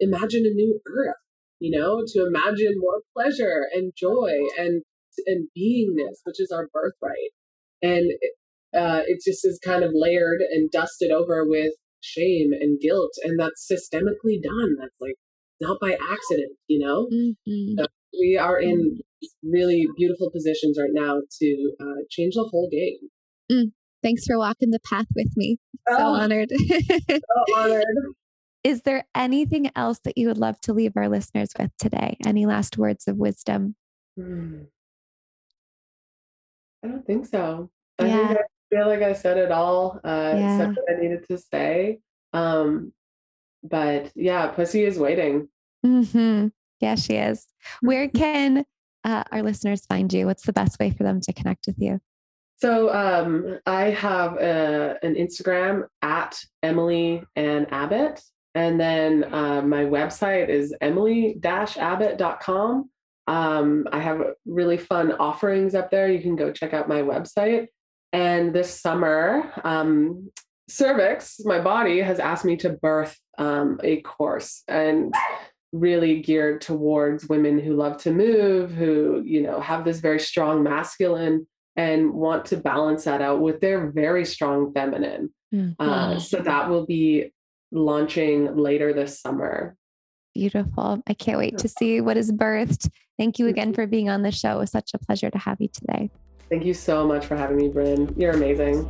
imagine 0.00 0.44
a 0.46 0.54
new 0.54 0.80
earth, 0.86 1.16
you 1.60 1.78
know, 1.78 2.02
to 2.08 2.26
imagine 2.26 2.74
more 2.78 3.02
pleasure 3.16 3.68
and 3.74 3.92
joy 3.96 4.32
and 4.58 4.82
and 5.26 5.48
beingness, 5.56 6.18
which 6.24 6.40
is 6.40 6.52
our 6.52 6.68
birthright. 6.72 7.32
And 7.82 8.12
uh, 8.76 9.02
it 9.06 9.20
just 9.24 9.44
is 9.46 9.60
kind 9.64 9.84
of 9.84 9.92
layered 9.94 10.40
and 10.50 10.70
dusted 10.70 11.12
over 11.12 11.44
with 11.46 11.74
shame 12.00 12.52
and 12.52 12.80
guilt, 12.80 13.12
and 13.24 13.38
that's 13.40 13.68
systemically 13.70 14.42
done. 14.42 14.76
That's 14.80 15.00
like 15.00 15.16
not 15.60 15.78
by 15.80 15.92
accident, 16.12 16.54
you 16.68 16.80
know. 16.84 17.12
Mhm. 17.12 17.76
So 17.78 17.86
we 18.20 18.38
are 18.38 18.60
in 18.60 19.00
really 19.42 19.86
beautiful 19.96 20.30
positions 20.30 20.78
right 20.80 20.92
now 20.92 21.20
to 21.40 21.72
uh, 21.80 22.02
change 22.10 22.34
the 22.34 22.44
whole 22.50 22.68
game. 22.70 23.70
Thanks 24.02 24.26
for 24.26 24.38
walking 24.38 24.70
the 24.70 24.80
path 24.88 25.06
with 25.16 25.32
me. 25.36 25.58
So 25.88 25.96
Oh. 25.98 26.14
honored. 26.14 26.50
So 26.50 27.16
honored. 27.56 27.84
Is 28.62 28.82
there 28.82 29.04
anything 29.14 29.70
else 29.76 29.98
that 30.04 30.16
you 30.18 30.28
would 30.28 30.38
love 30.38 30.60
to 30.62 30.72
leave 30.74 30.92
our 30.96 31.08
listeners 31.08 31.50
with 31.58 31.70
today? 31.78 32.16
Any 32.26 32.44
last 32.46 32.76
words 32.78 33.06
of 33.08 33.16
wisdom? 33.16 33.76
Hmm. 34.18 34.62
I 36.82 36.88
don't 36.88 37.06
think 37.06 37.26
so. 37.26 37.70
I 37.98 38.06
Yeah. 38.06 38.28
think 38.28 38.38
I 38.38 38.74
feel 38.76 38.86
like 38.88 39.02
I 39.02 39.12
said 39.14 39.38
it 39.38 39.50
all. 39.52 40.00
Uh, 40.04 40.34
Yeah. 40.38 40.56
Said 40.58 40.68
what 40.76 40.96
I 40.96 41.00
needed 41.00 41.26
to 41.28 41.38
say. 41.38 42.00
Um, 42.32 42.92
but 43.62 44.12
yeah, 44.14 44.48
pussy 44.48 44.84
is 44.84 44.98
waiting. 44.98 45.48
hmm 45.82 46.48
Yeah, 46.80 46.94
she 46.96 47.14
is. 47.14 47.46
Where 47.80 48.08
can 48.22 48.64
uh, 49.04 49.24
our 49.30 49.42
listeners 49.42 49.84
find 49.86 50.12
you? 50.12 50.26
What's 50.26 50.46
the 50.46 50.52
best 50.52 50.78
way 50.78 50.90
for 50.90 51.02
them 51.02 51.20
to 51.22 51.32
connect 51.32 51.66
with 51.66 51.76
you? 51.78 52.00
So 52.56 52.94
um, 52.94 53.58
I 53.66 53.90
have 53.90 54.36
a, 54.36 54.96
an 55.02 55.16
Instagram 55.16 55.88
at 56.02 56.40
Emily 56.62 57.24
and 57.36 57.66
Abbott. 57.72 58.22
And 58.54 58.80
then 58.80 59.34
uh, 59.34 59.62
my 59.62 59.84
website 59.84 60.48
is 60.48 60.72
emily-abbott.com. 60.80 62.90
Um, 63.26 63.88
I 63.90 64.00
have 64.00 64.22
really 64.46 64.76
fun 64.76 65.12
offerings 65.12 65.74
up 65.74 65.90
there. 65.90 66.08
You 66.10 66.20
can 66.20 66.36
go 66.36 66.52
check 66.52 66.72
out 66.72 66.88
my 66.88 67.02
website. 67.02 67.66
And 68.12 68.54
this 68.54 68.80
summer, 68.80 69.52
um, 69.64 70.30
Cervix, 70.68 71.40
my 71.44 71.60
body, 71.60 72.00
has 72.00 72.20
asked 72.20 72.44
me 72.44 72.56
to 72.58 72.70
birth 72.70 73.18
um, 73.38 73.80
a 73.82 74.02
course 74.02 74.62
and 74.68 75.12
really 75.74 76.22
geared 76.22 76.60
towards 76.60 77.28
women 77.28 77.58
who 77.58 77.74
love 77.74 77.96
to 77.98 78.12
move, 78.12 78.70
who, 78.70 79.22
you 79.26 79.42
know, 79.42 79.60
have 79.60 79.84
this 79.84 79.98
very 79.98 80.20
strong 80.20 80.62
masculine 80.62 81.46
and 81.76 82.12
want 82.12 82.44
to 82.44 82.56
balance 82.56 83.04
that 83.04 83.20
out 83.20 83.40
with 83.40 83.60
their 83.60 83.90
very 83.90 84.24
strong 84.24 84.72
feminine. 84.72 85.34
Uh, 85.78 86.18
so 86.18 86.38
that 86.38 86.68
will 86.68 86.86
be 86.86 87.32
launching 87.70 88.56
later 88.56 88.92
this 88.92 89.20
summer. 89.20 89.76
Beautiful. 90.34 91.02
I 91.06 91.14
can't 91.14 91.38
wait 91.38 91.58
to 91.58 91.68
see 91.68 92.00
what 92.00 92.16
is 92.16 92.32
birthed. 92.32 92.88
Thank 93.18 93.38
you 93.38 93.46
again 93.46 93.72
for 93.72 93.86
being 93.86 94.08
on 94.08 94.22
the 94.22 94.32
show. 94.32 94.56
It 94.56 94.58
was 94.58 94.70
such 94.70 94.90
a 94.94 94.98
pleasure 94.98 95.30
to 95.30 95.38
have 95.38 95.60
you 95.60 95.68
today. 95.68 96.10
Thank 96.50 96.64
you 96.64 96.74
so 96.74 97.06
much 97.06 97.26
for 97.26 97.36
having 97.36 97.56
me, 97.56 97.68
Bryn. 97.68 98.12
You're 98.16 98.32
amazing. 98.32 98.88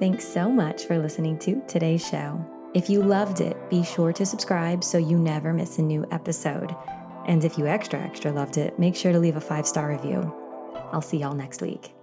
Thanks 0.00 0.26
so 0.26 0.50
much 0.50 0.84
for 0.84 0.98
listening 0.98 1.38
to 1.40 1.62
today's 1.66 2.06
show. 2.06 2.44
If 2.78 2.88
you 2.88 3.02
loved 3.02 3.40
it, 3.40 3.56
be 3.68 3.82
sure 3.82 4.12
to 4.12 4.24
subscribe 4.24 4.84
so 4.84 4.98
you 4.98 5.18
never 5.18 5.52
miss 5.52 5.78
a 5.78 5.82
new 5.82 6.06
episode. 6.12 6.72
And 7.26 7.44
if 7.44 7.58
you 7.58 7.66
extra, 7.66 7.98
extra 7.98 8.30
loved 8.30 8.56
it, 8.56 8.78
make 8.78 8.94
sure 8.94 9.10
to 9.10 9.18
leave 9.18 9.34
a 9.34 9.40
five 9.40 9.66
star 9.66 9.90
review. 9.90 10.32
I'll 10.92 11.02
see 11.02 11.16
y'all 11.16 11.34
next 11.34 11.60
week. 11.60 11.97